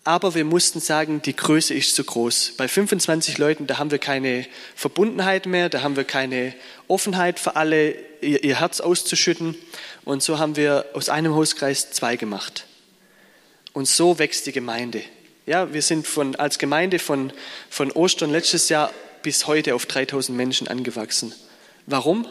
Aber 0.05 0.35
wir 0.35 0.43
mussten 0.43 0.81
sagen, 0.81 1.21
die 1.21 1.35
Größe 1.35 1.73
ist 1.73 1.95
zu 1.95 2.03
groß. 2.03 2.55
Bei 2.57 2.67
25 2.67 3.37
Leuten, 3.37 3.67
da 3.67 3.77
haben 3.77 3.89
wir 3.89 3.99
keine 3.99 4.45
Verbundenheit 4.75 5.45
mehr, 5.45 5.69
da 5.69 5.81
haben 5.81 5.95
wir 5.95 6.03
keine 6.03 6.53
Offenheit 6.89 7.39
für 7.39 7.55
alle, 7.55 7.95
ihr, 8.19 8.43
ihr 8.43 8.59
Herz 8.59 8.81
auszuschütten. 8.81 9.55
Und 10.03 10.21
so 10.21 10.39
haben 10.39 10.57
wir 10.57 10.87
aus 10.93 11.07
einem 11.07 11.33
Hauskreis 11.33 11.91
zwei 11.91 12.17
gemacht. 12.17 12.65
Und 13.71 13.87
so 13.87 14.19
wächst 14.19 14.45
die 14.45 14.51
Gemeinde. 14.51 15.01
Ja, 15.45 15.73
wir 15.73 15.81
sind 15.81 16.05
von, 16.05 16.35
als 16.35 16.59
Gemeinde 16.59 16.99
von, 16.99 17.31
von 17.69 17.91
Ostern 17.91 18.29
letztes 18.29 18.67
Jahr 18.67 18.91
bis 19.23 19.47
heute 19.47 19.73
auf 19.73 19.85
3000 19.85 20.37
Menschen 20.37 20.67
angewachsen. 20.67 21.33
Warum? 21.85 22.27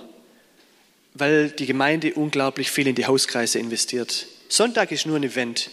Weil 1.15 1.51
die 1.51 1.67
Gemeinde 1.67 2.13
unglaublich 2.15 2.71
viel 2.71 2.87
in 2.87 2.95
die 2.95 3.07
Hauskreise 3.07 3.59
investiert. 3.59 4.27
Sonntag 4.49 4.93
ist 4.93 5.07
nur 5.07 5.17
ein 5.17 5.25
Event. 5.25 5.71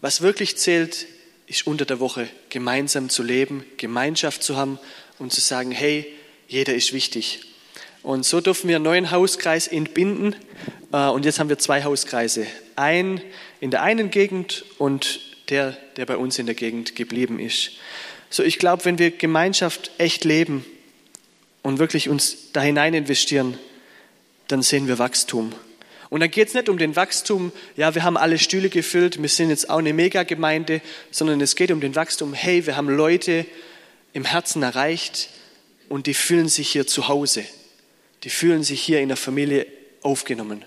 Was 0.00 0.20
wirklich 0.20 0.56
zählt, 0.56 1.06
ist 1.48 1.66
unter 1.66 1.84
der 1.84 1.98
Woche 1.98 2.28
gemeinsam 2.50 3.08
zu 3.08 3.22
leben, 3.22 3.64
Gemeinschaft 3.78 4.42
zu 4.42 4.56
haben 4.56 4.78
und 5.18 5.32
zu 5.32 5.40
sagen, 5.40 5.70
hey, 5.70 6.06
jeder 6.46 6.74
ist 6.74 6.92
wichtig. 6.92 7.40
Und 8.02 8.24
so 8.24 8.40
dürfen 8.40 8.68
wir 8.68 8.76
einen 8.76 8.84
neuen 8.84 9.10
Hauskreis 9.10 9.66
entbinden. 9.66 10.36
Äh, 10.92 11.08
und 11.08 11.24
jetzt 11.24 11.38
haben 11.38 11.48
wir 11.48 11.58
zwei 11.58 11.84
Hauskreise. 11.84 12.46
Ein 12.76 13.20
in 13.60 13.70
der 13.70 13.82
einen 13.82 14.10
Gegend 14.10 14.64
und 14.78 15.20
der, 15.48 15.76
der 15.96 16.06
bei 16.06 16.16
uns 16.16 16.38
in 16.38 16.46
der 16.46 16.54
Gegend 16.54 16.94
geblieben 16.94 17.40
ist. 17.40 17.72
So, 18.30 18.42
ich 18.42 18.58
glaube, 18.58 18.84
wenn 18.84 18.98
wir 18.98 19.10
Gemeinschaft 19.10 19.90
echt 19.98 20.24
leben 20.24 20.64
und 21.62 21.78
wirklich 21.78 22.08
uns 22.08 22.52
da 22.52 22.60
hinein 22.60 22.94
investieren, 22.94 23.58
dann 24.48 24.62
sehen 24.62 24.86
wir 24.86 24.98
Wachstum. 24.98 25.52
Und 26.10 26.20
dann 26.20 26.30
geht 26.30 26.48
es 26.48 26.54
nicht 26.54 26.68
um 26.68 26.78
den 26.78 26.96
Wachstum, 26.96 27.52
ja, 27.76 27.94
wir 27.94 28.02
haben 28.02 28.16
alle 28.16 28.38
Stühle 28.38 28.70
gefüllt, 28.70 29.20
wir 29.20 29.28
sind 29.28 29.50
jetzt 29.50 29.68
auch 29.68 29.78
eine 29.78 29.92
Megagemeinde, 29.92 30.80
sondern 31.10 31.40
es 31.40 31.54
geht 31.54 31.70
um 31.70 31.80
den 31.80 31.94
Wachstum, 31.94 32.32
hey, 32.32 32.66
wir 32.66 32.76
haben 32.76 32.88
Leute 32.88 33.44
im 34.14 34.24
Herzen 34.24 34.62
erreicht 34.62 35.28
und 35.88 36.06
die 36.06 36.14
fühlen 36.14 36.48
sich 36.48 36.70
hier 36.70 36.86
zu 36.86 37.08
Hause. 37.08 37.44
Die 38.24 38.30
fühlen 38.30 38.62
sich 38.62 38.80
hier 38.80 39.00
in 39.00 39.08
der 39.08 39.16
Familie 39.16 39.66
aufgenommen. 40.02 40.64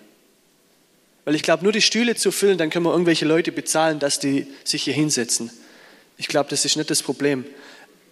Weil 1.26 1.36
ich 1.36 1.44
glaube, 1.44 1.64
nur 1.64 1.74
die 1.74 1.82
Stühle 1.82 2.16
zu 2.16 2.32
füllen, 2.32 2.58
dann 2.58 2.70
können 2.70 2.86
wir 2.86 2.92
irgendwelche 2.92 3.26
Leute 3.26 3.52
bezahlen, 3.52 4.00
dass 4.00 4.20
die 4.20 4.48
sich 4.64 4.84
hier 4.84 4.94
hinsetzen. 4.94 5.52
Ich 6.18 6.28
glaube, 6.28 6.50
das 6.50 6.66
ist 6.66 6.78
nicht 6.78 6.89
das 6.89 7.04
Problem. 7.04 7.46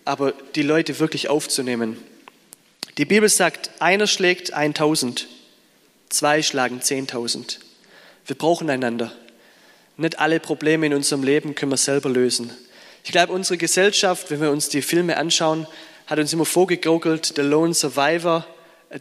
Aber 0.05 0.34
die 0.55 0.61
Leute 0.61 0.99
wirklich 0.99 1.30
aufzunehmen. 1.30 1.97
Die 2.97 3.05
Bibel 3.05 3.30
sagt, 3.30 3.71
einer 3.80 4.07
schlägt 4.07 4.53
1000, 4.53 5.27
zwei 6.10 6.41
schlagen 6.41 6.80
10.000. 6.80 7.57
Wir 8.26 8.36
brauchen 8.36 8.70
einander. 8.70 9.12
Nicht 9.97 10.20
alle 10.20 10.39
Probleme 10.39 10.86
in 10.86 10.93
unserem 10.93 11.24
Leben 11.24 11.55
können 11.55 11.72
wir 11.72 11.78
selber 11.78 12.10
lösen. 12.10 12.51
Ich 13.03 13.12
glaube, 13.12 13.34
unsere 13.34 13.57
Gesellschaft, 13.57 14.30
wenn 14.30 14.41
wir 14.41 14.51
uns 14.51 14.70
die 14.70 14.82
Filme 14.82 15.18
anschauen, 15.18 15.68
hat 16.07 16.20
uns 16.20 16.34
immer 16.34 16.45
vorgegaukelt, 16.45 17.38
der 17.38 17.43
Lone 17.43 17.74
Survivor, 17.74 18.45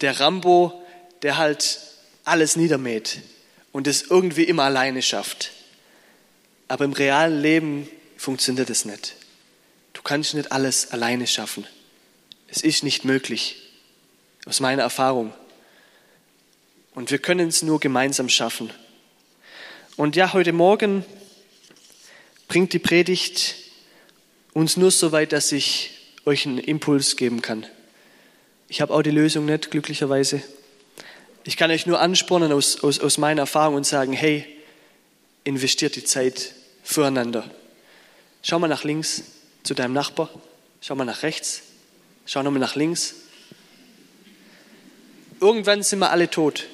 der 0.01 0.21
Rambo, 0.21 0.83
der 1.23 1.39
halt 1.39 1.81
alles 2.25 2.57
niedermäht 2.57 3.21
und 3.73 3.87
es 3.87 4.03
irgendwie 4.03 4.45
immer 4.45 4.65
alleine 4.65 5.03
schafft. 5.03 5.53
Aber 6.69 6.85
im 6.85 6.93
realen 6.93 7.41
Leben 7.41 7.89
funktioniert 8.17 8.71
es 8.71 8.85
nicht. 8.85 9.15
Du 9.95 10.03
kannst 10.03 10.35
nicht 10.35 10.53
alles 10.53 10.91
alleine 10.91 11.27
schaffen. 11.27 11.67
Es 12.49 12.63
ist 12.63 12.83
nicht 12.83 13.05
möglich, 13.05 13.57
aus 14.47 14.61
meiner 14.61 14.83
Erfahrung. 14.83 15.33
Und 16.99 17.13
wir 17.13 17.21
können 17.21 17.47
es 17.47 17.63
nur 17.63 17.79
gemeinsam 17.79 18.29
schaffen. 18.29 18.73
Und 19.97 20.17
ja, 20.17 20.33
heute 20.33 20.53
Morgen 20.53 21.05
bringt 22.49 22.73
die 22.73 22.81
Predigt 22.81 23.55
uns 24.53 24.77
nur 24.77 24.91
so 24.91 25.13
weit, 25.13 25.31
dass 25.31 25.53
ich 25.53 25.93
euch 26.25 26.45
einen 26.45 26.59
Impuls 26.59 27.15
geben 27.15 27.41
kann. 27.41 27.65
Ich 28.67 28.81
habe 28.81 28.93
auch 28.93 29.03
die 29.03 29.13
Lösung 29.13 29.45
nicht, 29.45 29.71
glücklicherweise. 29.71 30.43
Ich 31.45 31.57
kann 31.57 31.71
euch 31.71 31.87
nur 31.87 32.01
anspornen 32.01 32.51
aus, 32.51 32.83
aus, 32.83 32.99
aus 32.99 33.17
meiner 33.17 33.43
Erfahrung 33.43 33.77
und 33.77 33.87
sagen, 33.87 34.13
hey, 34.13 34.45
investiert 35.45 35.95
die 35.95 36.03
Zeit 36.03 36.53
füreinander. 36.83 37.49
Schau 38.43 38.59
mal 38.59 38.67
nach 38.67 38.83
links 38.83 39.23
zu 39.63 39.75
deinem 39.75 39.93
Nachbar, 39.93 40.31
schau 40.81 40.97
mal 40.97 41.05
nach 41.05 41.23
rechts, 41.23 41.63
schau 42.27 42.43
nochmal 42.43 42.59
nach 42.59 42.75
links. 42.75 43.15
Irgendwann 45.41 45.85
sind 45.85 46.01
wir 46.01 46.11
alle 46.11 46.29
tot. 46.29 46.67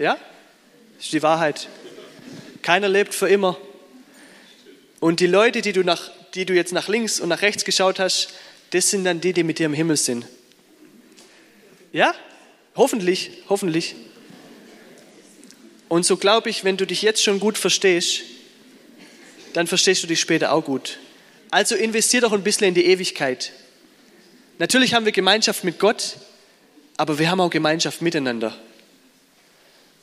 Ja? 0.00 0.18
Das 0.96 1.04
ist 1.04 1.12
die 1.12 1.22
Wahrheit. 1.22 1.68
Keiner 2.62 2.88
lebt 2.88 3.14
für 3.14 3.28
immer. 3.28 3.56
Und 4.98 5.20
die 5.20 5.26
Leute, 5.26 5.60
die 5.60 5.72
du, 5.72 5.84
nach, 5.84 6.10
die 6.34 6.46
du 6.46 6.54
jetzt 6.54 6.72
nach 6.72 6.88
links 6.88 7.20
und 7.20 7.28
nach 7.28 7.42
rechts 7.42 7.64
geschaut 7.64 8.00
hast, 8.00 8.30
das 8.70 8.90
sind 8.90 9.04
dann 9.04 9.20
die, 9.20 9.32
die 9.32 9.42
mit 9.42 9.58
dir 9.58 9.66
im 9.66 9.74
Himmel 9.74 9.96
sind. 9.96 10.26
Ja? 11.92 12.14
Hoffentlich, 12.76 13.30
hoffentlich. 13.48 13.94
Und 15.88 16.06
so 16.06 16.16
glaube 16.16 16.48
ich, 16.48 16.64
wenn 16.64 16.76
du 16.76 16.86
dich 16.86 17.02
jetzt 17.02 17.22
schon 17.22 17.38
gut 17.38 17.58
verstehst, 17.58 18.22
dann 19.52 19.66
verstehst 19.66 20.02
du 20.02 20.06
dich 20.06 20.20
später 20.20 20.52
auch 20.52 20.64
gut. 20.64 20.98
Also 21.50 21.74
investier 21.74 22.22
doch 22.22 22.32
ein 22.32 22.44
bisschen 22.44 22.68
in 22.68 22.74
die 22.74 22.86
Ewigkeit. 22.86 23.52
Natürlich 24.58 24.94
haben 24.94 25.04
wir 25.04 25.12
Gemeinschaft 25.12 25.64
mit 25.64 25.78
Gott, 25.78 26.16
aber 26.96 27.18
wir 27.18 27.30
haben 27.30 27.40
auch 27.40 27.50
Gemeinschaft 27.50 28.02
miteinander. 28.02 28.56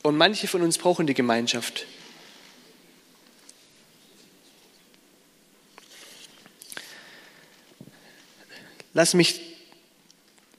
Und 0.02 0.16
manche 0.16 0.48
von 0.48 0.62
uns 0.62 0.78
brauchen 0.78 1.06
die 1.06 1.14
Gemeinschaft. 1.14 1.86
Lass 8.94 9.14
mich, 9.14 9.40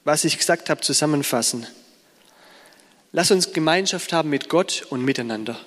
was 0.04 0.24
ich 0.24 0.38
gesagt 0.38 0.70
habe, 0.70 0.80
zusammenfassen. 0.80 1.66
Lass 3.12 3.30
uns 3.30 3.52
Gemeinschaft 3.52 4.12
haben 4.12 4.30
mit 4.30 4.48
Gott 4.48 4.86
und 4.88 5.04
miteinander. 5.04 5.60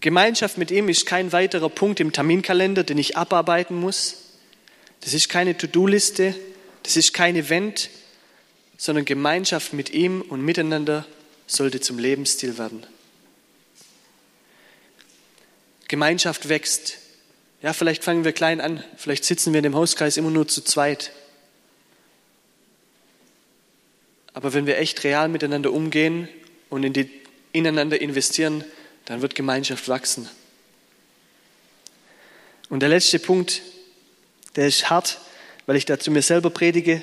Gemeinschaft 0.00 0.58
mit 0.58 0.70
ihm 0.70 0.88
ist 0.88 1.06
kein 1.06 1.30
weiterer 1.30 1.68
Punkt 1.68 2.00
im 2.00 2.12
Terminkalender, 2.12 2.82
den 2.82 2.98
ich 2.98 3.16
abarbeiten 3.16 3.76
muss. 3.76 4.16
Das 5.02 5.14
ist 5.14 5.28
keine 5.28 5.56
To-Do-Liste, 5.56 6.34
das 6.82 6.96
ist 6.96 7.12
kein 7.12 7.36
Event, 7.36 7.90
sondern 8.76 9.04
Gemeinschaft 9.04 9.72
mit 9.72 9.90
ihm 9.90 10.22
und 10.22 10.40
miteinander 10.40 11.06
sollte 11.46 11.80
zum 11.80 11.98
Lebensstil 11.98 12.58
werden. 12.58 12.86
Gemeinschaft 15.88 16.48
wächst. 16.48 16.98
Ja, 17.60 17.72
vielleicht 17.72 18.02
fangen 18.02 18.24
wir 18.24 18.32
klein 18.32 18.60
an, 18.60 18.82
vielleicht 18.96 19.24
sitzen 19.24 19.52
wir 19.52 19.58
in 19.58 19.64
dem 19.64 19.74
Hauskreis 19.76 20.16
immer 20.16 20.30
nur 20.30 20.48
zu 20.48 20.62
zweit. 20.62 21.12
Aber 24.34 24.54
wenn 24.54 24.66
wir 24.66 24.78
echt 24.78 25.04
real 25.04 25.28
miteinander 25.28 25.72
umgehen 25.72 26.28
und 26.70 26.82
in 26.84 26.92
die, 26.92 27.10
ineinander 27.52 28.00
investieren, 28.00 28.64
dann 29.04 29.20
wird 29.20 29.34
Gemeinschaft 29.34 29.88
wachsen. 29.88 30.28
Und 32.68 32.80
der 32.80 32.88
letzte 32.88 33.18
Punkt, 33.18 33.60
der 34.56 34.66
ist 34.66 34.88
hart, 34.88 35.20
weil 35.66 35.76
ich 35.76 35.84
dazu 35.84 36.10
mir 36.10 36.22
selber 36.22 36.50
predige. 36.50 37.02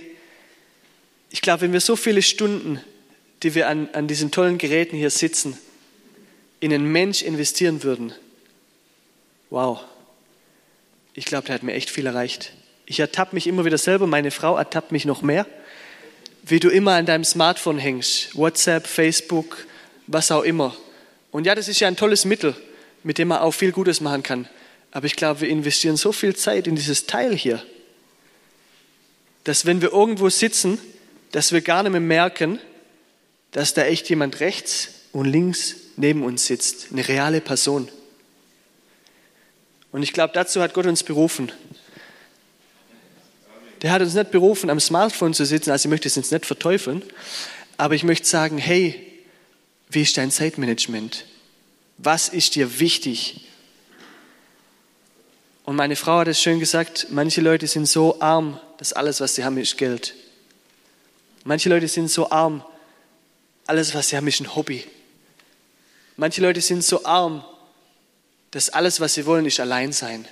Ich 1.30 1.42
glaube, 1.42 1.62
wenn 1.62 1.74
wir 1.74 1.82
so 1.82 1.96
viele 1.96 2.24
Stunden, 2.24 2.82
die 3.44 3.56
wir 3.56 3.70
an, 3.70 3.90
an 3.94 4.08
diesen 4.08 4.32
tollen 4.32 4.58
Geräten 4.58 4.98
hier 4.98 5.10
sitzen, 5.10 5.58
in 6.60 6.74
einen 6.74 6.92
Mensch 6.92 7.22
investieren 7.22 7.84
würden, 7.84 8.14
wow, 9.50 9.82
ich 11.14 11.26
glaube, 11.26 11.48
der 11.48 11.56
hat 11.56 11.64
mir 11.64 11.74
echt 11.74 11.90
viel 11.90 12.06
erreicht. 12.06 12.54
Ich 12.86 13.00
ertappe 13.00 13.36
mich 13.36 13.48
immer 13.48 13.66
wieder 13.66 13.78
selber, 13.78 14.08
meine 14.08 14.32
Frau 14.32 14.58
ertappt 14.58 14.92
mich 14.92 15.06
noch 15.06 15.22
mehr 15.22 15.46
wie 16.44 16.60
du 16.60 16.70
immer 16.70 16.94
an 16.94 17.06
deinem 17.06 17.24
Smartphone 17.24 17.78
hängst, 17.78 18.36
WhatsApp, 18.36 18.88
Facebook, 18.88 19.66
was 20.08 20.32
auch 20.32 20.44
immer. 20.44 20.76
Und 21.32 21.46
ja, 21.46 21.56
das 21.56 21.68
ist 21.68 21.80
ja 21.80 21.88
ein 21.88 21.96
tolles 21.96 22.26
Mittel, 22.26 22.56
mit 23.04 23.18
dem 23.18 23.30
man 23.30 23.40
auch 23.40 23.52
viel 23.52 23.72
Gutes 23.72 24.02
machen 24.02 24.24
kann. 24.24 24.48
Aber 24.92 25.06
ich 25.06 25.16
glaube, 25.16 25.42
wir 25.42 25.50
investieren 25.50 25.98
so 25.98 26.12
viel 26.12 26.36
Zeit 26.36 26.66
in 26.66 26.76
dieses 26.76 27.06
Teil 27.06 27.36
hier, 27.36 27.64
dass 29.44 29.66
wenn 29.66 29.82
wir 29.82 29.92
irgendwo 29.92 30.30
sitzen, 30.30 30.80
dass 31.32 31.52
wir 31.52 31.62
gar 31.62 31.84
nicht 31.84 31.92
mehr 31.92 32.02
merken, 32.02 32.60
dass 33.52 33.74
da 33.74 33.84
echt 33.84 34.10
jemand 34.10 34.40
rechts 34.40 34.90
und 35.12 35.26
links 35.26 35.76
neben 35.98 36.24
uns 36.24 36.46
sitzt, 36.46 36.88
eine 36.92 37.08
reale 37.08 37.42
Person. 37.42 37.90
Und 39.92 40.04
ich 40.04 40.14
glaube, 40.14 40.34
dazu 40.34 40.62
hat 40.62 40.74
Gott 40.74 40.86
uns 40.86 41.04
berufen. 41.04 41.52
Der 43.82 43.92
hat 43.92 44.02
uns 44.02 44.14
nicht 44.14 44.32
berufen, 44.32 44.70
am 44.70 44.80
Smartphone 44.80 45.34
zu 45.34 45.46
sitzen, 45.46 45.72
also 45.72 45.88
ich 45.88 45.90
möchte 45.90 46.08
es 46.08 46.16
jetzt 46.16 46.32
nicht 46.32 46.46
verteufeln, 46.46 47.02
aber 47.78 47.96
ich 47.96 48.04
möchte 48.04 48.28
sagen, 48.28 48.58
hey, 48.58 49.08
wie 49.90 50.02
ist 50.02 50.18
dein 50.18 50.32
Zeitmanagement? 50.32 51.26
Was 51.98 52.30
ist 52.30 52.56
dir 52.56 52.80
wichtig? 52.80 53.48
Und 55.64 55.76
meine 55.76 55.96
Frau 55.96 56.20
hat 56.20 56.28
es 56.28 56.42
schön 56.42 56.60
gesagt, 56.60 57.08
manche 57.10 57.42
Leute 57.42 57.68
sind 57.68 57.88
so 57.88 58.20
arm, 58.22 58.60
dass 58.78 58.94
alles, 58.94 59.22
was 59.22 59.36
sie 59.36 59.44
haben, 59.44 59.58
ist 59.58 59.78
Geld. 59.78 60.16
Manche 61.44 61.70
Leute 61.70 61.88
sind 61.88 62.10
so 62.10 62.30
arm, 62.32 62.64
alles, 63.70 63.94
was 63.94 64.10
sie 64.10 64.18
haben, 64.18 64.28
ist 64.28 64.42
ein 64.42 64.56
Hobby. 64.56 64.84
Manche 66.18 66.42
Leute 66.42 66.60
sind 66.60 66.84
so 66.84 67.06
arm, 67.06 67.44
dass 68.52 68.70
alles, 68.70 69.00
was 69.00 69.14
sie 69.14 69.26
wollen, 69.26 69.46
ist 69.46 69.60
allein 69.60 69.94
sein. 69.94 70.28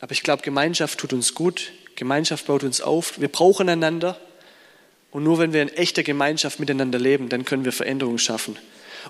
Aber 0.00 0.12
ich 0.12 0.22
glaube, 0.22 0.42
Gemeinschaft 0.42 0.98
tut 0.98 1.12
uns 1.12 1.34
gut. 1.34 1.72
Gemeinschaft 1.96 2.46
baut 2.46 2.62
uns 2.62 2.80
auf. 2.80 3.20
Wir 3.20 3.28
brauchen 3.28 3.68
einander. 3.68 4.20
Und 5.10 5.24
nur 5.24 5.38
wenn 5.38 5.52
wir 5.52 5.62
in 5.62 5.70
echter 5.70 6.02
Gemeinschaft 6.02 6.60
miteinander 6.60 6.98
leben, 6.98 7.28
dann 7.28 7.44
können 7.44 7.64
wir 7.64 7.72
Veränderungen 7.72 8.18
schaffen. 8.18 8.58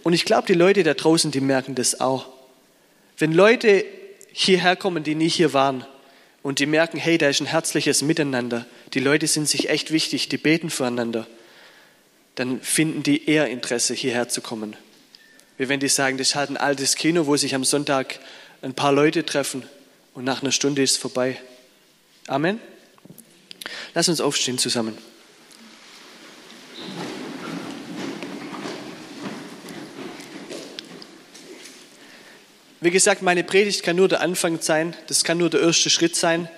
Und 0.03 0.13
ich 0.13 0.25
glaube, 0.25 0.47
die 0.47 0.55
Leute 0.55 0.83
da 0.83 0.95
draußen, 0.95 1.31
die 1.31 1.41
merken 1.41 1.75
das 1.75 2.01
auch. 2.01 2.27
Wenn 3.19 3.33
Leute 3.33 3.85
hierher 4.33 4.77
kommen, 4.77 5.05
die 5.05 5.15
nie 5.15 5.29
hier 5.29 5.53
waren, 5.53 5.85
und 6.43 6.59
die 6.59 6.67
merken, 6.67 6.99
hey, 6.99 7.17
da 7.17 7.31
ist 7.31 7.41
ein 7.41 7.47
herzliches 7.47 8.03
Miteinander, 8.03 8.67
die 8.93 9.01
Leute 9.01 9.27
sind 9.27 9.49
sich 9.49 9.71
echt 9.71 9.91
wichtig, 9.91 10.29
die 10.29 10.37
beten 10.37 10.69
füreinander, 10.69 11.27
dann 12.35 12.61
finden 12.61 13.03
die 13.03 13.29
eher 13.29 13.49
Interesse, 13.49 13.95
hierher 13.95 14.29
zu 14.29 14.41
kommen. 14.41 14.77
Wie 15.57 15.69
wenn 15.69 15.81
die 15.81 15.89
sagen, 15.89 16.19
das 16.19 16.29
ist 16.29 16.35
halt 16.35 16.51
ein 16.51 16.57
altes 16.57 16.97
Kino, 16.97 17.27
wo 17.27 17.37
sich 17.37 17.55
am 17.55 17.65
Sonntag 17.65 18.19
ein 18.63 18.75
paar 18.75 18.93
Leute 18.93 19.25
treffen 19.25 19.63
und 20.15 20.25
nach 20.25 20.43
einer 20.43 20.53
Stunde 20.53 20.83
ist 20.83 20.93
es 20.93 20.97
vorbei. 20.97 21.41
Amen. 22.27 22.61
Lass 23.95 24.09
uns 24.09 24.21
aufstehen 24.21 24.59
zusammen. 24.59 24.99
Wie 32.81 32.91
gesagt, 32.91 33.23
meine 33.23 33.45
Predigt 33.45 33.83
kann 33.83 33.97
nur 33.97 34.09
der 34.09 34.21
Anfang 34.21 34.61
sein, 34.61 34.95
das 35.07 35.25
kann 35.25 35.39
nur 35.39 35.49
der 35.49 35.61
erste 35.61 35.89
Schritt 35.89 36.17
sein, 36.17 36.51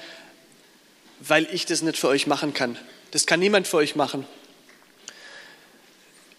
weil 1.21 1.47
ich 1.53 1.67
das 1.67 1.83
nicht 1.83 1.99
für 1.99 2.09
euch 2.09 2.27
machen 2.27 2.53
kann. 2.53 2.77
Das 3.13 3.27
kann 3.27 3.39
niemand 3.39 3.69
für 3.69 3.77
euch 3.77 3.95
machen. 3.95 4.27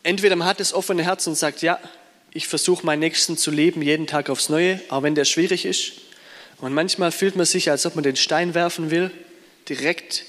Entweder 0.07 0.37
man 0.37 0.47
hat 0.47 0.61
das 0.61 0.71
offene 0.71 1.03
Herz 1.03 1.27
und 1.27 1.35
sagt, 1.35 1.61
ja, 1.61 1.81
ich 2.31 2.47
versuche 2.47 2.85
meinen 2.85 3.01
Nächsten 3.01 3.37
zu 3.37 3.51
leben, 3.51 3.81
jeden 3.81 4.07
Tag 4.07 4.29
aufs 4.29 4.47
Neue, 4.47 4.79
auch 4.87 5.03
wenn 5.03 5.15
der 5.15 5.25
schwierig 5.25 5.65
ist. 5.65 5.91
Und 6.61 6.71
manchmal 6.71 7.11
fühlt 7.11 7.35
man 7.35 7.45
sich, 7.45 7.69
als 7.69 7.85
ob 7.85 7.95
man 7.95 8.05
den 8.05 8.15
Stein 8.15 8.53
werfen 8.53 8.89
will, 8.89 9.11
direkt. 9.67 10.23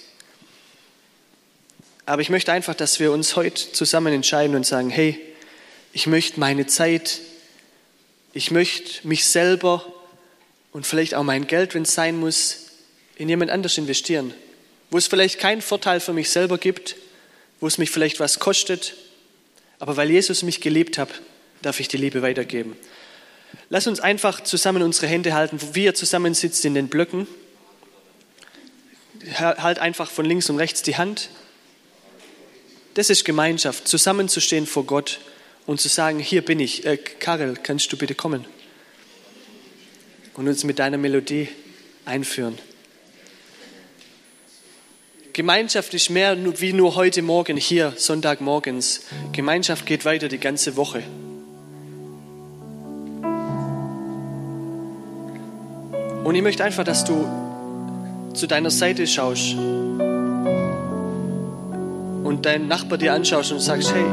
Aber 2.06 2.20
ich 2.20 2.28
möchte 2.28 2.50
einfach, 2.50 2.74
dass 2.74 2.98
wir 2.98 3.12
uns 3.12 3.36
heute 3.36 3.70
zusammen 3.70 4.12
entscheiden 4.12 4.56
und 4.56 4.66
sagen, 4.66 4.90
hey, 4.90 5.16
ich 5.92 6.08
möchte 6.08 6.40
meine 6.40 6.66
Zeit, 6.66 7.20
ich 8.32 8.50
möchte 8.50 9.06
mich 9.06 9.26
selber 9.26 9.86
und 10.72 10.88
vielleicht 10.88 11.14
auch 11.14 11.22
mein 11.22 11.46
Geld, 11.46 11.76
wenn 11.76 11.82
es 11.82 11.94
sein 11.94 12.16
muss, 12.16 12.72
in 13.14 13.28
jemand 13.28 13.52
anders 13.52 13.78
investieren, 13.78 14.34
wo 14.90 14.98
es 14.98 15.06
vielleicht 15.06 15.38
keinen 15.38 15.62
Vorteil 15.62 16.00
für 16.00 16.12
mich 16.12 16.30
selber 16.30 16.58
gibt, 16.58 16.96
wo 17.60 17.68
es 17.68 17.78
mich 17.78 17.90
vielleicht 17.90 18.18
was 18.18 18.40
kostet, 18.40 18.96
aber 19.78 19.96
weil 19.96 20.10
Jesus 20.10 20.42
mich 20.42 20.60
geliebt 20.60 20.98
hat, 20.98 21.08
darf 21.62 21.80
ich 21.80 21.88
die 21.88 21.96
Liebe 21.96 22.22
weitergeben. 22.22 22.76
Lass 23.70 23.86
uns 23.86 24.00
einfach 24.00 24.42
zusammen 24.42 24.82
unsere 24.82 25.06
Hände 25.06 25.34
halten, 25.34 25.60
wo 25.60 25.74
wir 25.74 25.94
zusammen 25.94 26.34
sitzen 26.34 26.68
in 26.68 26.74
den 26.74 26.88
Blöcken. 26.88 27.26
Halt 29.34 29.78
einfach 29.78 30.10
von 30.10 30.24
links 30.24 30.48
und 30.48 30.58
rechts 30.58 30.82
die 30.82 30.96
Hand. 30.96 31.30
Das 32.94 33.10
ist 33.10 33.24
Gemeinschaft, 33.24 33.86
zusammenzustehen 33.86 34.66
vor 34.66 34.84
Gott 34.84 35.20
und 35.66 35.80
zu 35.80 35.88
sagen, 35.88 36.18
hier 36.18 36.42
bin 36.44 36.60
ich. 36.60 36.84
Äh, 36.86 36.96
Karel, 36.96 37.54
kannst 37.62 37.92
du 37.92 37.96
bitte 37.96 38.14
kommen? 38.14 38.44
Und 40.34 40.48
uns 40.48 40.64
mit 40.64 40.78
deiner 40.78 40.98
Melodie 40.98 41.48
einführen. 42.04 42.58
Gemeinschaft 45.39 45.95
ist 45.95 46.11
mehr 46.11 46.36
wie 46.61 46.72
nur 46.72 46.97
heute 46.97 47.22
Morgen 47.22 47.57
hier, 47.57 47.93
Sonntagmorgens. 47.95 49.03
Gemeinschaft 49.30 49.86
geht 49.86 50.05
weiter 50.05 50.26
die 50.26 50.39
ganze 50.41 50.76
Woche. 50.76 51.05
Und 56.24 56.34
ich 56.34 56.43
möchte 56.43 56.64
einfach, 56.64 56.82
dass 56.82 57.05
du 57.05 57.24
zu 58.34 58.49
deiner 58.49 58.70
Seite 58.70 59.07
schaust 59.07 59.55
und 62.24 62.41
deinen 62.43 62.66
Nachbar 62.66 62.99
dir 62.99 63.12
anschaust 63.12 63.53
und 63.53 63.61
sagst, 63.61 63.95
hey, 63.95 64.07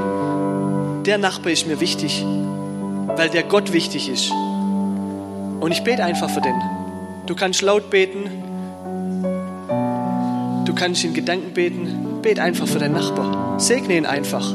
der 1.06 1.18
Nachbar 1.18 1.52
ist 1.52 1.66
mir 1.66 1.80
wichtig, 1.80 2.24
weil 2.24 3.32
der 3.32 3.42
Gott 3.42 3.74
wichtig 3.74 4.10
ist. 4.10 4.30
Und 4.30 5.72
ich 5.72 5.84
bete 5.84 6.04
einfach 6.04 6.30
für 6.30 6.42
den. 6.42 6.62
Du 7.26 7.34
kannst 7.34 7.64
laut 7.64 7.90
beten, 7.90 8.30
Du 10.76 10.82
kannst 10.82 11.06
in 11.06 11.14
Gedanken 11.14 11.54
beten. 11.54 12.20
Bet 12.22 12.38
einfach 12.38 12.68
für 12.68 12.80
deinen 12.80 12.96
Nachbar. 12.96 13.58
Segne 13.62 13.96
ihn 13.96 14.06
einfach. 14.06 14.54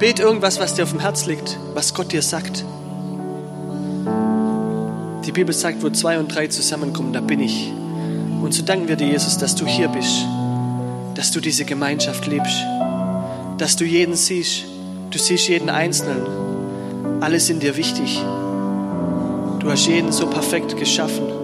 Bet 0.00 0.18
irgendwas, 0.18 0.58
was 0.58 0.74
dir 0.74 0.82
auf 0.82 0.90
dem 0.90 0.98
Herz 0.98 1.26
liegt, 1.26 1.56
was 1.74 1.94
Gott 1.94 2.10
dir 2.10 2.22
sagt. 2.22 2.64
Die 5.24 5.30
Bibel 5.30 5.54
sagt, 5.54 5.80
wo 5.84 5.90
zwei 5.90 6.18
und 6.18 6.34
drei 6.34 6.48
zusammenkommen, 6.48 7.12
da 7.12 7.20
bin 7.20 7.38
ich. 7.38 7.72
Und 8.42 8.52
so 8.52 8.64
danken 8.64 8.88
wir 8.88 8.96
dir, 8.96 9.06
Jesus, 9.06 9.38
dass 9.38 9.54
du 9.54 9.64
hier 9.64 9.86
bist, 9.86 10.26
dass 11.14 11.30
du 11.30 11.38
diese 11.38 11.64
Gemeinschaft 11.64 12.26
liebst, 12.26 12.56
dass 13.58 13.76
du 13.76 13.84
jeden 13.84 14.16
siehst. 14.16 14.64
Du 15.12 15.20
siehst 15.20 15.46
jeden 15.46 15.70
Einzelnen. 15.70 17.22
Alle 17.22 17.38
sind 17.38 17.62
dir 17.62 17.76
wichtig. 17.76 18.20
Du 19.60 19.70
hast 19.70 19.86
jeden 19.86 20.10
so 20.10 20.26
perfekt 20.26 20.76
geschaffen. 20.76 21.43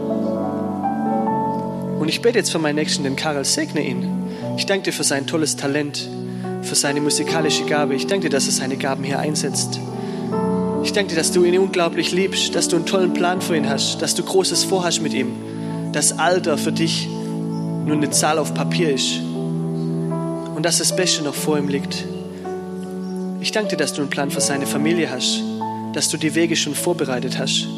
Ich 2.10 2.22
bete 2.22 2.38
jetzt 2.38 2.50
für 2.50 2.58
meinen 2.58 2.74
Nächsten, 2.74 3.04
den 3.04 3.14
Karel, 3.14 3.44
segne 3.44 3.86
ihn. 3.86 4.04
Ich 4.56 4.66
danke 4.66 4.86
dir 4.86 4.92
für 4.92 5.04
sein 5.04 5.28
tolles 5.28 5.54
Talent, 5.54 6.08
für 6.60 6.74
seine 6.74 7.00
musikalische 7.00 7.64
Gabe. 7.66 7.94
Ich 7.94 8.08
danke 8.08 8.28
dir, 8.28 8.30
dass 8.30 8.46
er 8.46 8.52
seine 8.52 8.76
Gaben 8.76 9.04
hier 9.04 9.20
einsetzt. 9.20 9.78
Ich 10.82 10.92
danke 10.92 11.10
dir, 11.10 11.14
dass 11.14 11.30
du 11.30 11.44
ihn 11.44 11.56
unglaublich 11.56 12.10
liebst, 12.10 12.52
dass 12.56 12.66
du 12.66 12.74
einen 12.74 12.84
tollen 12.84 13.14
Plan 13.14 13.40
für 13.40 13.56
ihn 13.56 13.68
hast, 13.68 14.02
dass 14.02 14.16
du 14.16 14.24
Großes 14.24 14.64
vorhast 14.64 15.00
mit 15.02 15.14
ihm, 15.14 15.28
dass 15.92 16.18
Alter 16.18 16.58
für 16.58 16.72
dich 16.72 17.06
nur 17.06 17.96
eine 17.96 18.10
Zahl 18.10 18.40
auf 18.40 18.54
Papier 18.54 18.92
ist 18.92 19.20
und 19.20 20.64
dass 20.64 20.78
das 20.78 20.96
Beste 20.96 21.22
noch 21.22 21.36
vor 21.36 21.58
ihm 21.58 21.68
liegt. 21.68 22.04
Ich 23.40 23.52
danke 23.52 23.68
dir, 23.68 23.76
dass 23.76 23.92
du 23.92 24.00
einen 24.00 24.10
Plan 24.10 24.32
für 24.32 24.40
seine 24.40 24.66
Familie 24.66 25.12
hast, 25.12 25.44
dass 25.92 26.08
du 26.08 26.16
die 26.16 26.34
Wege 26.34 26.56
schon 26.56 26.74
vorbereitet 26.74 27.38
hast. 27.38 27.68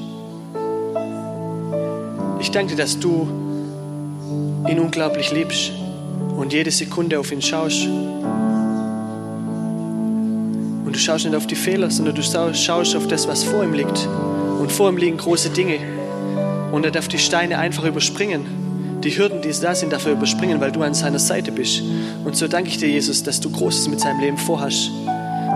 Ich 2.41 2.51
danke 2.51 2.75
dir, 2.75 2.83
dass 2.83 2.99
du 2.99 3.42
ihn 4.69 4.79
unglaublich 4.79 5.33
liebst 5.33 5.73
und 6.37 6.53
jede 6.53 6.71
Sekunde 6.71 7.19
auf 7.19 7.33
ihn 7.33 7.43
schaust. 7.43 7.87
Und 10.85 10.93
du 10.93 10.99
schaust 10.99 11.25
nicht 11.25 11.35
auf 11.35 11.47
die 11.47 11.55
Fehler, 11.55 11.91
sondern 11.91 12.15
du 12.15 12.23
schaust 12.23 12.97
auf 12.97 13.07
das, 13.09 13.27
was 13.27 13.45
vor 13.45 13.65
ihm 13.65 13.73
liegt. 13.73 14.09
Und 14.61 14.71
vor 14.71 14.89
ihm 14.89 14.97
liegen 14.97 15.17
große 15.17 15.51
Dinge. 15.51 15.79
Und 16.71 16.85
er 16.85 16.91
darf 16.91 17.09
die 17.09 17.19
Steine 17.19 17.59
einfach 17.59 17.85
überspringen. 17.85 19.01
Die 19.03 19.11
Hürden, 19.11 19.43
die 19.43 19.51
da 19.61 19.75
sind, 19.75 19.93
darf 19.93 20.07
er 20.07 20.13
überspringen, 20.13 20.61
weil 20.61 20.71
du 20.71 20.83
an 20.83 20.95
seiner 20.95 21.19
Seite 21.19 21.51
bist. 21.51 21.83
Und 22.25 22.37
so 22.37 22.47
danke 22.47 22.69
ich 22.69 22.79
dir, 22.79 22.89
Jesus, 22.89 23.23
dass 23.23 23.41
du 23.41 23.51
Großes 23.51 23.89
mit 23.89 24.01
seinem 24.01 24.21
Leben 24.21 24.39
vorhast. 24.39 24.91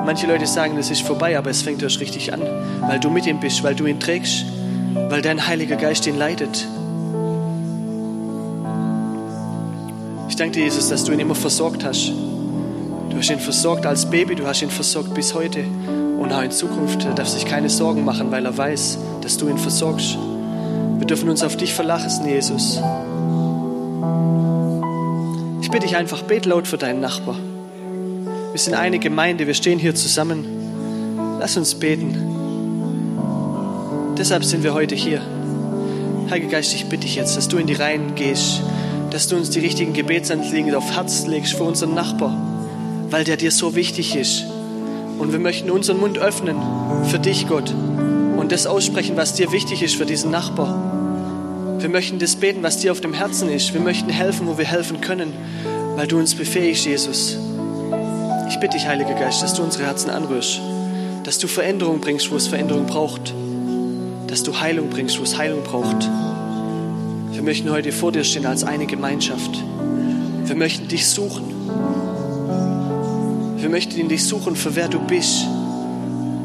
Manche 0.04 0.26
Leute 0.26 0.46
sagen, 0.46 0.76
es 0.78 0.90
ist 0.90 1.02
vorbei, 1.02 1.38
aber 1.38 1.50
es 1.50 1.62
fängt 1.62 1.82
erst 1.82 2.00
richtig 2.00 2.32
an, 2.32 2.42
weil 2.82 2.98
du 2.98 3.10
mit 3.10 3.26
ihm 3.26 3.40
bist, 3.40 3.62
weil 3.62 3.74
du 3.74 3.86
ihn 3.86 4.00
trägst, 4.00 4.44
weil 5.08 5.22
dein 5.22 5.46
Heiliger 5.46 5.76
Geist 5.76 6.06
ihn 6.06 6.18
leitet. 6.18 6.66
Ich 10.36 10.38
danke 10.38 10.58
dir, 10.58 10.64
Jesus, 10.64 10.90
dass 10.90 11.02
du 11.02 11.12
ihn 11.12 11.18
immer 11.18 11.34
versorgt 11.34 11.82
hast. 11.82 12.12
Du 13.08 13.16
hast 13.16 13.30
ihn 13.30 13.40
versorgt 13.40 13.86
als 13.86 14.04
Baby, 14.04 14.34
du 14.34 14.46
hast 14.46 14.60
ihn 14.60 14.68
versorgt 14.68 15.14
bis 15.14 15.32
heute. 15.32 15.64
Und 16.18 16.30
auch 16.30 16.42
in 16.42 16.50
Zukunft 16.50 17.06
er 17.06 17.14
darf 17.14 17.28
sich 17.28 17.46
keine 17.46 17.70
Sorgen 17.70 18.04
machen, 18.04 18.30
weil 18.30 18.44
er 18.44 18.54
weiß, 18.54 18.98
dass 19.22 19.38
du 19.38 19.48
ihn 19.48 19.56
versorgst. 19.56 20.18
Wir 20.98 21.06
dürfen 21.06 21.30
uns 21.30 21.42
auf 21.42 21.56
dich 21.56 21.72
verlassen, 21.72 22.28
Jesus. 22.28 22.78
Ich 25.62 25.70
bitte 25.70 25.86
dich 25.86 25.96
einfach, 25.96 26.20
bet 26.20 26.44
laut 26.44 26.68
für 26.68 26.76
deinen 26.76 27.00
Nachbar. 27.00 27.36
Wir 28.52 28.60
sind 28.60 28.74
eine 28.74 28.98
Gemeinde, 28.98 29.46
wir 29.46 29.54
stehen 29.54 29.78
hier 29.78 29.94
zusammen. 29.94 30.44
Lass 31.40 31.56
uns 31.56 31.76
beten. 31.76 32.14
Deshalb 34.18 34.44
sind 34.44 34.64
wir 34.64 34.74
heute 34.74 34.96
hier. 34.96 35.22
Heiliger 36.28 36.50
Geist, 36.50 36.74
ich 36.74 36.84
bitte 36.90 37.04
dich 37.04 37.16
jetzt, 37.16 37.38
dass 37.38 37.48
du 37.48 37.56
in 37.56 37.66
die 37.66 37.72
Reihen 37.72 38.14
gehst 38.16 38.60
dass 39.10 39.28
du 39.28 39.36
uns 39.36 39.50
die 39.50 39.60
richtigen 39.60 39.92
Gebetsanliegen 39.92 40.74
auf 40.74 40.94
Herz 40.94 41.26
legst 41.26 41.54
für 41.54 41.64
unseren 41.64 41.94
Nachbar, 41.94 42.36
weil 43.10 43.24
der 43.24 43.36
dir 43.36 43.50
so 43.50 43.74
wichtig 43.74 44.16
ist. 44.16 44.44
Und 45.18 45.32
wir 45.32 45.38
möchten 45.38 45.70
unseren 45.70 45.98
Mund 45.98 46.18
öffnen 46.18 46.56
für 47.04 47.18
dich, 47.18 47.48
Gott, 47.48 47.72
und 48.36 48.52
das 48.52 48.66
aussprechen, 48.66 49.16
was 49.16 49.34
dir 49.34 49.52
wichtig 49.52 49.82
ist 49.82 49.96
für 49.96 50.06
diesen 50.06 50.30
Nachbar. 50.30 51.78
Wir 51.78 51.88
möchten 51.88 52.18
das 52.18 52.36
beten, 52.36 52.62
was 52.62 52.78
dir 52.78 52.92
auf 52.92 53.00
dem 53.00 53.12
Herzen 53.12 53.48
ist. 53.48 53.72
Wir 53.72 53.80
möchten 53.80 54.10
helfen, 54.10 54.46
wo 54.46 54.58
wir 54.58 54.64
helfen 54.64 55.00
können, 55.00 55.32
weil 55.94 56.06
du 56.06 56.18
uns 56.18 56.34
befähigst, 56.34 56.84
Jesus. 56.86 57.36
Ich 58.48 58.60
bitte 58.60 58.76
dich, 58.76 58.86
Heiliger 58.86 59.14
Geist, 59.14 59.42
dass 59.42 59.54
du 59.54 59.62
unsere 59.62 59.84
Herzen 59.84 60.10
anrührst, 60.10 60.60
dass 61.24 61.38
du 61.38 61.48
Veränderung 61.48 62.00
bringst, 62.00 62.30
wo 62.30 62.36
es 62.36 62.46
Veränderung 62.46 62.86
braucht, 62.86 63.34
dass 64.26 64.42
du 64.42 64.58
Heilung 64.58 64.90
bringst, 64.90 65.18
wo 65.18 65.22
es 65.22 65.36
Heilung 65.36 65.62
braucht. 65.62 66.08
Wir 67.36 67.42
möchten 67.42 67.70
heute 67.70 67.92
vor 67.92 68.12
dir 68.12 68.24
stehen 68.24 68.46
als 68.46 68.64
eine 68.64 68.86
Gemeinschaft. 68.86 69.62
Wir 70.46 70.56
möchten 70.56 70.88
dich 70.88 71.06
suchen. 71.06 71.44
Wir 73.58 73.68
möchten 73.68 74.00
in 74.00 74.08
dich 74.08 74.24
suchen, 74.24 74.56
für 74.56 74.74
wer 74.74 74.88
du 74.88 74.98
bist. 75.00 75.44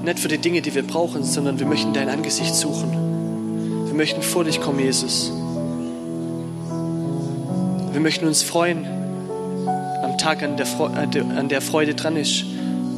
Nicht 0.04 0.20
für 0.20 0.28
die 0.28 0.38
Dinge, 0.38 0.62
die 0.62 0.76
wir 0.76 0.84
brauchen, 0.84 1.24
sondern 1.24 1.60
wir 1.60 1.66
möchten 1.66 1.94
dein 1.94 2.10
Angesicht 2.10 2.54
suchen. 2.54 3.86
Wir 3.86 3.94
möchten 3.94 4.22
vor 4.22 4.44
dich 4.44 4.60
kommen, 4.60 4.80
Jesus. 4.80 5.32
Wir 7.94 8.02
möchten 8.02 8.28
uns 8.28 8.44
freuen 8.44 8.86
am 10.04 10.18
Tag, 10.18 10.44
an 10.44 10.58
der, 10.58 11.38
an 11.38 11.48
der 11.48 11.62
Freude 11.62 11.96
dran 11.96 12.18
ist. 12.18 12.44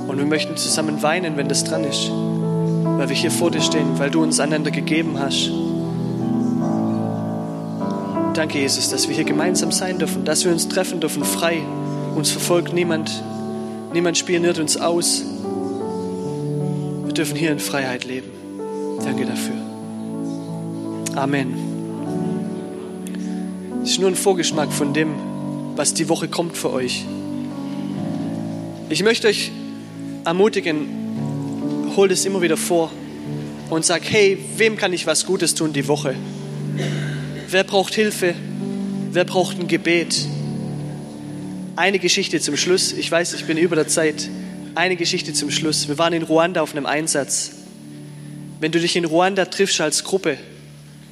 Und 0.07 0.17
wir 0.17 0.25
möchten 0.25 0.57
zusammen 0.57 1.03
weinen, 1.03 1.37
wenn 1.37 1.47
das 1.47 1.63
dran 1.63 1.83
ist. 1.83 2.09
Weil 2.09 3.07
wir 3.07 3.15
hier 3.15 3.29
vor 3.29 3.51
dir 3.51 3.61
stehen, 3.61 3.99
weil 3.99 4.09
du 4.09 4.23
uns 4.23 4.39
einander 4.39 4.71
gegeben 4.71 5.19
hast. 5.19 5.51
Danke, 8.33 8.57
Jesus, 8.57 8.89
dass 8.89 9.07
wir 9.07 9.13
hier 9.13 9.25
gemeinsam 9.25 9.71
sein 9.71 9.99
dürfen, 9.99 10.25
dass 10.25 10.43
wir 10.43 10.51
uns 10.51 10.67
treffen 10.67 10.99
dürfen, 10.99 11.23
frei. 11.23 11.61
Uns 12.15 12.31
verfolgt 12.31 12.73
niemand, 12.73 13.11
niemand 13.93 14.17
spioniert 14.17 14.57
uns 14.57 14.75
aus. 14.75 15.23
Wir 17.05 17.13
dürfen 17.13 17.35
hier 17.35 17.51
in 17.51 17.59
Freiheit 17.59 18.05
leben. 18.05 18.31
Danke 19.03 19.25
dafür. 19.25 19.53
Amen. 21.15 21.53
Es 23.83 23.91
ist 23.91 23.99
nur 23.99 24.09
ein 24.09 24.15
Vorgeschmack 24.15 24.73
von 24.73 24.93
dem, 24.93 25.13
was 25.75 25.93
die 25.93 26.09
Woche 26.09 26.27
kommt 26.27 26.57
für 26.57 26.73
euch. 26.73 27.05
Ich 28.89 29.03
möchte 29.03 29.27
euch 29.27 29.51
ermutigen, 30.25 30.87
holt 31.95 32.11
es 32.11 32.25
immer 32.25 32.41
wieder 32.41 32.57
vor 32.57 32.91
und 33.69 33.85
sag, 33.85 34.01
hey, 34.09 34.39
wem 34.57 34.75
kann 34.75 34.91
ich 34.91 35.05
was 35.05 35.27
Gutes 35.27 35.53
tun 35.53 35.71
die 35.71 35.87
Woche? 35.87 36.15
Wer 37.53 37.63
braucht 37.63 37.93
Hilfe? 37.93 38.33
Wer 39.11 39.25
braucht 39.25 39.59
ein 39.59 39.67
Gebet? 39.67 40.25
Eine 41.75 41.99
Geschichte 41.99 42.41
zum 42.41 42.57
Schluss. 42.57 42.93
Ich 42.93 43.11
weiß, 43.11 43.35
ich 43.35 43.45
bin 43.45 43.59
über 43.59 43.75
der 43.75 43.87
Zeit. 43.87 44.27
eine 44.73 44.95
Geschichte 44.95 45.33
zum 45.33 45.51
Schluss. 45.51 45.87
Wir 45.87 45.99
waren 45.99 46.13
in 46.13 46.23
Ruanda 46.23 46.63
auf 46.63 46.71
einem 46.71 46.87
Einsatz. 46.87 47.51
Wenn 48.59 48.71
du 48.71 48.79
dich 48.79 48.95
in 48.95 49.05
Ruanda 49.05 49.45
triffst 49.45 49.79
als 49.81 50.03
Gruppe, 50.03 50.39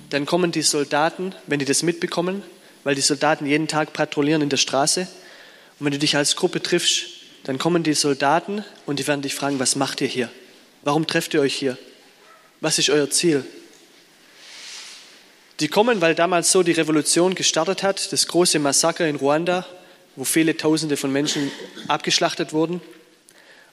dann 0.09 0.25
kommen 0.25 0.51
die 0.51 0.63
Soldaten, 0.63 1.35
wenn 1.45 1.59
die 1.59 1.65
das 1.65 1.83
mitbekommen, 1.83 2.41
weil 2.83 2.95
die 2.95 3.01
Soldaten 3.01 3.45
jeden 3.45 3.67
Tag 3.67 3.93
patrouillieren 3.93 4.41
in 4.41 4.49
der 4.49 4.57
Straße. 4.57 5.01
Und 5.01 5.85
wenn 5.85 5.93
du 5.93 5.99
dich 5.99 6.15
als 6.15 6.35
Gruppe 6.35 6.59
triffst, 6.59 7.03
dann 7.43 7.59
kommen 7.59 7.83
die 7.83 7.93
Soldaten 7.93 8.65
und 8.87 8.97
die 8.97 9.05
werden 9.05 9.21
dich 9.21 9.35
fragen, 9.35 9.59
was 9.59 9.75
macht 9.75 10.01
ihr 10.01 10.07
hier? 10.07 10.31
Warum 10.81 11.05
trefft 11.05 11.35
ihr 11.35 11.41
euch 11.41 11.53
hier? 11.53 11.77
Was 12.61 12.79
ist 12.79 12.89
euer 12.89 13.11
Ziel? 13.11 13.45
Die 15.61 15.67
kommen, 15.67 16.01
weil 16.01 16.15
damals 16.15 16.51
so 16.51 16.63
die 16.63 16.71
Revolution 16.71 17.35
gestartet 17.35 17.83
hat, 17.83 18.11
das 18.11 18.25
große 18.25 18.57
Massaker 18.57 19.07
in 19.07 19.15
Ruanda, 19.15 19.63
wo 20.15 20.23
viele 20.23 20.57
Tausende 20.57 20.97
von 20.97 21.11
Menschen 21.11 21.51
abgeschlachtet 21.87 22.51
wurden. 22.51 22.81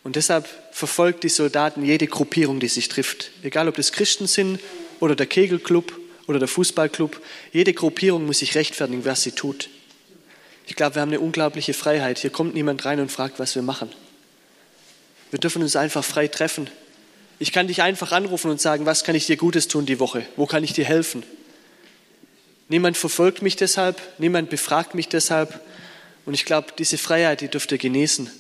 Und 0.04 0.16
deshalb 0.16 0.46
verfolgt 0.70 1.24
die 1.24 1.30
Soldaten 1.30 1.82
jede 1.82 2.06
Gruppierung, 2.06 2.60
die 2.60 2.68
sich 2.68 2.88
trifft. 2.88 3.30
Egal, 3.42 3.68
ob 3.68 3.76
das 3.76 3.92
Christen 3.92 4.26
sind 4.26 4.60
oder 5.00 5.16
der 5.16 5.24
Kegelclub 5.24 5.98
oder 6.26 6.38
der 6.38 6.46
Fußballclub. 6.46 7.22
Jede 7.54 7.72
Gruppierung 7.72 8.26
muss 8.26 8.40
sich 8.40 8.54
rechtfertigen, 8.54 9.06
was 9.06 9.22
sie 9.22 9.32
tut. 9.32 9.70
Ich 10.66 10.76
glaube, 10.76 10.96
wir 10.96 11.00
haben 11.00 11.08
eine 11.08 11.20
unglaubliche 11.20 11.72
Freiheit. 11.72 12.18
Hier 12.18 12.28
kommt 12.28 12.52
niemand 12.52 12.84
rein 12.84 13.00
und 13.00 13.10
fragt, 13.10 13.38
was 13.38 13.54
wir 13.54 13.62
machen. 13.62 13.88
Wir 15.30 15.40
dürfen 15.40 15.62
uns 15.62 15.74
einfach 15.74 16.04
frei 16.04 16.28
treffen. 16.28 16.68
Ich 17.38 17.50
kann 17.50 17.66
dich 17.66 17.80
einfach 17.80 18.12
anrufen 18.12 18.50
und 18.50 18.60
sagen, 18.60 18.84
was 18.84 19.04
kann 19.04 19.14
ich 19.14 19.24
dir 19.24 19.38
Gutes 19.38 19.68
tun 19.68 19.86
die 19.86 20.00
Woche? 20.00 20.26
Wo 20.36 20.44
kann 20.44 20.64
ich 20.64 20.74
dir 20.74 20.84
helfen? 20.84 21.22
Niemand 22.68 22.96
verfolgt 22.96 23.42
mich 23.42 23.56
deshalb, 23.56 24.00
niemand 24.18 24.50
befragt 24.50 24.94
mich 24.94 25.08
deshalb. 25.08 25.60
Und 26.26 26.34
ich 26.34 26.44
glaube, 26.44 26.68
diese 26.78 26.98
Freiheit, 26.98 27.40
die 27.40 27.48
dürft 27.48 27.72
ihr 27.72 27.78
genießen. 27.78 28.30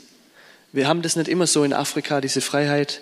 Wir 0.72 0.86
haben 0.86 1.00
das 1.00 1.16
nicht 1.16 1.28
immer 1.28 1.46
so 1.46 1.64
in 1.64 1.72
Afrika, 1.72 2.20
diese 2.20 2.42
Freiheit. 2.42 3.00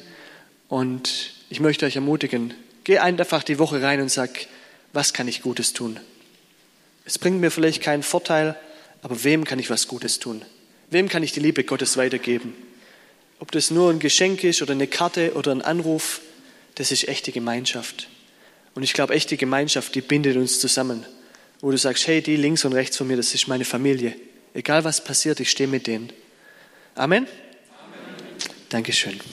Und 0.68 1.33
ich 1.51 1.61
möchte 1.61 1.87
euch 1.87 1.97
ermutigen, 1.97 2.55
geh 2.85 2.99
einfach 2.99 3.43
die 3.43 3.59
Woche 3.59 3.83
rein 3.83 4.01
und 4.01 4.11
sag, 4.11 4.47
was 4.93 5.12
kann 5.12 5.27
ich 5.27 5.43
Gutes 5.43 5.72
tun? 5.72 5.99
Es 7.05 7.18
bringt 7.18 7.41
mir 7.41 7.51
vielleicht 7.51 7.83
keinen 7.83 8.03
Vorteil, 8.03 8.57
aber 9.03 9.24
wem 9.24 9.45
kann 9.45 9.59
ich 9.59 9.70
was 9.70 9.89
Gutes 9.89 10.18
tun? 10.20 10.43
Wem 10.91 11.09
kann 11.09 11.22
ich 11.22 11.33
die 11.33 11.41
Liebe 11.41 11.64
Gottes 11.64 11.97
weitergeben? 11.97 12.55
Ob 13.39 13.51
das 13.53 13.70
nur 13.70 13.91
ein 13.91 13.99
Geschenk 13.99 14.45
ist 14.45 14.62
oder 14.62 14.72
eine 14.72 14.87
Karte 14.87 15.35
oder 15.35 15.53
ein 15.53 15.62
Anruf, 15.62 16.20
das 16.77 16.93
ist 16.93 17.09
echte 17.09 17.33
Gemeinschaft. 17.33 18.09
Und 18.74 18.83
ich 18.83 18.93
glaube, 18.93 19.14
echte 19.14 19.37
Gemeinschaft, 19.37 19.95
die 19.95 20.01
bindet 20.01 20.37
uns 20.37 20.61
zusammen. 20.61 21.05
Wo 21.61 21.70
du 21.70 21.78
sagst, 21.78 22.07
hey, 22.07 22.20
die 22.22 22.36
links 22.36 22.64
und 22.64 22.72
rechts 22.72 22.96
von 22.96 23.07
mir, 23.09 23.16
das 23.16 23.34
ist 23.34 23.48
meine 23.48 23.64
Familie. 23.64 24.14
Egal 24.54 24.84
was 24.84 25.02
passiert, 25.02 25.40
ich 25.40 25.50
stehe 25.50 25.68
mit 25.68 25.86
denen. 25.86 26.12
Amen. 26.94 27.26
Amen. 27.26 27.30
Dankeschön. 28.68 29.20